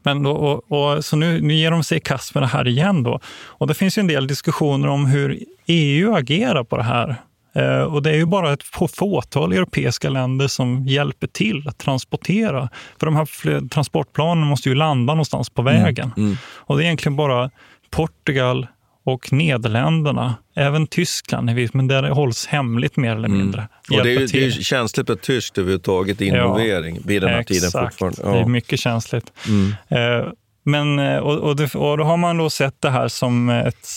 Men 0.06 0.24
då, 0.24 0.32
och, 0.32 0.72
och, 0.72 1.06
så 1.06 1.16
nu, 1.16 1.42
nu 1.42 1.54
ger 1.54 1.72
de 1.72 1.84
sig 1.84 1.98
i 1.98 2.02
kast 2.02 2.34
med 2.34 2.44
det 2.44 2.48
här 2.48 2.68
igen. 2.68 3.04
Då. 3.04 3.20
Och 3.46 3.68
det 3.68 3.74
finns 3.74 3.98
ju 3.98 4.00
en 4.00 4.08
del 4.08 4.28
diskussioner 4.28 4.88
om 4.88 5.06
hur 5.06 5.40
EU 5.66 6.16
agerar 6.16 6.64
på 6.64 6.78
det 6.78 6.84
här. 6.84 7.16
Eh, 7.56 7.82
och 7.82 8.04
det 8.04 8.10
är 8.10 8.16
ju 8.16 8.26
bara 8.26 8.54
ett 8.54 8.64
få- 8.64 8.88
fåtal 8.88 9.54
europeiska 9.54 10.10
länder 10.10 10.48
som 10.48 10.88
hjälper 10.88 11.28
till 11.28 11.68
att 11.68 11.78
transportera. 11.78 12.70
För 13.00 13.06
de 13.06 13.16
här 13.16 13.70
transportplanen 13.70 14.48
måste 14.48 14.70
ju 14.70 14.76
landa 14.76 15.14
någonstans 15.14 15.50
på 15.50 15.62
vägen. 15.62 16.12
Mm. 16.18 16.38
Och 16.46 16.78
det 16.78 16.84
är 16.84 16.86
egentligen 16.86 17.16
bara 17.16 17.52
Portugal 17.90 18.68
och 19.06 19.34
Nederländerna, 19.34 20.36
även 20.56 20.88
Tyskland, 20.88 21.50
men 21.74 21.88
där 21.88 22.02
det 22.02 22.10
hålls 22.10 22.46
hemligt 22.46 22.98
mer 22.98 23.16
eller 23.16 23.28
mindre. 23.28 23.62
Mm. 23.90 24.00
Och 24.00 24.06
det 24.06 24.16
är, 24.16 24.20
ju, 24.20 24.28
det 24.28 24.38
är 24.38 24.46
ju 24.46 24.52
känsligt 24.52 25.08
med 25.08 25.22
tyskt 25.22 25.58
överhuvudtaget 25.58 26.22
involvering 26.22 27.00
vid 27.06 27.22
den 27.22 27.30
här 27.30 27.44
tiden 27.44 27.68
Exakt. 27.68 28.00
fortfarande. 28.00 28.22
Det 28.32 28.38
är 28.38 28.42
Ja. 28.42 28.48
mycket 28.48 28.80
känsligt. 28.80 29.34
Mm. 29.48 29.74
Eh, 29.90 30.32
Men, 30.64 31.00
eh, 31.00 31.18
och, 31.18 31.38
och, 31.38 31.56
det, 31.56 31.76
och 31.76 31.98
då 31.98 32.04
har 32.04 32.18
man 32.18 32.38
då 32.38 32.50
sett 32.50 32.82
det 32.82 32.90
här 32.90 33.08
som 33.08 33.50
ett... 33.50 33.88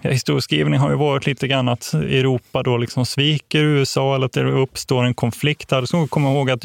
Historieskrivning 0.00 0.80
har 0.80 0.90
ju 0.90 0.96
varit 0.96 1.26
lite 1.26 1.48
grann 1.48 1.68
att 1.68 1.92
Europa 1.94 2.62
då 2.62 2.76
liksom 2.76 3.06
sviker 3.06 3.62
USA 3.62 4.14
eller 4.14 4.26
att 4.26 4.32
det 4.32 4.44
uppstår 4.44 5.04
en 5.04 5.14
konflikt. 5.14 5.68
Där. 5.68 5.84
Så 5.84 6.06
komma 6.06 6.32
ihåg 6.32 6.50
att 6.50 6.64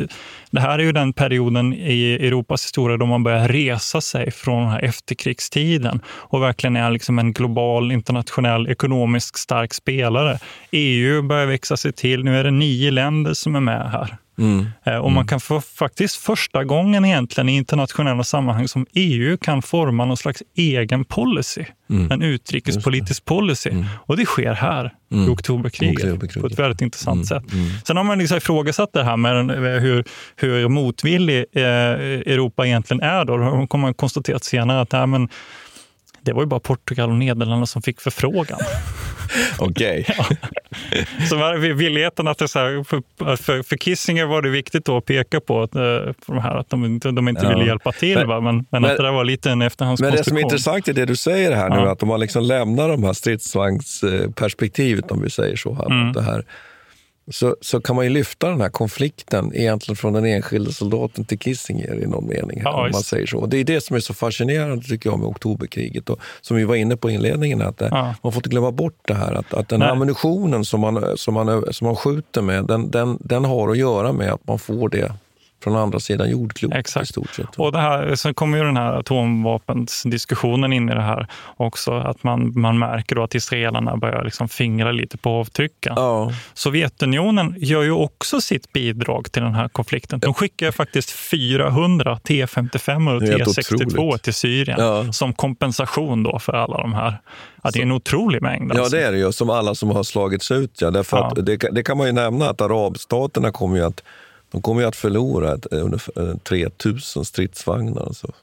det 0.51 0.59
här 0.59 0.79
är 0.79 0.83
ju 0.83 0.91
den 0.91 1.13
perioden 1.13 1.73
i 1.73 2.13
Europas 2.13 2.65
historia 2.65 2.97
då 2.97 3.05
man 3.05 3.23
börjar 3.23 3.47
resa 3.47 4.01
sig 4.01 4.31
från 4.31 4.61
den 4.61 4.71
här 4.71 4.83
efterkrigstiden 4.83 6.01
och 6.07 6.41
verkligen 6.41 6.75
är 6.75 6.91
liksom 6.91 7.19
en 7.19 7.33
global, 7.33 7.91
internationell, 7.91 8.67
ekonomisk 8.67 9.37
stark 9.37 9.73
spelare. 9.73 10.39
EU 10.71 11.21
börjar 11.21 11.45
växa 11.45 11.77
sig 11.77 11.93
till. 11.93 12.23
Nu 12.23 12.39
är 12.39 12.43
det 12.43 12.51
nio 12.51 12.91
länder 12.91 13.33
som 13.33 13.55
är 13.55 13.59
med 13.59 13.91
här. 13.91 14.17
Mm. 14.39 14.65
Eh, 14.85 14.95
Och 14.97 15.11
man 15.11 15.27
kan 15.27 15.39
få 15.39 15.61
faktiskt 15.61 16.15
första 16.15 16.63
gången 16.63 17.05
egentligen 17.05 17.49
i 17.49 17.55
internationella 17.55 18.23
sammanhang 18.23 18.67
som 18.67 18.85
EU 18.93 19.38
kan 19.38 19.61
forma 19.61 20.05
någon 20.05 20.17
slags 20.17 20.43
egen 20.57 21.05
policy. 21.05 21.65
Mm. 21.89 22.11
En 22.11 22.21
utrikespolitisk 22.21 23.25
policy. 23.25 23.69
Och 24.05 24.17
det 24.17 24.25
sker 24.25 24.53
här 24.53 24.93
Mm. 25.11 25.25
i 25.25 25.29
oktoberkriget, 25.29 26.05
Oktoberkriget. 26.05 26.41
på 26.41 26.47
ett 26.47 26.59
väldigt 26.59 26.81
intressant 26.81 27.31
Mm. 27.31 27.43
sätt. 27.43 27.51
Sen 27.88 27.97
har 27.97 28.03
man 28.03 28.19
liksom 28.19 28.38
ifrågasatt 28.38 28.93
det 28.93 29.03
här 29.03 29.17
med 29.17 29.49
eh, 29.49 29.81
hur, 29.81 30.03
hur 30.35 30.67
motvillig 30.69 31.45
eh, 31.51 31.63
Europa 31.63 32.65
egentligen 32.67 33.01
är. 33.03 33.25
Då. 33.25 33.38
Då 33.38 33.67
kommer 33.67 33.81
man 33.81 33.93
konstatera 33.93 34.39
senare 34.39 34.81
att 34.81 34.91
nej, 34.91 35.07
men, 35.07 35.29
det 36.21 36.33
var 36.33 36.41
ju 36.41 36.47
bara 36.47 36.59
Portugal 36.59 37.09
och 37.09 37.15
Nederländerna 37.15 37.65
som 37.65 37.81
fick 37.81 38.01
förfrågan. 38.01 38.59
Okej. 39.59 40.05
Så 41.30 41.36
var 41.38 41.53
det 41.57 41.73
villigheten 41.73 42.28
att 42.28 42.38
det 42.38 42.47
så 42.47 42.59
här, 42.59 42.84
för, 42.84 43.01
för, 43.38 43.63
för 43.63 43.78
Kissinger 43.78 44.25
var 44.25 44.41
det 44.41 44.49
viktigt 44.49 44.89
att 44.89 45.05
peka 45.05 45.39
på 45.39 45.61
att, 45.61 45.75
eh, 45.75 45.82
på 46.25 46.34
de 46.34 46.39
här, 46.39 46.55
att 46.55 46.69
de, 46.69 46.86
inte- 46.86 47.11
de 47.11 47.28
inte 47.28 47.41
Ja. 47.45 47.49
ville 47.49 47.65
hjälpa 47.65 47.91
till. 47.91 48.28
Men-? 48.28 48.43
Men, 48.43 48.65
men, 48.71 48.86
att 48.86 48.97
det 48.97 49.03
där 49.03 49.11
var 49.11 49.23
lite 49.23 49.51
en 49.51 49.57
Men 49.57 49.65
det 49.67 49.71
som 49.78 49.86
är 49.86 49.88
efterhandskonstruktion. 49.91 50.39
intressant 50.39 50.88
i 50.88 50.93
det 50.93 51.05
du 51.05 51.15
säger 51.15 51.55
här 51.55 51.69
nu, 51.69 51.75
Ja. 51.75 51.91
att 51.91 51.99
de 51.99 52.09
har 52.09 52.17
liksom 52.17 52.43
lämnat 52.43 52.88
de 52.89 53.03
här 53.03 53.13
stridsvagnsperspektivet, 53.13 55.11
om 55.11 55.21
vi 55.21 55.30
säger 55.30 55.55
så. 55.55 55.73
Här, 55.73 55.86
Mm. 55.86 56.13
det 56.13 56.21
här. 56.21 56.43
Så, 57.32 57.55
så 57.61 57.82
kan 57.82 57.95
man 57.95 58.05
ju 58.05 58.11
lyfta 58.11 58.49
den 58.49 58.61
här 58.61 58.69
konflikten 58.69 59.51
egentligen 59.55 59.95
från 59.95 60.13
den 60.13 60.25
enskilde 60.25 60.73
soldaten 60.73 61.25
till 61.25 61.39
Kissinger 61.39 62.03
i 62.03 62.07
någon 62.07 62.28
mening. 62.28 62.57
Här, 62.57 62.71
Ja, 62.71 62.86
om 62.86 62.91
man 62.91 63.01
säger 63.01 63.25
så. 63.28 63.38
Och 63.38 63.49
det 63.49 63.57
är 63.57 63.63
det 63.63 63.82
som 63.82 63.95
är 63.95 63.99
så 63.99 64.13
fascinerande 64.13 64.84
tycker 64.86 65.09
jag 65.09 65.19
med 65.19 65.28
oktoberkriget. 65.28 66.09
Och, 66.09 66.19
som 66.41 66.57
vi 66.57 66.63
var 66.63 66.75
inne 66.75 66.97
på 66.97 67.09
i 67.09 67.13
inledningen, 67.13 67.61
att 67.61 67.78
det, 67.78 67.88
Ja. 67.91 68.15
man 68.23 68.32
får 68.34 68.39
inte 68.39 68.49
glömma 68.49 68.71
bort 68.71 68.99
det 69.07 69.13
här. 69.13 69.34
Att, 69.34 69.53
att 69.53 69.69
den 69.69 69.80
Nej. 69.80 69.89
ammunitionen 69.89 70.65
som 70.65 70.80
man, 70.80 71.17
som, 71.17 71.34
man, 71.34 71.73
som 71.73 71.86
man 71.88 71.95
skjuter 71.95 72.41
med, 72.41 72.65
den, 72.65 72.91
den, 72.91 73.17
den 73.21 73.45
har 73.45 73.69
att 73.71 73.78
göra 73.78 74.11
med 74.11 74.32
att 74.32 74.47
man 74.47 74.59
får 74.59 74.89
det 74.89 75.11
från 75.64 75.76
andra 75.76 75.99
sidan 75.99 76.30
jordklotet 76.30 76.97
i 77.03 77.05
stort 77.05 77.30
sett. 77.36 77.55
Och 77.58 77.72
det 77.72 77.80
här, 77.80 78.16
sen 78.16 78.34
kommer 78.34 78.58
ju 78.58 78.64
den 78.64 78.78
här 78.78 78.93
atomvapensdiskussionen 78.93 80.74
in 80.74 80.89
i 80.89 80.93
det 80.93 81.01
här 81.01 81.28
också. 81.58 81.93
Att 81.93 82.24
man, 82.24 82.60
man 82.60 82.80
märker 82.80 83.16
då 83.16 83.24
att 83.24 83.36
israelerna 83.36 83.97
börjar 83.97 84.24
liksom 84.24 84.49
fingra 84.49 84.91
lite 84.91 85.18
på 85.18 85.30
avtrycken. 85.30 85.95
Sovjetunionen 86.53 87.55
gör 87.58 87.84
ju 87.84 87.91
också 87.91 88.41
sitt 88.41 88.74
bidrag 88.74 89.32
till 89.32 89.41
den 89.41 89.53
här 89.55 89.68
konflikten. 89.70 90.20
De 90.20 90.34
skickar 90.34 90.72
faktiskt 90.72 91.12
400 91.12 92.20
T55 92.24 93.14
och 93.14 93.22
Det 93.22 93.28
är 93.28 93.32
helt 93.32 93.43
T62 93.58 93.86
otroligt. 93.86 94.24
till 94.24 94.34
Syrien 94.34 94.78
Ja. 94.80 95.14
som 95.14 95.34
kompensation 95.34 96.24
då 96.24 96.39
för 96.39 96.53
alla 96.53 96.78
de 96.78 96.93
här. 96.93 97.22
Ja, 97.64 97.70
det 97.74 97.80
är 97.80 97.84
en 97.84 97.91
otrolig 97.91 98.41
mängd. 98.41 98.72
Ja, 98.76 98.80
alltså. 98.80 98.95
det 98.97 99.03
är 99.03 99.12
det 99.12 99.18
ju. 99.18 99.32
Som 99.32 99.49
alla 99.49 99.76
som 99.76 99.89
har 99.89 100.03
slagits 100.03 100.51
ut. 100.51 100.82
Ja. 100.82 100.91
Därför 100.91 101.18
Ja. 101.18 101.28
Att 101.28 101.45
det, 101.45 101.58
det 101.72 101.84
kan 101.84 101.97
man 101.97 102.08
ju 102.08 102.14
nämna 102.14 102.49
att 102.49 102.62
arabstaterna 102.62 103.51
kommer 103.51 103.78
ju 103.78 103.84
att, 103.86 104.03
de 104.51 104.61
kommer 104.61 104.81
ju 104.81 104.87
att 104.87 104.95
förlora 104.95 105.51
eh, 105.71 105.85
ungefär 105.85 106.37
3000 106.43 107.19
eh, 107.19 107.23
stridsvagnar. 107.23 108.01
Alltså. 108.01 108.33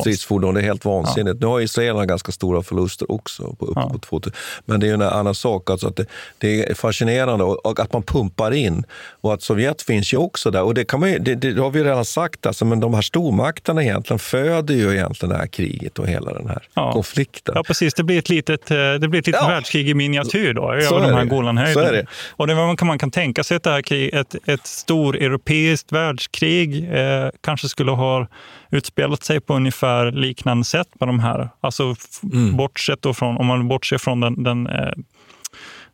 Stridsfordon, 0.00 0.54
det 0.54 0.60
är 0.60 0.64
helt 0.64 0.84
vansinnigt. 0.84 1.40
Nu 1.40 1.46
har 1.46 1.60
israelerna 1.60 2.06
ganska 2.06 2.32
stora 2.32 2.62
förluster 2.62 3.12
också, 3.12 3.42
på, 3.58 3.66
uppe 3.66 3.80
på 3.80 3.98
2000. 3.98 4.32
men 4.64 4.80
det 4.80 4.88
är 4.88 4.94
en 4.94 5.02
annan 5.02 5.34
sak. 5.34 5.70
Alltså 5.70 5.88
att 5.88 5.96
det, 5.96 6.06
det 6.38 6.70
är 6.70 6.74
fascinerande 6.74 7.44
och, 7.44 7.66
och 7.66 7.80
att 7.80 7.92
man 7.92 8.02
pumpar 8.02 8.52
in. 8.54 8.84
Och 9.20 9.34
att 9.34 9.42
Sovjet 9.42 9.82
finns 9.82 10.12
ju 10.12 10.16
också 10.16 10.50
där. 10.50 10.62
Och 10.62 10.74
det, 10.74 10.84
kan 10.84 11.00
man 11.00 11.10
ju, 11.10 11.18
det, 11.18 11.34
det 11.34 11.60
har 11.60 11.70
vi 11.70 11.84
redan 11.84 12.04
sagt, 12.04 12.46
alltså, 12.46 12.64
men 12.64 12.80
de 12.80 12.94
här 12.94 13.02
stormakterna 13.02 13.82
egentligen 13.82 14.18
föder 14.18 14.74
ju 14.74 14.92
egentligen 14.94 15.32
det 15.32 15.38
här 15.38 15.46
kriget 15.46 15.98
och 15.98 16.06
hela 16.06 16.32
den 16.32 16.48
här 16.48 16.62
Ja. 16.74 16.92
konflikten. 16.92 17.52
Ja, 17.56 17.62
precis. 17.62 17.94
Det 17.94 18.02
blir 18.02 18.18
ett 18.18 18.28
litet, 18.28 18.70
eh, 18.70 18.76
det 18.76 19.08
blir 19.08 19.20
ett 19.20 19.26
litet 19.26 19.42
världskrig 19.42 19.88
i 19.88 19.94
miniatyr 19.94 20.54
då, 20.54 20.62
Så 20.62 20.96
över 20.96 21.06
är 21.06 21.10
de 21.10 21.16
här. 21.16 21.24
Golanhöjderna. 21.24 21.88
Så. 21.88 22.06
Och 22.36 22.46
det 22.46 22.54
man 22.54 22.76
kan, 22.76 22.88
man 22.88 22.98
kan 22.98 23.10
tänka 23.10 23.44
sig 23.44 23.56
att 23.56 23.62
det 23.62 23.70
här 23.70 23.82
krig, 23.82 24.14
ett, 24.14 24.34
ett 24.46 24.66
stor 24.66 25.16
europeiskt 25.16 25.92
världskrig 25.92 26.88
eh, 26.92 27.28
kanske 27.40 27.68
skulle 27.68 27.90
ha 27.90 28.26
utspelat 28.70 29.22
sig 29.22 29.40
på 29.40 29.54
ungefär 29.54 30.12
liknande 30.12 30.64
sätt 30.64 30.88
med 31.00 31.08
de 31.08 31.18
här. 31.20 31.48
Alltså 31.60 31.94
Mm. 32.22 32.56
bortsett 32.56 33.02
då 33.02 33.14
från, 33.14 33.36
om 33.36 33.46
man 33.46 33.68
bortser 33.68 33.98
från 33.98 34.20
den, 34.20 34.42
den 34.42 34.66
eh, 34.66 34.92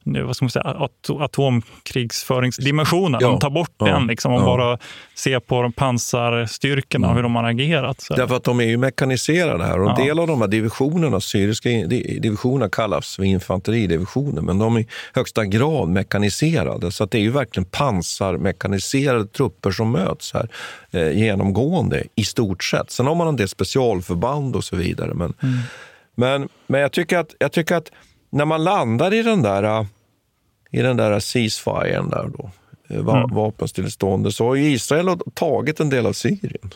vad 0.05 0.37
ska 0.37 0.45
man 0.45 0.51
säga, 0.51 0.63
at 0.65 1.11
atomkrigsföringsdimensionen. 1.21 3.19
Ja. 3.23 3.29
De 3.29 3.39
tar 3.39 3.51
bort 3.51 3.71
Ja. 3.79 3.87
den 3.87 4.07
liksom, 4.07 4.33
och 4.33 4.41
Ja. 4.41 4.45
bara 4.45 4.79
ser 5.15 5.41
på 5.41 5.63
de 5.63 5.73
pansarstyrkorna 5.73 7.09
och 7.09 7.15
hur 7.15 7.23
de 7.23 7.35
har 7.37 7.45
agerat. 7.45 8.01
Så. 8.01 8.15
Därför 8.15 8.37
att 8.37 8.45
de 8.45 8.61
är 8.61 8.65
ju 8.65 8.77
mekaniserade 8.77 9.65
här 9.65 9.81
och 9.81 9.91
en 9.91 9.97
Ja. 9.99 10.05
del 10.05 10.19
av 10.19 10.27
de 10.27 10.41
här 10.41 10.49
divisionerna, 10.49 11.21
syriska 11.21 11.69
di- 11.69 12.19
divisionerna 12.23 12.69
kallas 12.71 13.17
för 13.17 13.25
infanteridivisioner, 13.25 14.43
men 14.43 14.59
de 14.59 14.77
är 14.77 14.81
i 14.81 14.87
högsta 15.15 15.45
grad 15.45 15.89
mekaniserade. 15.89 16.93
Så 16.93 17.05
att 17.05 17.11
det 17.11 17.19
är 17.19 17.23
ju 17.23 17.31
verkligen 17.31 17.65
pansarmekaniserade 17.65 19.27
trupper 19.27 19.71
som 19.71 19.91
möts 19.93 20.33
här 20.35 20.49
eh, 20.91 21.11
genomgående 21.19 22.05
i 22.15 22.25
stort 22.25 22.65
sett. 22.65 22.91
Sen 22.91 23.07
har 23.07 23.15
man 23.15 23.29
en 23.29 23.37
del 23.37 23.49
specialförband 23.49 24.57
och 24.57 24.65
så 24.65 24.77
vidare. 24.77 25.15
Men, 25.15 25.35
men, 26.17 26.49
men 26.67 26.81
jag, 26.81 26.93
tycker 26.93 27.19
att, 27.19 27.35
jag 27.39 27.53
tycker 27.53 27.77
att 27.77 27.91
när 28.35 28.45
man 28.45 28.65
landar 28.65 29.15
i 29.15 29.23
den 29.23 29.43
där, 29.43 29.87
i 30.71 30.83
den 30.83 30.97
där 30.97 31.21
ceasefiren, 31.21 32.09
där 32.11 32.31
då, 32.39 32.51
eh, 32.89 33.03
va, 33.03 33.19
Mm. 33.19 33.35
vapenstilleståndet, 33.35 34.35
så 34.35 34.47
har 34.47 34.55
ju 34.55 34.71
Israel 34.71 35.19
tagit 35.35 35.81
en 35.81 35.91
del 35.91 36.07
av 36.07 36.13
Syrien. 36.13 36.71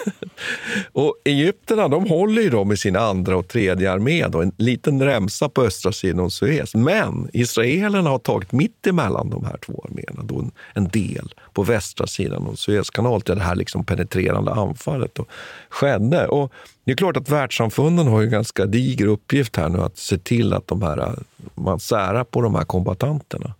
Och 0.92 1.14
Egypterna 1.24 1.88
de 1.88 2.06
håller 2.06 2.42
ju 2.42 2.50
då 2.50 2.64
med 2.64 2.78
sin 2.78 2.96
andra 2.96 3.36
och 3.36 3.48
tredje 3.48 3.92
armé, 3.92 4.28
då, 4.28 4.42
en 4.42 4.52
liten 4.56 5.02
remsa 5.02 5.48
på 5.48 5.62
östra 5.62 5.92
sidan 5.92 6.20
om 6.20 6.30
Suez. 6.30 6.74
Men 6.74 7.28
israelerna 7.32 8.10
har 8.10 8.18
tagit 8.18 8.52
mitt 8.52 8.86
emellan 8.86 9.30
de 9.30 9.44
här 9.44 9.56
två 9.56 9.84
arméerna, 9.88 10.22
då 10.22 10.38
en, 10.38 10.50
en 10.74 10.88
del 10.88 11.34
på 11.52 11.62
västra 11.62 12.06
sidan 12.06 12.46
om 12.46 12.56
Suezkanalen, 12.56 13.22
där 13.24 13.34
det 13.34 13.42
här 13.42 13.54
liksom 13.54 13.84
penetrerande 13.84 14.52
anfallet 14.52 15.14
då 15.14 15.24
skedde. 15.68 16.26
Och 16.26 16.52
det 16.84 16.92
är 16.92 16.96
klart 16.96 17.16
att 17.16 17.28
världssamfunden 17.28 18.06
har 18.06 18.20
ju 18.20 18.24
en 18.24 18.32
ganska 18.32 18.66
diger 18.66 19.06
uppgift 19.06 19.56
här 19.56 19.68
nu 19.68 19.80
att 19.80 19.98
se 19.98 20.18
till 20.18 20.52
att 20.52 20.66
de 20.66 20.82
här, 20.82 21.14
man 21.54 21.80
särar 21.80 22.24
på 22.24 22.40
de 22.40 22.54
här 22.54 22.64
kombatanterna. 22.64 23.54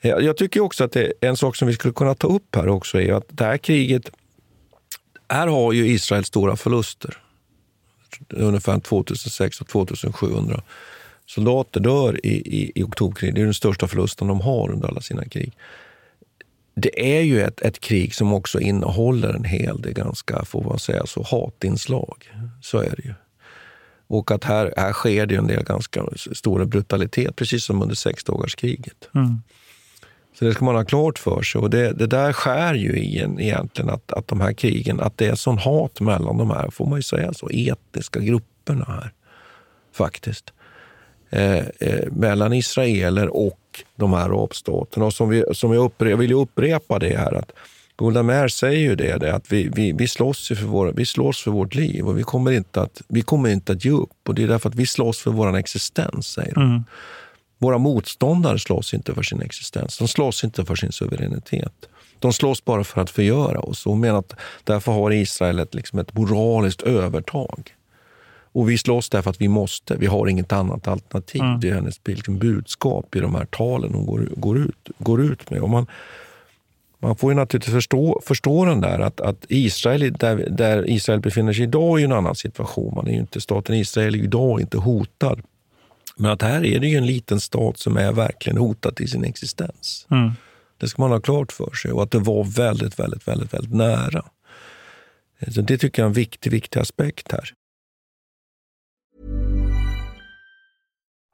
Eh, 0.00 0.10
jag 0.10 0.36
tycker 0.36 0.60
också 0.60 0.84
att 0.84 0.92
det 0.92 1.12
en 1.20 1.36
sak 1.36 1.56
som 1.56 1.68
vi 1.68 1.74
skulle 1.74 1.94
kunna 1.94 2.14
ta 2.14 2.28
upp 2.28 2.56
här 2.56 2.68
också 2.68 3.00
är 3.00 3.12
att 3.12 3.24
det 3.28 3.44
här 3.44 3.56
kriget 3.56 4.10
här 5.28 5.46
har 5.46 5.72
ju 5.72 5.86
Israel 5.86 6.24
stora 6.24 6.56
förluster. 6.56 7.18
Ungefär 8.28 8.80
2600 8.80 9.60
och 9.60 9.68
2700 9.68 10.62
soldater 11.26 11.80
dör 11.80 12.26
i, 12.26 12.30
i, 12.30 12.72
i 12.74 12.82
oktoberkriget. 12.82 13.34
Det 13.34 13.40
är 13.40 13.44
den 13.44 13.54
största 13.54 13.88
förlusten 13.88 14.28
de 14.28 14.40
har 14.40 14.70
under 14.70 14.88
alla 14.88 15.00
sina 15.00 15.24
krig. 15.24 15.52
Det 16.74 17.16
är 17.16 17.20
ju 17.20 17.42
ett, 17.42 17.60
ett 17.60 17.80
krig 17.80 18.14
som 18.14 18.32
också 18.32 18.60
innehåller 18.60 19.34
en 19.34 19.44
hel 19.44 19.82
del 19.82 19.92
ganska, 19.92 20.44
får 20.44 20.64
man 20.64 20.78
säga 20.78 21.06
så, 21.06 21.22
hatinslag. 21.22 22.30
Så 22.62 22.78
är 22.78 22.94
det 22.96 23.04
ju. 23.04 23.14
Och 24.06 24.30
att 24.30 24.44
här, 24.44 24.74
här 24.76 24.92
sker 24.92 25.26
det 25.26 25.34
en 25.34 25.46
del 25.46 25.64
ganska 25.64 26.04
stora 26.32 26.64
brutalitet, 26.64 27.36
precis 27.36 27.64
som 27.64 27.82
under 27.82 27.94
sexdagarskriget. 27.94 29.08
Mm. 29.14 29.42
Så 30.38 30.44
det 30.44 30.54
ska 30.54 30.64
man 30.64 30.74
ha 30.74 30.84
klart 30.84 31.18
för 31.18 31.42
sig. 31.42 31.60
Och 31.60 31.70
det, 31.70 31.92
det 31.92 32.06
där 32.06 32.32
skär 32.32 32.74
ju 32.74 32.92
i 32.92 33.18
en 33.18 33.40
egentligen 33.40 33.90
att, 33.90 34.12
att 34.12 34.28
de 34.28 34.40
här 34.40 34.52
krigen, 34.52 35.00
att 35.00 35.18
det 35.18 35.26
är 35.26 35.34
sån 35.34 35.58
hat 35.58 36.00
mellan 36.00 36.38
de 36.38 36.50
här, 36.50 36.70
får 36.70 36.86
man 36.86 36.98
ju 36.98 37.02
säga 37.02 37.32
så, 37.32 37.48
etniska 37.52 38.20
grupperna 38.20 38.84
här. 38.84 39.12
Faktiskt. 39.92 40.52
Eh, 41.30 41.58
eh, 41.58 42.12
mellan 42.12 42.52
israeler 42.52 43.36
och 43.36 43.60
de 43.96 44.12
här 44.12 44.24
arabstaterna. 44.24 45.06
Och 45.06 45.12
som, 45.12 45.28
vi, 45.28 45.44
som 45.52 45.72
jag, 45.72 45.84
upprepa, 45.84 46.10
jag 46.10 46.16
vill 46.16 46.30
ju 46.30 46.36
upprepa 46.36 46.98
det 46.98 47.16
här 47.16 47.34
att 47.34 47.52
Golda 47.96 48.22
Meir 48.22 48.48
säger 48.48 48.78
ju 48.78 48.94
det, 48.94 49.18
det 49.18 49.34
att 49.34 49.52
vi, 49.52 49.70
vi, 49.74 49.92
vi, 49.92 50.08
slåss 50.08 50.48
för 50.48 50.54
vår, 50.54 50.92
vi 50.92 51.06
slåss 51.06 51.42
för 51.42 51.50
vårt 51.50 51.74
liv 51.74 52.08
och 52.08 52.18
vi 52.18 52.22
kommer, 52.22 52.52
inte 52.52 52.82
att, 52.82 53.02
vi 53.08 53.22
kommer 53.22 53.48
inte 53.48 53.72
att 53.72 53.84
ge 53.84 53.90
upp. 53.90 54.28
Och 54.28 54.34
Det 54.34 54.42
är 54.42 54.48
därför 54.48 54.68
att 54.68 54.74
vi 54.74 54.86
slåss 54.86 55.18
för 55.18 55.30
vår 55.30 55.56
existens, 55.56 56.26
säger 56.26 56.54
hon. 56.54 56.64
Mm. 56.64 56.84
Våra 57.64 57.78
motståndare 57.78 58.58
slåss 58.58 58.94
inte 58.94 59.14
för 59.14 59.22
sin 59.22 59.40
existens. 59.40 59.98
De 59.98 60.08
slåss 60.08 60.44
inte 60.44 60.64
för 60.64 60.76
sin 60.76 60.92
suveränitet. 60.92 61.72
De 62.18 62.32
slåss 62.32 62.64
bara 62.64 62.84
för 62.84 63.00
att 63.00 63.10
förgöra 63.10 63.60
oss. 63.60 63.86
Och 63.86 63.92
hon 63.92 64.00
menar 64.00 64.18
att 64.18 64.34
därför 64.64 64.92
har 64.92 65.10
Israel 65.12 65.58
ett, 65.58 65.74
liksom 65.74 65.98
ett 65.98 66.14
moraliskt 66.14 66.82
övertag. 66.82 67.74
Och 68.52 68.70
vi 68.70 68.78
slåss 68.78 69.10
därför 69.10 69.30
att 69.30 69.40
vi 69.40 69.48
måste. 69.48 69.96
Vi 69.96 70.06
har 70.06 70.28
inget 70.28 70.52
annat 70.52 70.88
alternativ. 70.88 71.40
Mm. 71.40 71.60
Det 71.60 71.68
är 71.68 71.74
hennes 71.74 72.00
liksom, 72.04 72.38
budskap 72.38 73.16
i 73.16 73.20
de 73.20 73.34
här 73.34 73.44
talen 73.44 73.94
hon 73.94 74.06
går, 74.06 74.28
går, 74.36 74.58
ut, 74.58 74.88
går 74.98 75.22
ut 75.22 75.50
med. 75.50 75.60
Och 75.60 75.70
man, 75.70 75.86
man 76.98 77.16
får 77.16 77.30
ju 77.30 77.36
naturligtvis 77.36 77.74
förstå, 77.74 78.20
förstå 78.24 78.64
den 78.64 78.80
där 78.80 78.98
att, 78.98 79.20
att 79.20 79.44
Israel, 79.48 80.12
där, 80.12 80.48
där 80.50 80.90
Israel 80.90 81.20
befinner 81.20 81.52
sig 81.52 81.62
idag, 81.62 82.00
är 82.00 82.04
en 82.04 82.12
annan 82.12 82.34
situation. 82.34 82.94
Man 82.94 83.08
är 83.08 83.12
inte, 83.12 83.40
staten 83.40 83.74
Israel 83.74 84.14
är 84.14 84.18
idag 84.18 84.60
inte 84.60 84.78
hotad. 84.78 85.42
Men 86.16 86.30
att 86.30 86.42
här 86.42 86.64
är 86.64 86.80
det 86.80 86.86
ju 86.86 86.96
en 86.96 87.06
liten 87.06 87.40
stat 87.40 87.78
som 87.78 87.96
är 87.96 88.12
verkligen 88.12 88.58
hotad 88.58 88.96
till 88.96 89.10
sin 89.10 89.24
existens. 89.24 90.06
Mm. 90.10 90.32
Det 90.78 90.88
ska 90.88 91.02
man 91.02 91.10
ha 91.10 91.20
klart 91.20 91.52
för 91.52 91.70
sig 91.74 91.92
och 91.92 92.02
att 92.02 92.10
det 92.10 92.18
var 92.18 92.44
väldigt, 92.44 92.98
väldigt, 92.98 93.28
väldigt, 93.28 93.54
väldigt 93.54 93.74
nära. 93.74 94.24
Så 95.48 95.60
det 95.60 95.78
tycker 95.78 96.02
jag 96.02 96.06
är 96.06 96.08
en 96.08 96.12
viktig, 96.12 96.50
viktig 96.50 96.80
aspekt 96.80 97.32
här. 97.32 97.50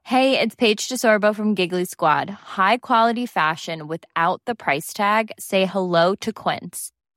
Hey, 0.03 0.37
it's 0.37 0.55
Paige 0.55 0.89
DeSorbo 0.89 1.33
from 1.33 1.55
Giggly 1.55 1.85
Squad. 1.85 2.29
High 2.57 2.77
quality 2.77 3.25
fashion 3.25 3.87
without 3.87 4.41
the 4.45 4.55
price 4.55 4.93
tag. 4.93 5.31
Say 5.39 5.65
hello 5.65 6.15
to 6.15 6.33
Quince. 6.33 6.91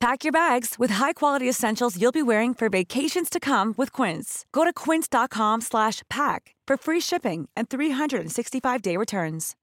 Pack 0.00 0.24
your 0.24 0.32
bags 0.32 0.78
with 0.78 0.94
high-quality 0.94 1.48
essentials 1.48 1.96
you'll 2.00 2.12
be 2.12 2.22
wearing 2.22 2.54
for 2.54 2.68
vacations 2.68 3.30
to 3.30 3.40
come 3.40 3.74
with 3.76 4.02
Quince. 4.02 4.44
Go 4.52 4.64
to 4.64 4.72
quince.com 4.72 5.60
slash 5.60 6.02
pack 6.08 6.54
for 6.68 6.76
free 6.76 7.00
shipping 7.00 7.48
and 7.56 7.68
365-day 7.68 8.96
returns. 8.96 9.56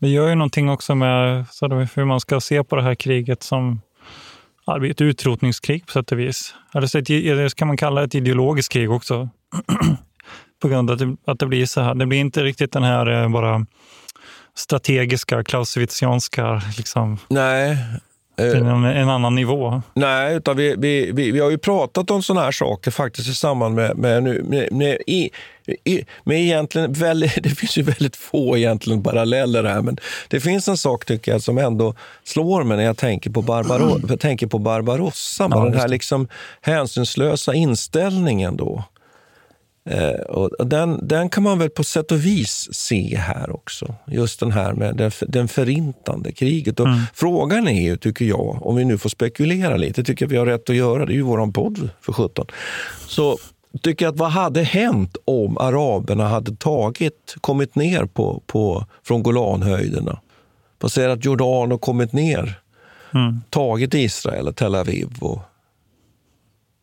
Det 0.00 0.08
gör 0.08 0.28
ju 0.28 0.34
någonting 0.34 0.68
också 0.68 0.94
med 0.94 1.46
så 1.50 1.68
hur 1.68 2.04
man 2.04 2.20
ska 2.20 2.40
se 2.40 2.64
på 2.64 2.76
det 2.76 2.82
här 2.82 2.94
kriget 2.94 3.42
som 3.42 3.80
ja, 4.66 4.78
det 4.78 4.88
ett 4.90 5.00
utrotningskrig 5.00 5.86
på 5.86 5.92
sätt 5.92 6.12
och 6.12 6.18
vis. 6.18 6.54
Eller 6.74 6.86
så 6.86 6.98
ett, 6.98 7.06
det 7.06 7.56
kan 7.56 7.68
man 7.68 7.76
kalla 7.76 8.00
det 8.00 8.06
ett 8.06 8.14
ideologiskt 8.14 8.72
krig 8.72 8.90
också. 8.90 9.28
på 10.62 10.68
grund 10.68 10.90
av 10.90 10.94
att 10.94 10.98
det, 10.98 11.16
att 11.24 11.38
det 11.38 11.46
blir 11.46 11.66
så 11.66 11.80
här. 11.80 11.94
Det 11.94 12.06
blir 12.06 12.18
inte 12.18 12.44
riktigt 12.44 12.72
den 12.72 12.82
här 12.82 13.22
eh, 13.22 13.28
bara 13.28 13.66
strategiska, 14.56 15.44
klausewitzianska... 15.44 16.62
Liksom, 16.76 17.18
Nej. 17.28 17.76
En, 18.36 18.84
en, 18.84 19.08
annan 19.08 19.34
nivå. 19.34 19.82
Nej, 19.94 20.36
utan 20.36 20.56
vi, 20.56 20.74
vi, 20.78 21.12
vi, 21.12 21.30
vi 21.30 21.40
har 21.40 21.50
ju 21.50 21.58
pratat 21.58 22.10
om 22.10 22.22
sådana 22.22 22.44
här 22.44 22.52
saker 22.52 22.90
faktiskt 22.90 23.28
i 23.28 23.34
samband 23.34 23.74
med, 23.74 23.96
med, 23.96 24.22
med, 24.22 24.72
med, 24.72 24.98
i, 25.06 25.30
i, 25.84 26.04
med 26.24 26.40
egentligen 26.40 26.92
väldigt, 26.92 27.34
det 27.42 27.48
finns 27.48 27.78
ju 27.78 27.82
väldigt 27.82 28.16
få 28.16 28.56
egentligen 28.56 29.02
paralleller 29.02 29.64
här, 29.64 29.82
men 29.82 29.96
det 30.28 30.40
finns 30.40 30.68
en 30.68 30.76
sak 30.76 31.04
tycker 31.04 31.32
jag 31.32 31.42
som 31.42 31.58
ändå 31.58 31.94
slår 32.24 32.64
mig 32.64 32.76
när 32.76 32.84
jag 32.84 32.96
tänker 32.96 33.30
på, 33.30 33.42
Barbaro, 33.42 34.00
jag 34.08 34.20
tänker 34.20 34.46
på 34.46 34.58
Barbarossa, 34.58 35.48
ja, 35.50 35.64
den 35.64 35.74
här 35.74 35.88
liksom 35.88 36.28
hänsynslösa 36.60 37.54
inställningen 37.54 38.56
då. 38.56 38.84
Eh, 39.84 40.20
och 40.20 40.66
den, 40.66 41.08
den 41.08 41.28
kan 41.28 41.42
man 41.42 41.58
väl 41.58 41.70
på 41.70 41.84
sätt 41.84 42.12
och 42.12 42.24
vis 42.24 42.68
se 42.72 43.16
här 43.16 43.50
också. 43.50 43.94
Just 44.06 44.40
den 44.40 44.52
här 44.52 44.72
med 44.72 44.96
den, 44.96 45.10
den 45.20 45.48
förintande 45.48 46.32
kriget. 46.32 46.80
Och 46.80 46.86
mm. 46.86 47.00
Frågan 47.14 47.68
är 47.68 47.82
ju, 47.82 47.96
tycker 47.96 48.24
jag, 48.24 48.66
om 48.66 48.76
vi 48.76 48.84
nu 48.84 48.98
får 48.98 49.08
spekulera 49.08 49.76
lite, 49.76 50.04
tycker 50.04 50.24
jag 50.24 50.30
vi 50.30 50.36
har 50.36 50.46
rätt 50.46 50.70
att 50.70 50.76
göra, 50.76 51.06
det 51.06 51.12
är 51.12 51.16
ju 51.16 51.22
vår 51.22 51.52
podd 51.52 51.90
för 52.00 52.12
17. 52.12 52.46
Så 53.06 53.38
tycker 53.80 54.08
att 54.08 54.16
vad 54.16 54.30
hade 54.30 54.62
hänt 54.62 55.16
om 55.24 55.58
araberna 55.58 56.28
hade 56.28 56.56
tagit, 56.56 57.34
kommit 57.40 57.74
ner 57.74 58.04
på, 58.04 58.42
på, 58.46 58.86
från 59.04 59.22
Golanhöjderna, 59.22 60.20
passerat 60.78 61.24
Jordan 61.24 61.72
och 61.72 61.80
kommit 61.80 62.12
ner, 62.12 62.60
mm. 63.14 63.40
tagit 63.50 63.94
Israel, 63.94 64.54
Tel 64.54 64.74
Aviv 64.74 65.08
och 65.20 65.38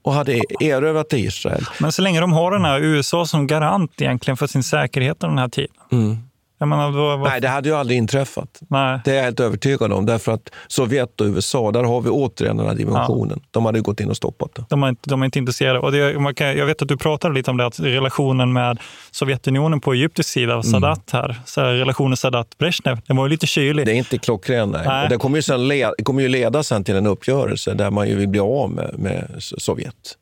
och 0.02 0.14
hade 0.14 0.42
erövrat 0.60 1.14
Israel. 1.14 1.66
Men 1.80 1.92
så 1.92 2.02
länge 2.02 2.20
de 2.20 2.34
har 2.34 2.52
den 2.52 2.66
här 2.66 2.80
USA 2.80 3.26
som 3.26 3.48
garant 3.48 4.02
egentligen 4.02 4.38
för 4.38 4.48
sin 4.48 4.64
säkerhet 4.64 5.20
den 5.20 5.38
här 5.38 5.50
tiden. 5.50 5.76
Mm. 5.92 6.18
Menar, 6.60 6.92
då, 6.92 7.18
vad... 7.18 7.30
Nej, 7.30 7.42
det 7.42 7.48
hade 7.48 7.70
ju 7.70 7.76
aldrig 7.76 7.98
inträffat. 7.98 8.60
Nej. 8.68 9.00
Det 9.06 9.12
är 9.12 9.16
jag 9.16 9.24
helt 9.24 9.40
övertygad 9.40 9.94
om. 9.94 10.06
Därför 10.06 10.32
att 10.32 10.50
Sovjet 10.68 11.22
och 11.22 11.28
USA, 11.28 11.72
där 11.72 11.84
har 11.84 12.02
vi 12.02 12.10
återigen 12.10 12.58
den 12.58 12.68
här 12.68 12.76
dimensionen. 12.76 13.40
Ja. 13.42 13.48
De 13.52 13.66
hade 13.66 13.82
gått 13.82 14.00
in 14.00 14.10
och 14.10 14.18
stoppat 14.18 14.56
det. 14.56 14.66
De 14.70 14.84
är 14.84 14.90
inte, 14.90 15.10
de 15.10 15.22
är 15.22 15.26
inte 15.26 15.40
intresserade. 15.40 15.80
Och 15.80 15.92
det, 15.92 16.20
man 16.20 16.36
kan, 16.36 16.58
jag 16.58 16.66
vet 16.66 16.82
att 16.82 16.88
du 16.88 16.98
pratade 16.98 17.34
lite 17.34 17.52
om 17.52 17.58
det, 17.58 17.66
att 17.66 17.80
relationen 17.80 18.54
med 18.54 18.80
Sovjetunionen 19.12 19.82
på 19.82 19.94
egyptisk 19.94 20.30
sida, 20.30 20.54
mm. 20.54 20.64
Sadat 20.64 21.10
här, 21.12 21.36
så 21.46 21.62
här 21.62 21.68
relationen 21.74 22.16
Sadat-Brezhnev, 22.16 23.02
den 23.08 23.18
var 23.18 23.26
ju 23.26 23.30
lite 23.30 23.48
kylig. 23.48 23.86
Det 23.86 23.92
är 23.92 23.96
inte 23.96 24.18
klockren, 24.18 24.70
nej. 24.70 24.82
nej. 24.86 25.04
Och 25.04 25.10
det 25.10 25.18
kommer 25.18 25.38
ju, 25.38 25.42
sen 25.42 25.68
led, 25.68 25.94
kommer 26.04 26.22
ju 26.22 26.28
leda 26.28 26.64
sen 26.64 26.84
till 26.84 26.96
en 26.96 27.08
uppgörelse 27.08 27.74
där 27.74 27.92
man 27.92 28.10
ju 28.10 28.16
vill 28.16 28.28
bli 28.28 28.40
av 28.40 28.72
med, 28.72 28.96
med 28.98 29.36
Sovjet. 29.38 30.18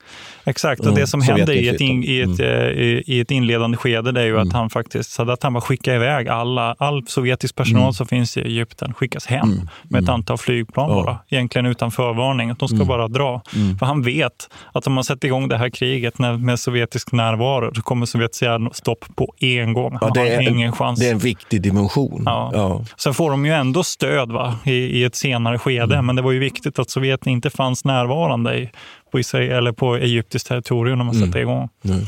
Exakt, 0.47 0.79
och 0.79 0.85
det 0.85 0.91
mm. 0.91 1.07
som 1.07 1.21
mm. 1.21 1.35
händer 1.35 1.53
i 1.53 1.67
ett, 1.67 1.81
in, 1.81 2.03
i, 2.03 2.19
ett, 2.19 2.39
mm. 2.39 2.77
i, 2.77 3.03
i, 3.05 3.19
ett 3.19 3.31
inledande 3.31 3.77
skede 3.77 4.11
det 4.11 4.21
är 4.21 4.25
ju 4.25 4.37
att 4.37 4.43
mm. 4.43 4.55
han 4.55 4.69
faktiskt, 4.69 5.11
Sadat 5.11 5.43
han 5.43 5.53
bara 5.53 5.61
skickar 5.61 5.95
iväg 5.95 6.27
alla, 6.27 6.75
all 6.79 7.07
sovjetisk 7.07 7.55
personal 7.55 7.83
Mm. 7.83 7.93
som 7.93 8.07
finns 8.07 8.37
i 8.37 8.41
Egypten 8.41 8.93
skickas 8.93 9.25
hem 9.25 9.51
Mm. 9.51 9.69
med 9.83 10.03
ett 10.03 10.09
antal 10.09 10.37
flygplan 10.37 10.89
Ja. 10.89 11.03
bara. 11.03 11.17
Egentligen 11.29 11.65
utan 11.65 11.91
förvarning. 11.91 12.49
Att 12.49 12.59
de 12.59 12.67
ska 12.67 12.85
bara 12.85 13.07
dra. 13.07 13.41
För 13.79 13.85
han 13.85 14.01
vet 14.01 14.49
att 14.73 14.87
om 14.87 14.93
man 14.93 15.03
sätter 15.03 15.27
igång 15.27 15.47
det 15.47 15.57
här 15.57 15.69
kriget 15.69 16.19
när- 16.19 16.37
med 16.37 16.59
sovjetisk 16.59 17.11
närvaro 17.11 17.75
så 17.75 17.81
kommer 17.81 18.05
Sovjet 18.05 18.35
säga 18.35 18.69
stopp 18.73 19.05
på 19.15 19.33
en 19.39 19.73
gång. 19.73 19.97
Ja, 20.01 20.09
det, 20.13 20.29
är, 20.35 20.49
ingen 20.49 20.71
chans. 20.71 20.99
det 20.99 21.07
är 21.07 21.11
en 21.11 21.19
viktig 21.19 21.61
dimension. 21.61 22.23
Ja. 22.25 22.51
Ja. 22.53 22.85
Sen 22.97 23.13
får 23.13 23.31
de 23.31 23.45
ju 23.45 23.51
ändå 23.51 23.83
stöd 23.83 24.31
va, 24.31 24.55
i, 24.65 24.71
i 24.71 25.03
ett 25.03 25.15
senare 25.15 25.59
skede, 25.59 26.01
men 26.01 26.15
det 26.15 26.21
var 26.21 26.31
ju 26.31 26.39
viktigt 26.39 26.79
att 26.79 26.89
Sovjet 26.89 27.27
inte 27.27 27.49
fanns 27.49 27.85
närvarande 27.85 28.57
i, 28.57 28.69
på, 29.11 29.19
Israel, 29.19 29.51
eller 29.51 29.71
på 29.71 29.95
egyptiskt 29.95 30.47
territorium 30.47 30.97
när 30.97 31.05
man 31.05 31.15
Mm. 31.15 31.27
sätter 31.27 31.39
igång. 31.39 31.69
Mm. 31.85 31.99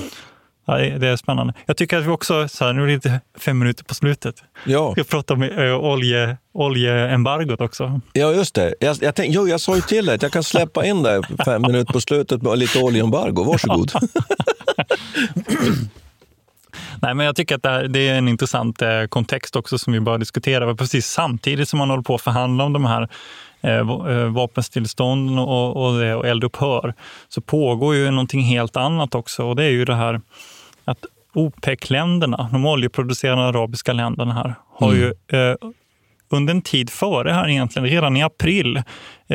Ja, 0.65 0.77
det, 0.77 1.07
är 1.07 1.15
spännande. 1.15 1.53
Jag 1.65 1.77
tycker 1.77 1.97
att 1.97 2.05
vi 2.05 2.09
också, 2.09 2.47
så 2.47 2.65
här, 2.65 2.73
nu 2.73 2.83
är 2.83 2.87
det 2.87 2.93
lite 2.93 3.19
fem 3.39 3.59
minuter 3.59 3.83
på 3.83 3.93
slutet, 3.93 4.35
Ja. 4.65 4.91
ska 4.91 5.03
prata 5.03 5.33
om 5.33 5.43
äh, 5.43 5.75
olje, 5.75 6.37
oljeembargot 6.53 7.61
också. 7.61 8.01
Ja, 8.13 8.31
just 8.31 8.55
det. 8.55 8.73
Jag, 8.79 8.97
jag, 9.01 9.15
tänk, 9.15 9.35
jo, 9.35 9.47
jag 9.47 9.61
sa 9.61 9.75
ju 9.75 9.81
till 9.81 10.05
dig 10.05 10.15
att 10.15 10.21
jag 10.23 10.31
kan 10.31 10.43
släppa 10.43 10.85
in 10.85 11.03
dig 11.03 11.21
fem 11.45 11.61
minuter 11.61 11.93
på 11.93 12.01
slutet 12.01 12.41
med 12.41 12.57
lite 12.57 12.79
oljeembargo. 12.79 13.43
Varsågod. 13.43 13.91
Nej, 17.01 17.13
men 17.13 17.25
jag 17.25 17.35
tycker 17.35 17.55
att 17.55 17.63
det, 17.63 17.69
här, 17.69 17.87
det 17.87 18.07
är 18.09 18.15
en 18.17 18.27
intressant 18.27 18.81
eh, 18.81 19.03
kontext 19.09 19.55
också 19.55 19.77
som 19.77 19.93
vi 19.93 19.99
bör 19.99 20.17
diskutera. 20.17 20.75
Precis 20.75 21.07
samtidigt 21.07 21.69
som 21.69 21.79
man 21.79 21.89
håller 21.89 22.03
på 22.03 22.15
att 22.15 22.21
förhandla 22.21 22.63
om 22.63 22.73
de 22.73 22.85
här 22.85 23.01
eh, 23.01 23.07
eh, 23.07 23.09
vapenstillstånd 24.29 25.39
och, 25.39 25.85
och, 25.85 25.99
det, 25.99 26.15
och 26.15 26.27
eldupphör 26.27 26.93
så 27.27 27.41
pågår 27.41 27.95
ju 27.95 28.11
någonting 28.11 28.41
helt 28.41 28.77
annat 28.77 29.15
också. 29.15 29.43
Och 29.43 29.55
det 29.55 29.63
är 29.63 29.69
ju 29.69 29.85
det 29.85 29.95
här 29.95 30.21
att 30.85 31.05
OPEC-länderna, 31.33 32.49
de 32.51 32.65
oljeproducerande 32.65 33.43
arabiska 33.43 33.93
länderna 33.93 34.33
här, 34.33 34.55
har 34.75 34.93
ju 34.93 35.05
eh, 35.07 35.55
under 36.29 36.53
en 36.53 36.61
tid 36.61 36.89
före 36.89 37.31
här 37.31 37.49
egentligen, 37.49 37.89
redan 37.89 38.17
i 38.17 38.23
april 38.23 38.77
eh, 38.77 38.83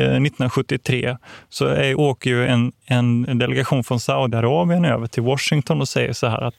1973, 0.03 1.17
så 1.49 1.65
är, 1.65 1.99
åker 1.99 2.29
ju 2.29 2.47
en, 2.47 2.71
en 2.85 3.39
delegation 3.39 3.83
från 3.83 3.99
Saudiarabien 3.99 4.85
över 4.85 5.07
till 5.07 5.23
Washington 5.23 5.81
och 5.81 5.87
säger 5.87 6.13
så 6.13 6.27
här 6.27 6.41
att 6.41 6.55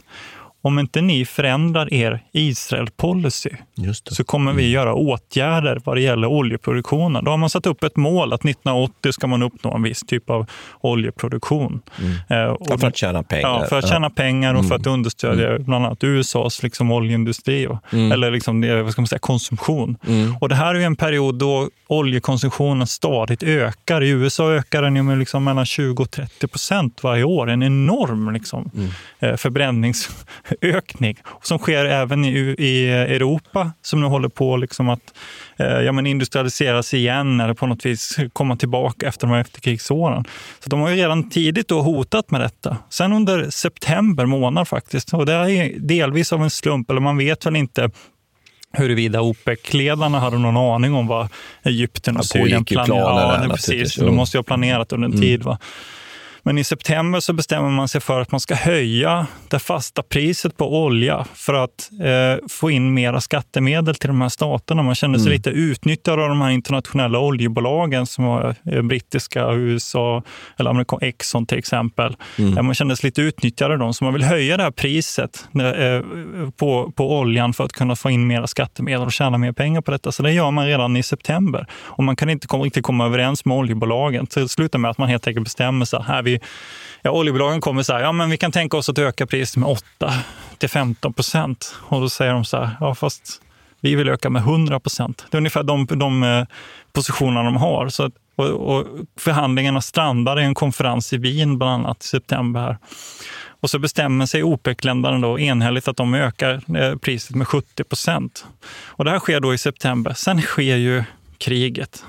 om 0.66 0.78
inte 0.78 1.00
ni 1.00 1.24
förändrar 1.24 1.94
er 1.94 2.20
Israel-policy 2.32 3.50
så 4.14 4.24
kommer 4.24 4.52
vi 4.52 4.70
göra 4.70 4.94
åtgärder 4.94 5.80
vad 5.84 5.96
det 5.96 6.00
gäller 6.00 6.26
oljeproduktionen. 6.28 7.24
Då 7.24 7.30
har 7.30 7.38
man 7.38 7.50
satt 7.50 7.66
upp 7.66 7.82
ett 7.84 7.96
mål 7.96 8.32
att 8.32 8.40
1980 8.44 9.12
ska 9.12 9.26
man 9.26 9.42
uppnå 9.42 9.74
en 9.74 9.82
viss 9.82 10.00
typ 10.00 10.30
av 10.30 10.46
oljeproduktion. 10.80 11.80
Eh, 12.28 12.42
och- 12.44 12.80
för 12.80 12.86
att 12.86 12.96
tjäna 12.96 13.22
pengar. 13.22 13.48
Ja, 13.48 13.66
för 13.68 13.78
att 13.78 13.88
tjäna 13.88 14.10
pengar 14.10 14.54
och 14.54 14.68
för 14.68 14.74
att 14.74 14.86
understödja 14.86 15.58
bland 15.58 15.86
annat 15.86 16.04
USAs 16.04 16.62
liksom 16.62 16.92
oljeindustri, 16.92 17.66
och, 17.66 17.78
Mm. 17.92 18.12
eller 18.12 18.30
liksom, 18.30 18.82
vad 18.82 18.92
ska 18.92 19.00
man 19.02 19.06
säga, 19.08 19.18
konsumtion. 19.18 19.96
Mm. 20.08 20.36
Och 20.40 20.48
det 20.48 20.54
här 20.54 20.74
är 20.74 20.80
en 20.80 20.96
period 20.96 21.34
då 21.38 21.68
oljekonsumtionen 21.88 22.86
stadigt 22.86 23.42
ökar. 23.42 24.02
I 24.02 24.08
USA 24.08 24.52
ökar 24.52 24.82
den 24.82 25.06
med 25.06 25.18
liksom 25.18 25.44
mellan 25.44 25.66
20 25.66 26.02
och 26.02 26.10
30 26.10 26.46
procent 26.48 27.02
varje 27.02 27.24
år. 27.24 27.50
En 27.50 27.62
enorm 27.62 28.32
liksom, 28.32 28.70
Mm. 28.74 29.36
Förbränningsökning 30.60 31.16
som 31.42 31.58
sker 31.58 31.84
även 31.84 32.24
i, 32.24 32.54
i 32.58 32.88
Europa 32.90 33.72
som 33.82 34.00
nu 34.00 34.06
håller 34.06 34.28
på 34.28 34.56
liksom 34.56 34.88
att 34.88 35.14
eh, 35.58 35.66
ja, 35.66 35.92
men 35.92 36.06
industrialiseras 36.06 36.94
igen 36.94 37.40
eller 37.40 37.54
på 37.54 37.66
något 37.66 37.86
vis 37.86 38.16
komma 38.32 38.56
tillbaka 38.56 39.08
efter 39.08 39.26
de 39.26 39.32
här 39.32 39.40
efterkrigsåren. 39.40 40.24
Så 40.60 40.70
de 40.70 40.80
har 40.80 40.90
ju 40.90 40.96
redan 40.96 41.30
tidigt 41.30 41.68
då 41.68 41.82
hotat 41.82 42.30
med 42.30 42.40
detta. 42.40 42.76
Sen 42.90 43.12
under 43.12 43.50
september 43.50 44.26
månad 44.26 44.68
faktiskt, 44.68 45.14
och 45.14 45.26
det 45.26 45.32
är 45.32 45.78
delvis 45.78 46.32
av 46.32 46.42
en 46.42 46.50
slump, 46.50 46.90
eller 46.90 47.00
man 47.00 47.16
vet 47.18 47.46
väl 47.46 47.56
inte 47.56 47.90
huruvida 48.72 49.20
OPEC-ledarna 49.20 50.18
hade 50.20 50.38
någon 50.38 50.56
aning 50.56 50.94
om 50.94 51.06
vad 51.06 51.28
Egypten 51.62 52.16
och 52.16 52.24
Syrien 52.24 52.64
planerna 52.64 53.40
Ja, 53.42 53.48
precis. 53.50 53.94
De 53.96 54.16
måste 54.16 54.36
ju 54.36 54.38
ha 54.38 54.42
planerat 54.44 54.92
under 54.92 55.06
en 55.08 55.12
Mm. 55.12 55.22
tid. 55.22 55.42
Va? 55.42 55.58
Men 56.46 56.58
i 56.58 56.64
september 56.64 57.20
så 57.20 57.32
bestämmer 57.32 57.70
man 57.70 57.88
sig 57.88 58.00
för 58.00 58.20
att 58.20 58.30
man 58.30 58.40
ska 58.40 58.54
höja 58.54 59.26
det 59.50 59.58
fasta 59.58 60.02
priset 60.02 60.56
på 60.56 60.84
olja 60.84 61.24
för 61.34 61.54
att 61.54 61.90
eh, 62.04 62.46
få 62.48 62.70
in 62.70 62.94
mera 62.94 63.20
skattemedel 63.20 63.94
till 63.94 64.08
de 64.08 64.20
här 64.20 64.28
staterna. 64.28 64.82
Man 64.82 64.94
känner 64.94 65.18
sig 65.18 65.26
Mm. 65.26 65.32
lite 65.36 65.50
utnyttjad 65.50 66.20
av 66.20 66.28
de 66.28 66.40
här 66.40 66.50
internationella 66.50 67.18
oljebolagen 67.18 68.06
som 68.06 68.24
var 68.24 68.54
eh, 68.72 68.82
brittiska, 68.82 69.52
USA 69.52 70.22
eller 70.58 70.70
amerikan 70.70 70.98
Exxon 71.02 71.46
till 71.46 71.58
exempel. 71.58 72.16
Mm. 72.38 72.56
Eh, 72.58 72.62
Man 72.62 72.74
känner 72.74 72.94
sig 72.94 73.06
lite 73.08 73.20
utnyttjad 73.22 73.72
av 73.72 73.78
dem, 73.78 73.94
så 73.94 74.04
man 74.04 74.12
vill 74.12 74.22
höja 74.22 74.56
det 74.56 74.62
här 74.62 74.70
priset 74.70 75.48
eh, 75.54 76.50
på, 76.56 76.92
på 76.96 77.18
oljan 77.18 77.52
för 77.52 77.64
att 77.64 77.72
kunna 77.72 77.96
få 77.96 78.10
in 78.10 78.26
mera 78.26 78.46
skattemedel 78.46 79.06
och 79.06 79.12
tjäna 79.12 79.38
mer 79.38 79.52
pengar 79.52 79.80
på 79.80 79.90
detta. 79.90 80.12
Så 80.12 80.22
det 80.22 80.32
gör 80.32 80.50
man 80.50 80.66
redan 80.66 80.96
i 80.96 81.02
september. 81.02 81.66
Och 81.72 82.04
man 82.04 82.16
kan 82.16 82.30
inte 82.30 82.46
komma, 82.46 82.64
riktigt 82.64 82.84
komma 82.84 83.06
överens 83.06 83.44
med 83.44 83.56
oljebolagen. 83.56 84.26
Så 84.30 84.40
det 84.40 84.48
slutar 84.48 84.78
med 84.78 84.90
att 84.90 84.98
man 84.98 85.08
helt 85.08 85.26
enkelt 85.26 85.44
bestämmer 85.44 85.84
sig. 85.84 86.02
Här 86.06 86.22
vi, 86.22 86.35
ja, 87.02 87.10
oljebolagen 87.10 87.60
kommer 87.60 87.82
så 87.82 87.92
här, 87.92 88.00
ja 88.00 88.12
men 88.12 88.30
vi 88.30 88.36
kan 88.36 88.52
tänka 88.52 88.76
oss 88.76 88.88
att 88.88 88.98
öka 88.98 89.26
priset 89.26 89.56
med 89.56 89.68
8 89.68 90.12
till 90.58 90.68
15 90.68 91.12
procent. 91.12 91.74
Och 91.78 92.00
då 92.00 92.08
säger 92.08 92.32
de 92.32 92.44
så 92.44 92.56
här, 92.56 92.76
ja 92.80 92.94
fast 92.94 93.42
vi 93.80 93.94
vill 93.94 94.08
öka 94.08 94.30
med 94.30 94.42
100 94.42 94.80
procent. 94.80 95.26
Det 95.30 95.36
är 95.36 95.38
ungefär 95.38 95.62
de, 95.62 95.86
de 95.86 96.22
eh, 96.22 96.44
positionerna 96.92 97.42
de 97.42 97.56
har. 97.56 97.88
Så 97.88 98.02
att, 98.02 98.12
och, 98.36 98.46
och 98.46 98.86
förhandlingarna 99.18 99.80
strandar 99.80 100.40
i 100.40 100.44
en 100.44 100.54
konferens 100.54 101.12
i 101.12 101.16
Wien 101.16 101.58
bland 101.58 101.72
annat 101.72 102.04
i 102.04 102.06
september. 102.06 102.60
Här. 102.60 102.78
Och 103.60 103.70
så 103.70 103.78
bestämmer 103.78 104.26
sig 104.26 104.42
OPEC-länderna 104.42 105.18
då 105.18 105.38
enhälligt 105.38 105.88
att 105.88 105.96
de 105.96 106.14
ökar 106.14 106.76
eh, 106.76 106.96
priset 106.96 107.36
med 107.36 107.48
70 107.48 107.84
procent. 107.84 108.46
Och 108.86 109.04
det 109.04 109.10
här 109.10 109.18
sker 109.18 109.40
då 109.40 109.54
i 109.54 109.58
september. 109.58 110.12
Sen 110.12 110.42
sker 110.42 110.76
ju 110.76 111.04
kriget. 111.38 112.04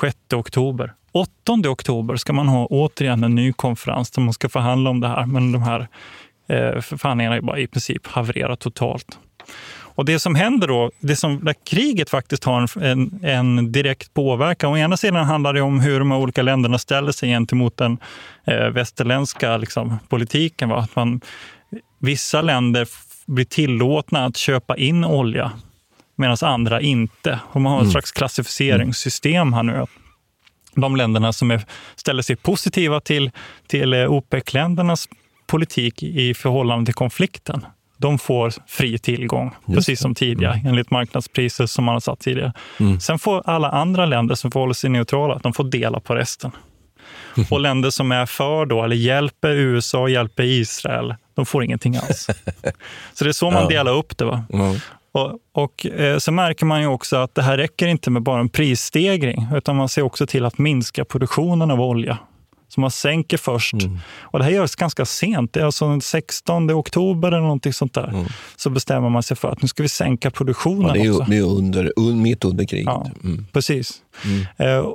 6 0.00 0.16
oktober. 0.34 0.94
8 1.12 1.30
oktober 1.68 2.16
ska 2.16 2.32
man 2.32 2.48
ha 2.48 2.66
återigen 2.66 3.24
en 3.24 3.34
ny 3.34 3.52
konferens 3.52 4.10
där 4.10 4.22
man 4.22 4.32
ska 4.32 4.48
förhandla 4.48 4.90
om 4.90 5.00
det 5.00 5.08
här. 5.08 5.26
Men 5.26 5.52
de 5.52 5.62
här 5.62 5.80
eh, 6.48 6.80
förhandlingarna 6.80 7.36
är 7.36 7.40
bara 7.40 7.58
i 7.58 7.66
princip 7.66 8.06
havererat 8.06 8.60
totalt. 8.60 9.18
Och 10.00 10.04
det 10.04 10.18
som 10.18 10.34
händer 10.34 10.68
då, 10.68 10.90
det 11.00 11.16
som, 11.16 11.44
där 11.44 11.54
kriget 11.66 12.10
faktiskt 12.10 12.44
har 12.44 12.82
en, 12.84 13.20
en, 13.22 13.72
direkt 13.72 14.14
påverkan. 14.14 14.72
Å 14.72 14.76
ena 14.76 14.96
sidan 14.96 15.24
handlar 15.26 15.52
det 15.52 15.60
om 15.60 15.80
hur 15.80 15.98
de 15.98 16.12
olika 16.12 16.42
länderna 16.42 16.78
ställer 16.78 17.12
sig 17.12 17.28
gentemot 17.28 17.76
den 17.76 17.98
eh, 18.44 18.66
västerländska 18.68 19.56
liksom, 19.56 19.98
politiken. 20.08 20.68
Va? 20.68 20.78
Att 20.78 20.96
man, 20.96 21.20
vissa 21.98 22.42
länder 22.42 22.88
blir 23.26 23.44
tillåtna 23.44 24.24
att 24.24 24.36
köpa 24.36 24.76
in 24.76 25.04
olja 25.04 25.52
medan 26.16 26.36
andra 26.42 26.80
inte. 26.80 27.40
Och 27.42 27.60
man 27.60 27.72
har 27.72 27.78
ett 27.78 27.82
Mm. 27.82 27.92
slags 27.92 28.12
klassificeringssystem 28.12 29.52
här 29.52 29.62
nu. 29.62 29.86
De 30.80 30.96
länderna 30.96 31.32
som 31.32 31.50
är, 31.50 31.62
ställer 31.96 32.22
sig 32.22 32.36
positiva 32.36 33.00
till, 33.00 33.30
till 33.66 33.92
eh, 33.92 34.06
OPEC-ländernas 34.12 35.08
politik 35.46 36.02
i 36.02 36.34
förhållande 36.34 36.84
till 36.86 36.94
konflikten, 36.94 37.66
de 37.96 38.18
får 38.18 38.52
fri 38.66 38.98
tillgång, 38.98 39.54
Just 39.66 39.76
precis 39.76 39.98
det. 39.98 40.02
som 40.02 40.14
tidigare, 40.14 40.60
enligt 40.66 40.90
marknadspriser 40.90 41.66
som 41.66 41.84
man 41.84 41.94
har 41.94 42.00
satt 42.00 42.20
tidigare. 42.20 42.52
Mm. 42.80 43.00
Sen 43.00 43.18
får 43.18 43.42
alla 43.50 43.70
andra 43.70 44.06
länder 44.06 44.34
som 44.34 44.50
förhåller 44.50 44.74
sig 44.74 44.90
neutrala, 44.90 45.38
de 45.42 45.52
får 45.52 45.64
dela 45.64 46.00
på 46.00 46.14
resten. 46.14 46.50
Och 47.50 47.60
länder 47.60 47.90
som 47.90 48.12
är 48.12 48.26
för 48.26 48.66
då, 48.66 48.84
eller 48.84 48.96
hjälper 48.96 49.50
USA, 49.50 50.08
hjälper 50.08 50.42
Israel, 50.42 51.14
de 51.34 51.46
får 51.46 51.64
ingenting 51.64 51.96
alls. 51.96 52.26
Så 53.14 53.24
det 53.24 53.30
är 53.30 53.32
så 53.32 53.50
man 53.50 53.62
Ja. 53.62 53.68
delar 53.68 53.92
upp 53.92 54.18
det. 54.18 54.24
Va? 54.24 54.44
Ja. 54.48 54.74
Och, 55.12 55.38
och 55.52 55.86
eh, 55.86 56.18
så 56.18 56.32
märker 56.32 56.66
man 56.66 56.80
ju 56.80 56.86
också 56.86 57.16
att 57.16 57.34
det 57.34 57.42
här 57.42 57.56
räcker 57.56 57.86
inte 57.86 58.10
med 58.10 58.22
bara 58.22 58.40
en 58.40 58.48
prisstegring, 58.48 59.46
utan 59.54 59.76
man 59.76 59.88
ser 59.88 60.02
också 60.02 60.26
till 60.26 60.44
att 60.44 60.58
minska 60.58 61.04
produktionen 61.04 61.70
av 61.70 61.80
olja. 61.80 62.18
Så 62.68 62.80
man 62.80 62.90
sänker 62.90 63.36
först. 63.36 63.72
Mm. 63.72 63.98
Och 64.20 64.38
det 64.38 64.44
här 64.44 64.52
görs 64.52 64.76
ganska 64.76 65.04
sent. 65.04 65.52
Det 65.52 65.60
är 65.60 65.64
alltså 65.64 65.88
den 65.88 66.00
16 66.00 66.70
oktober 66.70 67.28
eller 67.28 67.40
någonting 67.40 67.72
sånt 67.72 67.94
där. 67.94 68.26
Så 68.56 68.70
bestämmer 68.70 69.08
man 69.08 69.22
sig 69.22 69.36
för 69.36 69.48
att 69.52 69.62
nu 69.62 69.68
ska 69.68 69.82
vi 69.82 69.88
sänka 69.88 70.30
produktionen 70.30 70.86
Ja, 70.86 70.92
det 70.92 71.00
är 71.00 71.04
ju 71.04 71.10
också. 71.12 71.24
det 71.30 71.36
är 71.36 71.42
under, 71.42 71.92
un, 71.96 72.22
mitt 72.22 72.44
under 72.44 72.64
kriget. 72.64 72.86
Ja, 72.86 73.06
Mm. 73.24 73.46
precis. 73.52 73.92
Mm. 74.24 74.46
Eh, 74.78 74.90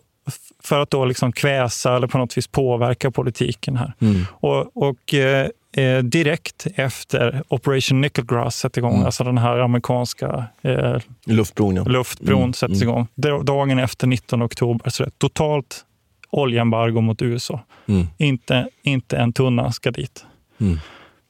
för 0.64 0.80
att 0.80 0.90
då 0.92 1.06
liksom 1.06 1.32
kväsa 1.32 1.96
eller 1.96 2.08
på 2.08 2.18
något 2.18 2.38
vis 2.38 2.48
påverka 2.48 3.12
politiken 3.12 3.78
här. 3.78 3.94
Mm. 4.00 4.26
Och, 4.32 4.78
och 4.88 5.14
eh, 5.14 5.48
eh, 5.78 5.98
direkt 6.04 6.68
efter 6.76 7.44
Operation 7.48 8.02
Nickelgrass 8.02 8.56
sätter 8.58 8.80
igång, 8.82 8.94
Mm. 8.94 9.06
alltså 9.06 9.24
den 9.24 9.38
här 9.38 9.58
amerikanska 9.60 10.44
eh, 10.62 10.98
Luftbron, 11.26 11.76
ja. 11.76 11.84
luftbron 11.84 12.42
Mm, 12.42 12.54
sätts 12.54 12.82
mm. 12.82 12.90
igång. 12.90 13.08
Da- 13.16 13.44
Dagen 13.44 13.80
efter 13.80 14.08
19 14.08 14.44
oktober 14.44 14.90
så 14.90 15.04
är 15.04 15.06
det 15.06 15.18
totalt 15.18 15.86
oljeembargo 16.30 17.02
mot 17.02 17.22
USA. 17.22 17.60
Mm. 17.88 18.08
Inte, 18.18 18.68
inte 18.84 19.18
en 19.18 19.34
tunna 19.34 19.72
ska 19.72 19.92
dit. 19.92 20.26
Mm. 20.62 20.80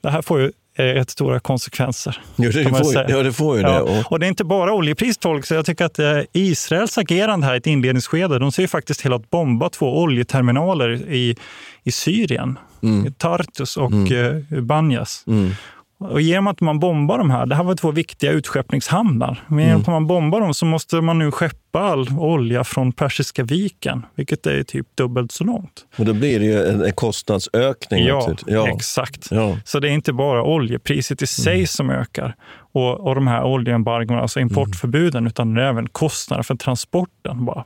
Det 0.04 0.10
här 0.10 0.22
får 0.22 0.40
ju 0.40 0.52
eh, 0.78 0.84
rätt 0.84 1.10
stora 1.10 1.40
konsekvenser. 1.40 2.22
Ja, 2.36 2.50
det 2.52 2.64
får, 2.70 2.94
ja, 3.10 3.24
det 3.24 3.34
får 3.34 3.58
ju 3.58 3.64
det. 3.64 3.70
Ja, 3.70 3.82
Och, 3.82 4.12
och 4.12 4.20
det 4.20 4.26
är 4.26 4.28
inte 4.28 4.44
bara 4.44 4.74
oljepris, 4.74 5.18
folk, 5.22 5.46
så 5.46 5.54
jag 5.54 5.66
tycker 5.66 5.86
att 5.86 6.00
eh, 6.00 6.20
Israels 6.34 6.98
agerande 6.98 7.46
här 7.48 7.54
i 7.54 7.58
ett 7.58 7.68
inledningsskede, 7.68 8.40
de 8.40 8.52
ser 8.52 8.62
ju 8.62 8.68
faktiskt 8.68 9.00
till 9.00 9.14
att 9.14 9.30
bomba 9.30 9.70
två 9.70 10.02
oljeterminaler 10.02 10.90
i, 11.12 11.36
i 11.84 11.92
Syrien, 11.92 12.60
Mm. 12.86 13.14
Tartus 13.14 13.78
och 13.78 13.92
Mm. 13.92 14.44
eh, 14.52 14.62
Banyas. 14.62 15.24
mm. 15.28 15.52
Och 15.98 16.22
genom 16.22 16.48
att 16.48 16.62
man 16.62 16.80
bombar 16.80 17.18
de 17.18 17.30
här, 17.30 17.46
det 17.46 17.56
här 17.56 17.64
var 17.64 17.76
två 17.76 17.92
viktiga 17.92 18.32
utskeppningshamnar, 18.32 19.44
men 19.48 19.66
genom 19.66 19.82
att 19.82 19.88
man 19.88 20.08
bombar 20.08 20.42
dem 20.42 20.54
så 20.54 20.66
måste 20.66 21.02
man 21.02 21.20
nu 21.20 21.32
skeppa 21.32 21.80
all 21.80 22.08
olja 22.20 22.64
från 22.64 22.92
Persiska 22.92 23.44
viken, 23.44 24.06
vilket 24.16 24.46
är 24.48 24.64
typ 24.64 24.88
dubbelt 24.96 25.32
så 25.32 25.44
långt. 25.44 25.86
Och 25.98 26.06
då 26.06 26.14
blir 26.14 26.40
det 26.40 26.46
ju 26.46 26.64
en, 26.66 26.82
en 26.84 26.94
kostnadsökning. 26.94 28.06
Ja, 28.06 28.16
naturligtvis. 28.20 28.76
exakt. 28.76 29.28
Ja. 29.32 29.58
Så 29.66 29.80
det 29.80 29.88
är 29.90 29.92
inte 29.92 30.14
bara 30.14 30.44
oljepriset 30.44 31.22
i 31.22 31.28
sig 31.28 31.68
som 31.68 31.90
ökar 31.90 32.36
och, 32.74 33.08
och 33.08 33.16
de 33.16 33.28
här 33.28 33.44
oljeembargona, 33.44 34.22
alltså 34.22 34.40
importförbuden, 34.40 35.28
utan 35.28 35.54
det 35.54 35.62
är 35.64 35.66
även 35.70 35.90
kostnader 35.90 36.44
för 36.44 36.56
transporten 36.56 37.46
bara 37.46 37.64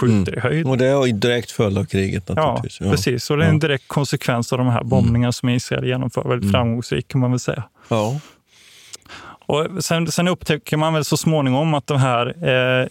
skjuter 0.00 0.36
i 0.36 0.40
höjden. 0.40 0.66
Och 0.66 0.78
det 0.78 0.86
är 0.86 1.12
direkt 1.12 1.50
följd 1.50 1.78
av 1.78 1.84
kriget 1.84 2.24
Ja, 2.26 2.34
naturligtvis. 2.34 2.90
precis. 2.90 3.30
Och 3.30 3.36
det 3.36 3.44
är 3.44 3.48
en 3.48 3.58
direkt 3.58 3.88
konsekvens 3.88 4.52
av 4.52 4.58
de 4.58 4.66
här 4.68 4.84
bombningarna 4.84 5.32
som 5.32 5.48
Israel 5.48 5.84
genomför. 5.86 6.28
Väldigt 6.28 6.50
framgångsrikt 6.52 7.08
kan 7.08 7.20
man 7.20 7.30
väl 7.30 7.40
säga. 7.40 7.62
Ja. 7.88 8.20
Och 9.48 9.84
sen, 9.84 10.12
sen 10.12 10.28
upptäcker 10.28 10.76
man 10.76 10.94
väl 10.94 11.04
så 11.04 11.16
småningom 11.16 11.74
att 11.74 11.86
det 11.86 11.98
här 11.98 12.48
eh, 12.48 12.86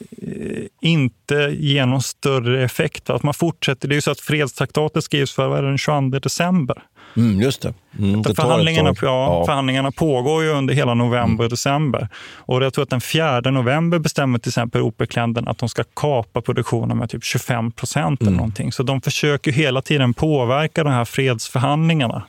inte 0.81 1.35
ger 1.59 1.85
någon 1.85 2.01
större 2.01 2.63
effekt. 2.63 3.09
Att 3.09 3.23
man 3.23 3.33
fortsätter. 3.33 3.87
Det 3.87 3.93
är 3.93 3.95
ju 3.97 4.01
så 4.01 4.11
att 4.11 4.19
fredstraktatet 4.19 5.03
skrivs 5.03 5.33
för 5.33 5.61
den 5.61 5.77
22 5.77 6.19
december. 6.19 6.83
Mm, 7.17 7.41
just 7.41 7.61
det. 7.61 7.73
Mm, 7.99 8.21
det 8.21 8.35
förhandlingarna, 8.35 8.89
ja, 9.01 9.07
Ja. 9.07 9.45
förhandlingarna 9.45 9.91
pågår 9.91 10.43
ju 10.43 10.49
under 10.49 10.73
hela 10.73 10.93
november 10.93 11.43
och 11.43 11.49
december. 11.49 12.09
Och 12.35 12.63
jag 12.63 12.73
tror 12.73 12.83
att 12.83 12.89
den 12.89 13.01
4 13.01 13.41
november 13.51 13.99
bestämmer 13.99 14.39
till 14.39 14.49
exempel 14.49 14.81
OPEC-länderna 14.81 15.51
att 15.51 15.57
de 15.57 15.69
ska 15.69 15.83
kapa 15.95 16.41
produktionen 16.41 16.97
med 16.97 17.09
typ 17.09 17.23
25 17.23 17.71
procent 17.71 18.21
eller 18.21 18.31
någonting. 18.31 18.71
Så 18.71 18.83
de 18.83 19.01
försöker 19.01 19.51
hela 19.51 19.81
tiden 19.81 20.13
påverka 20.13 20.83
de 20.83 20.89
här 20.93 21.05
fredsförhandlingarna 21.05 22.23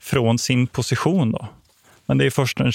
från 0.00 0.38
sin 0.38 0.66
position. 0.66 1.32
Då. 1.32 1.48
Men 2.06 2.18
det 2.18 2.26
är 2.26 2.30
först, 2.30 2.60
eh, 2.60 2.70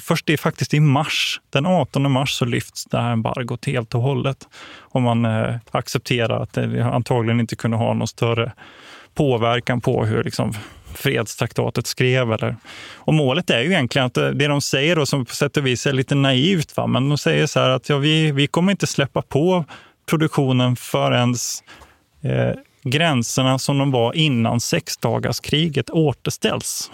först 0.00 0.26
det 0.26 0.32
är 0.32 0.36
faktiskt 0.36 0.74
i 0.74 0.80
mars, 0.80 1.40
den 1.50 1.66
18 1.66 2.12
mars, 2.12 2.30
så 2.30 2.44
lyfts 2.44 2.84
det 2.84 2.98
här 2.98 3.12
embargot 3.12 3.64
helt 3.64 3.94
och 3.94 4.02
hållet. 4.02 4.48
Och 4.80 5.02
man 5.02 5.24
eh, 5.24 5.54
accepterar 5.70 6.42
att 6.42 6.52
det 6.52 6.84
antagligen 6.84 7.40
inte 7.40 7.56
kunde 7.56 7.76
ha 7.76 7.94
någon 7.94 8.08
större 8.08 8.52
påverkan 9.14 9.80
på 9.80 10.04
hur 10.04 10.24
liksom, 10.24 10.52
fredstraktatet 10.94 11.86
skrev. 11.86 12.32
Eller. 12.32 12.56
Och 12.94 13.14
målet 13.14 13.50
är 13.50 13.60
ju 13.60 13.66
egentligen 13.70 14.06
att 14.06 14.16
eh, 14.16 14.28
det 14.28 14.46
de 14.46 14.60
säger, 14.60 14.96
då, 14.96 15.06
som 15.06 15.24
på 15.24 15.34
sätt 15.34 15.56
och 15.56 15.66
vis 15.66 15.86
är 15.86 15.92
lite 15.92 16.14
naivt, 16.14 16.76
va? 16.76 16.86
men 16.86 17.08
de 17.08 17.18
säger 17.18 17.46
så 17.46 17.60
här 17.60 17.70
att 17.70 17.88
ja, 17.88 17.98
vi, 17.98 18.32
vi 18.32 18.46
kommer 18.46 18.72
inte 18.72 18.86
släppa 18.86 19.22
på 19.22 19.64
produktionen 20.06 20.76
förrän 20.76 21.34
eh, 22.22 22.58
gränserna 22.82 23.58
som 23.58 23.78
de 23.78 23.90
var 23.90 24.16
innan 24.16 24.60
sexdagarskriget 24.60 25.90
återställs. 25.90 26.90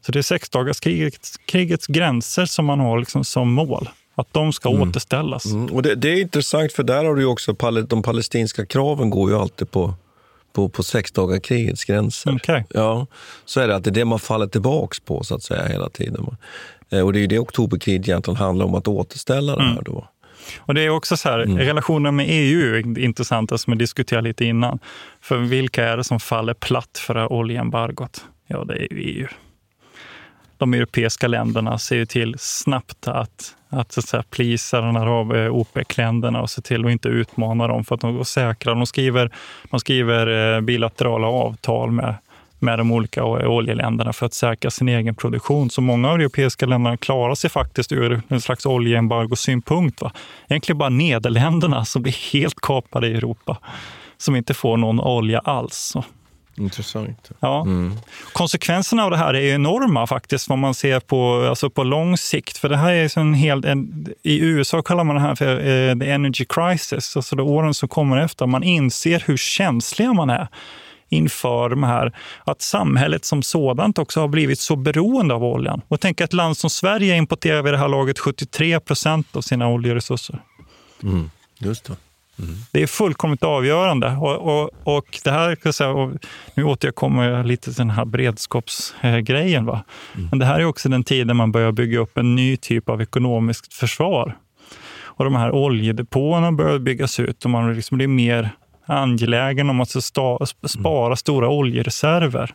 Så 0.00 0.12
det 0.12 0.18
är 0.18 0.22
sexdagarskrigets 0.22 1.36
krigets 1.36 1.86
gränser 1.86 2.44
som 2.44 2.64
man 2.64 2.80
har 2.80 2.98
liksom 2.98 3.24
som 3.24 3.52
mål. 3.52 3.88
Att 4.14 4.32
de 4.32 4.52
ska 4.52 4.68
återställas. 4.68 5.46
Mm, 5.46 5.66
och 5.66 5.82
det, 5.82 5.94
det 5.94 6.08
är 6.08 6.20
intressant, 6.20 6.72
för 6.72 6.82
där 6.82 7.04
har 7.04 7.14
du 7.14 7.24
också 7.24 7.56
de 7.88 8.02
palestinska 8.02 8.66
kraven 8.66 9.10
går 9.10 9.30
ju 9.30 9.36
alltid 9.36 9.70
på, 9.70 9.94
på, 10.56 10.68
på 10.68 10.82
sexdagarkrigets 10.82 11.84
gränser. 11.84 12.36
Okej. 12.36 12.64
Ja, 12.68 13.06
så 13.44 13.60
är 13.60 13.68
det 13.68 13.76
att 13.76 13.84
det 13.84 13.90
är 13.90 13.94
det 13.94 14.04
man 14.04 14.18
faller 14.18 14.46
tillbaks 14.46 15.00
på 15.00 15.22
så 15.24 15.34
att 15.34 15.42
säga 15.42 15.66
hela 15.66 15.88
tiden. 15.88 16.36
Eh, 16.90 17.00
Och 17.00 17.12
det 17.12 17.18
är 17.18 17.20
ju 17.20 17.26
det 17.26 17.38
oktoberkriget 17.38 18.08
egentligen 18.08 18.36
handlar 18.36 18.66
om, 18.66 18.74
att 18.74 18.88
återställa 18.88 19.56
det 19.56 19.62
här 19.62 19.82
då. 19.82 20.08
Och 20.58 20.74
det 20.74 20.80
är 20.82 20.88
också 20.90 21.16
så 21.16 21.28
här, 21.28 21.38
relationen 21.38 22.16
med 22.16 22.26
EU 22.28 22.74
är 22.74 22.98
intressant, 22.98 23.60
som 23.60 23.70
vi 23.72 23.78
diskuterade 23.78 24.28
lite 24.28 24.44
innan. 24.44 24.78
För 25.20 25.36
vilka 25.38 25.84
är 25.88 25.96
det 25.96 26.04
som 26.04 26.20
faller 26.20 26.54
platt 26.54 26.98
för 26.98 27.14
det 27.14 27.20
här 27.20 27.32
oljeembargot? 27.32 28.24
Ja, 28.46 28.64
det 28.64 28.74
är 28.74 28.92
ju 28.92 29.00
EU. 29.00 29.26
De 30.58 30.74
europeiska 30.74 31.28
länderna 31.28 31.78
ser 31.78 31.96
ju 31.96 32.06
till 32.06 32.34
snabbt 32.38 33.08
att, 33.08 33.54
att, 33.76 33.92
så 33.92 34.00
att 34.00 34.08
säga, 34.08 34.24
plisa 34.30 34.80
den 34.80 34.96
här 34.96 35.36
eh, 35.36 35.54
OPEC-länderna 35.54 36.42
och 36.42 36.50
se 36.50 36.62
till 36.62 36.84
att 36.84 36.90
inte 36.90 37.08
utmana 37.08 37.66
dem 37.66 37.84
för 37.84 37.94
att 37.94 38.00
de 38.00 38.16
går 38.16 38.24
säkra. 38.24 38.74
De 38.74 38.86
skriver, 38.86 39.30
de 39.70 39.80
skriver 39.80 40.56
eh, 40.56 40.60
bilaterala 40.60 41.26
avtal 41.26 41.90
med, 41.90 42.14
med 42.58 42.78
de 42.78 42.92
olika 42.92 43.20
eh, 43.20 43.26
oljeländerna 43.26 44.12
för 44.12 44.26
att 44.26 44.34
säkra 44.34 44.70
sin 44.70 44.88
egen 44.88 45.14
produktion. 45.14 45.70
Så 45.70 45.80
många 45.80 46.10
av 46.10 46.18
de 46.18 46.24
europeiska 46.24 46.66
länderna 46.66 46.96
klarar 46.96 47.34
sig 47.34 47.50
faktiskt 47.50 47.92
ur 47.92 48.22
en 48.28 48.40
slags 48.40 48.66
oljeembargosynpunkt. 48.66 50.02
Va? 50.02 50.12
Egentligen 50.48 50.78
bara 50.78 50.88
Nederländerna 50.88 51.84
som 51.84 52.02
blir 52.02 52.32
helt 52.32 52.60
kapade 52.60 53.08
i 53.08 53.14
Europa, 53.14 53.58
som 54.16 54.36
inte 54.36 54.54
får 54.54 54.76
någon 54.76 55.00
olja 55.00 55.38
alls. 55.38 55.96
Intressant. 56.58 57.30
Ja. 57.40 57.66
Konsekvenserna 58.32 59.04
av 59.04 59.10
det 59.10 59.16
här 59.16 59.34
är 59.34 59.54
enorma 59.54 60.06
faktiskt, 60.06 60.48
vad 60.48 60.58
man 60.58 60.74
ser 60.74 61.00
på, 61.00 61.46
alltså 61.48 61.70
på 61.70 61.84
lång 61.84 62.16
sikt. 62.16 62.58
För 62.58 62.68
det 62.68 62.76
här 62.76 62.92
är 62.92 63.18
en 63.18 63.34
hel, 63.34 63.64
en, 63.64 64.06
I 64.22 64.40
USA 64.40 64.82
kallar 64.82 65.04
man 65.04 65.16
det 65.16 65.22
här 65.22 65.34
för 65.34 65.58
eh, 65.58 65.98
the 65.98 66.10
energy 66.10 66.44
crisis, 66.48 67.16
alltså 67.16 67.36
de 67.36 67.42
åren 67.48 67.74
som 67.74 67.88
kommer 67.88 68.16
efter. 68.16 68.46
Man 68.46 68.62
inser 68.62 69.22
hur 69.26 69.36
känsliga 69.36 70.12
man 70.12 70.30
är 70.30 70.48
inför 71.08 71.68
de 71.68 71.82
här, 71.82 72.16
att 72.44 72.62
samhället 72.62 73.24
som 73.24 73.42
sådant 73.42 73.98
också 73.98 74.20
har 74.20 74.28
blivit 74.28 74.60
så 74.60 74.76
beroende 74.76 75.34
av 75.34 75.44
oljan. 75.44 75.82
Och 75.88 76.00
tänk 76.00 76.20
ett 76.20 76.32
land 76.32 76.56
som 76.56 76.70
Sverige 76.70 77.16
importerar 77.16 77.62
vid 77.62 77.72
det 77.72 77.78
här 77.78 77.88
laget 77.88 78.18
73 78.18 78.80
procent 78.80 79.36
av 79.36 79.40
sina 79.40 79.68
oljeresurser. 79.68 80.42
Mm, 81.02 81.30
just 81.58 81.84
det. 81.84 81.96
Det 82.72 82.82
är 82.82 82.86
fullkomligt 82.86 83.42
avgörande. 83.42 84.16
Och, 84.16 84.36
och, 84.36 84.70
och 84.84 85.18
det 85.24 85.30
här, 85.30 85.54
kan 85.54 85.62
jag 85.64 85.74
säga, 85.74 85.90
och 85.90 86.12
nu 86.54 86.64
återkommer 86.64 87.28
jag 87.30 87.46
lite 87.46 87.64
till 87.64 87.74
den 87.74 87.90
här 87.90 88.04
beredskapsgrejen. 88.04 89.66
Va? 89.66 89.84
Men 90.30 90.38
det 90.38 90.44
här 90.46 90.60
är 90.60 90.64
också 90.64 90.88
den 90.88 91.04
tiden 91.04 91.36
man 91.36 91.52
börjar 91.52 91.72
bygga 91.72 91.98
upp 91.98 92.18
en 92.18 92.34
ny 92.34 92.56
typ 92.56 92.88
av 92.88 93.02
ekonomiskt 93.02 93.74
försvar. 93.74 94.36
Och 94.98 95.24
de 95.24 95.34
här 95.34 95.50
oljedepåerna 95.52 96.52
börjar 96.52 96.78
byggas 96.78 97.20
ut 97.20 97.44
och 97.44 97.50
man 97.50 97.74
liksom 97.74 97.96
blir 97.96 98.08
mer 98.08 98.50
angelägen 98.86 99.70
om 99.70 99.80
att 99.80 99.90
spara 100.66 101.16
stora 101.16 101.48
oljereserver 101.48 102.54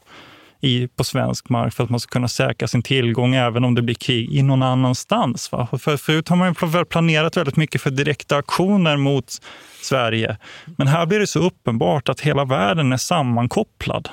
i, 0.62 0.88
på 0.88 1.04
svensk 1.04 1.50
mark 1.50 1.74
för 1.74 1.84
att 1.84 1.90
man 1.90 2.00
ska 2.00 2.12
kunna 2.12 2.28
säkra 2.28 2.68
sin 2.68 2.82
tillgång 2.84 3.36
även 3.36 3.64
om 3.64 3.76
det 3.76 3.82
blir 3.82 3.96
krig 3.96 4.32
i 4.32 4.42
någon 4.44 4.64
annanstans. 4.64 5.52
Va? 5.52 5.68
För, 5.80 5.98
förut 5.98 6.30
har 6.30 6.36
man 6.36 6.86
planerat 6.86 7.38
väldigt 7.38 7.56
mycket 7.56 7.82
för 7.82 7.90
direkta 7.92 8.38
aktioner 8.38 8.98
mot 8.98 9.38
Sverige. 9.82 10.38
Men 10.78 10.88
här 10.88 11.06
blir 11.06 11.20
det 11.20 11.28
så 11.28 11.40
uppenbart 11.40 12.10
att 12.10 12.20
hela 12.22 12.46
världen 12.46 12.94
är 12.94 12.98
sammankopplad. 12.98 14.10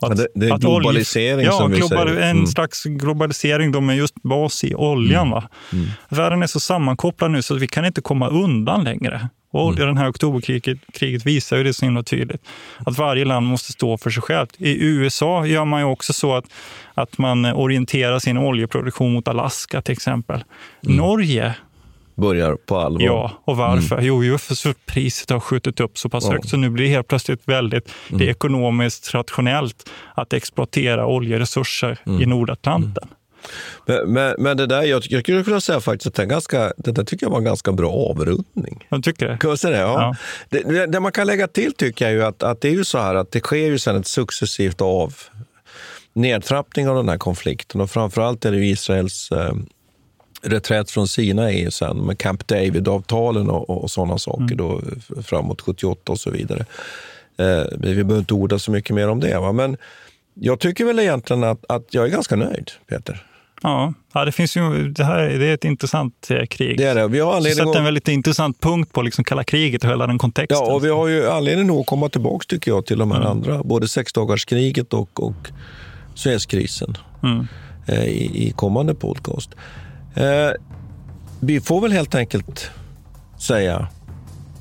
Att, 0.00 0.08
Ja, 0.08 0.14
det- 0.14 0.28
det 0.34 0.46
är 0.48 0.52
att 0.52 0.64
olje- 0.64 0.80
globalisering 0.80 1.46
ja, 1.46 1.52
som 1.52 1.70
vi 1.70 1.76
global, 1.78 2.08
säger. 2.08 2.20
En 2.22 2.30
Mm. 2.30 2.46
slags 2.46 2.84
globalisering 2.84 3.72
då 3.72 3.80
med 3.80 3.96
just 3.96 4.14
bas 4.22 4.64
i 4.64 4.74
oljan. 4.74 5.30
Va? 5.30 5.48
Världen 6.08 6.42
är 6.42 6.46
så 6.46 6.60
sammankopplad 6.60 7.30
nu 7.30 7.42
så 7.42 7.54
att 7.54 7.60
vi 7.62 7.66
kan 7.68 7.84
inte 7.84 8.00
komma 8.00 8.28
undan 8.28 8.84
längre. 8.84 9.28
Och 9.50 9.72
Mm. 9.72 9.86
Den 9.86 9.96
här 9.96 10.10
oktoberkriget 10.10 10.78
kriget 10.92 11.26
visar 11.26 11.56
ju 11.56 11.64
det 11.64 11.74
så 11.74 11.84
himla 11.84 12.02
tydligt. 12.02 12.42
Att 12.86 12.98
varje 12.98 13.24
land 13.24 13.46
måste 13.46 13.72
stå 13.72 13.98
för 13.98 14.10
sig 14.10 14.22
självt. 14.22 14.54
I 14.58 14.84
USA 14.86 15.46
gör 15.46 15.64
man 15.64 15.80
ju 15.80 15.86
också 15.86 16.12
så 16.12 16.34
att, 16.36 16.44
att 16.94 17.18
man 17.18 17.44
orienterar 17.44 18.18
sin 18.18 18.38
oljeproduktion 18.38 19.12
mot 19.12 19.28
Alaska 19.28 19.82
till 19.82 19.92
exempel. 19.92 20.44
Norge 20.80 21.54
Börjar 22.14 22.56
på 22.66 22.78
allvar. 22.78 23.02
Ja, 23.02 23.32
och 23.44 23.56
varför? 23.56 24.00
Jo, 24.00 24.24
ju 24.24 24.38
för 24.38 24.54
så 24.54 24.72
priset 24.86 25.30
har 25.30 25.40
skjutit 25.40 25.80
upp 25.80 25.98
så 25.98 26.08
pass 26.08 26.24
Ja. 26.24 26.32
högt 26.32 26.48
så 26.48 26.56
nu 26.56 26.70
blir 26.70 26.84
det 26.84 26.90
helt 26.90 27.08
plötsligt 27.08 27.40
väldigt 27.44 27.92
det 28.08 28.24
är 28.24 28.30
ekonomiskt 28.30 29.14
rationellt 29.14 29.90
att 30.14 30.32
exploatera 30.32 31.06
oljeresurser 31.06 31.98
i 32.20 32.26
Nordatlanten. 32.26 33.08
Men, 33.86 34.12
men, 34.12 34.34
men 34.38 34.56
det 34.56 34.66
där, 34.66 34.82
jag, 34.82 35.02
jag 35.08 35.20
skulle 35.22 35.44
kunna 35.44 35.60
säga 35.60 35.80
faktiskt 35.80 36.06
att 36.06 36.18
är 36.18 36.24
ganska, 36.24 36.72
det 36.76 36.92
där 36.92 37.04
tycker 37.04 37.26
jag 37.26 37.30
var 37.30 37.38
en 37.38 37.44
ganska 37.44 37.72
bra 37.72 37.92
avrundning. 37.92 38.86
Jag 38.88 39.04
tycker 39.04 39.28
det. 39.28 39.38
Kan 39.38 39.50
jag 39.50 39.58
säga 39.58 39.72
det? 39.76 39.82
Ja. 39.82 40.16
Ja. 40.50 40.60
Det, 40.62 40.86
det, 40.86 41.00
man 41.00 41.12
kan 41.12 41.26
lägga 41.26 41.46
till 41.48 41.72
tycker 41.74 42.04
jag 42.04 42.14
ju 42.14 42.24
att, 42.24 42.42
att 42.42 42.60
det 42.60 42.68
är 42.68 42.72
ju 42.72 42.84
så 42.84 42.98
här 42.98 43.14
att 43.14 43.32
det 43.32 43.40
sker 43.40 43.56
ju 43.66 43.78
sen 43.78 43.96
ett 43.96 44.06
successivt 44.06 44.80
av 44.80 45.14
nedtrappning 46.12 46.88
av 46.88 46.96
den 46.96 47.08
här 47.08 47.18
konflikten 47.18 47.80
och 47.80 47.90
framförallt 47.90 48.44
är 48.44 48.52
det 48.52 48.64
Israels 48.66 49.32
eh, 49.32 49.52
reträtt 50.42 50.90
från 50.90 51.08
Sinai 51.08 51.70
sen 51.70 51.96
med 51.96 52.18
Camp 52.18 52.46
David-avtalen 52.48 53.50
och, 53.50 53.70
och, 53.70 53.82
och 53.82 53.90
sådana 53.90 54.18
saker 54.18 54.54
då 54.54 54.80
f- 54.98 55.26
framåt 55.26 55.60
78 55.60 56.12
och 56.12 56.20
så 56.20 56.30
vidare. 56.30 56.66
Eh, 57.38 57.62
vi 57.72 57.78
behöver 58.04 58.18
inte 58.18 58.34
orda 58.34 58.58
så 58.58 58.70
mycket 58.70 58.96
mer 58.96 59.08
om 59.08 59.20
det. 59.20 59.38
Va? 59.38 59.52
Men 59.52 59.76
jag 60.34 60.60
tycker 60.60 60.84
väl 60.84 60.98
egentligen 60.98 61.44
att, 61.44 61.64
att 61.68 61.94
jag 61.94 62.04
är 62.04 62.08
ganska 62.08 62.36
nöjd, 62.36 62.70
Peter. 62.88 63.26
Ja, 63.62 63.92
ja 64.14 64.24
det 64.24 64.32
finns 64.32 64.56
ju, 64.56 64.88
det 64.92 65.04
här 65.04 65.18
det 65.28 65.46
är 65.46 65.54
ett 65.54 65.64
intressant 65.64 66.30
eh, 66.30 66.46
krig. 66.46 66.78
Det 66.78 66.84
är 66.84 66.94
det. 66.94 67.08
Vi 67.08 67.20
har 67.20 67.36
anledning 67.36 67.56
sätter 67.56 67.70
att- 67.70 67.76
en 67.76 67.84
väldigt 67.84 68.08
intressant 68.08 68.60
punkt 68.60 68.92
på 68.92 69.02
liksom 69.02 69.24
kalla 69.24 69.44
kriget 69.44 69.84
och 69.84 69.90
hela 69.90 70.06
den 70.06 70.18
kontexten. 70.18 70.58
Ja, 70.66 70.72
och 70.74 70.84
vi 70.84 70.88
har 70.90 71.06
ju 71.08 71.30
anledning 71.30 71.66
nog 71.66 71.80
att 71.80 71.86
komma 71.86 72.08
tillbaka 72.08 72.44
tycker 72.48 72.70
jag 72.70 72.86
till 72.86 72.98
de 72.98 73.10
här 73.10 73.18
Mm. 73.18 73.30
andra, 73.30 73.62
både 73.62 73.88
sexdagarskriget 73.88 74.92
och, 74.94 75.22
och 75.22 75.48
Suezkrisen 76.14 76.96
Mm. 77.22 77.46
eh, 77.86 78.04
i, 78.04 78.46
i 78.48 78.50
kommande 78.56 78.94
podcast. 78.94 79.50
Eh, 80.14 80.24
vi 81.40 81.60
får 81.60 81.80
väl 81.80 81.92
helt 81.92 82.14
enkelt 82.14 82.70
säga 83.38 83.88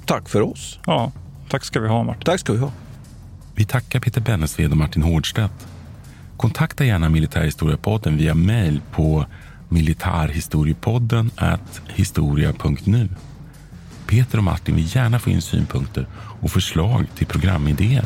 tack 0.06 0.30
för 0.30 0.42
oss. 0.42 0.80
Ja, 0.86 1.12
tack 1.50 1.64
ska 1.66 1.80
vi 1.80 1.88
ha 1.88 2.04
Martin. 2.04 2.24
Tack 2.26 2.40
ska 2.40 2.54
vi 2.54 2.60
ha. 2.60 2.72
Vi 3.56 3.66
tackar 3.66 4.00
Peter 4.00 4.22
Bennesved 4.22 4.72
och 4.72 4.78
Martin 4.78 5.04
Hårdstedt. 5.04 5.68
Kontakta 6.38 6.86
gärna 6.86 7.10
Militärhistoriepodden 7.10 8.18
via 8.18 8.34
mail 8.34 8.82
på 8.92 9.26
militarhistoriepodden 9.70 11.32
historia.nu. 11.88 13.10
Peter 14.08 14.38
och 14.38 14.44
Martin 14.44 14.76
vill 14.76 14.96
gärna 14.96 15.20
få 15.20 15.30
in 15.30 15.42
synpunkter 15.42 16.08
och 16.42 16.52
förslag 16.52 17.06
till 17.16 17.28
programidéer. 17.28 18.06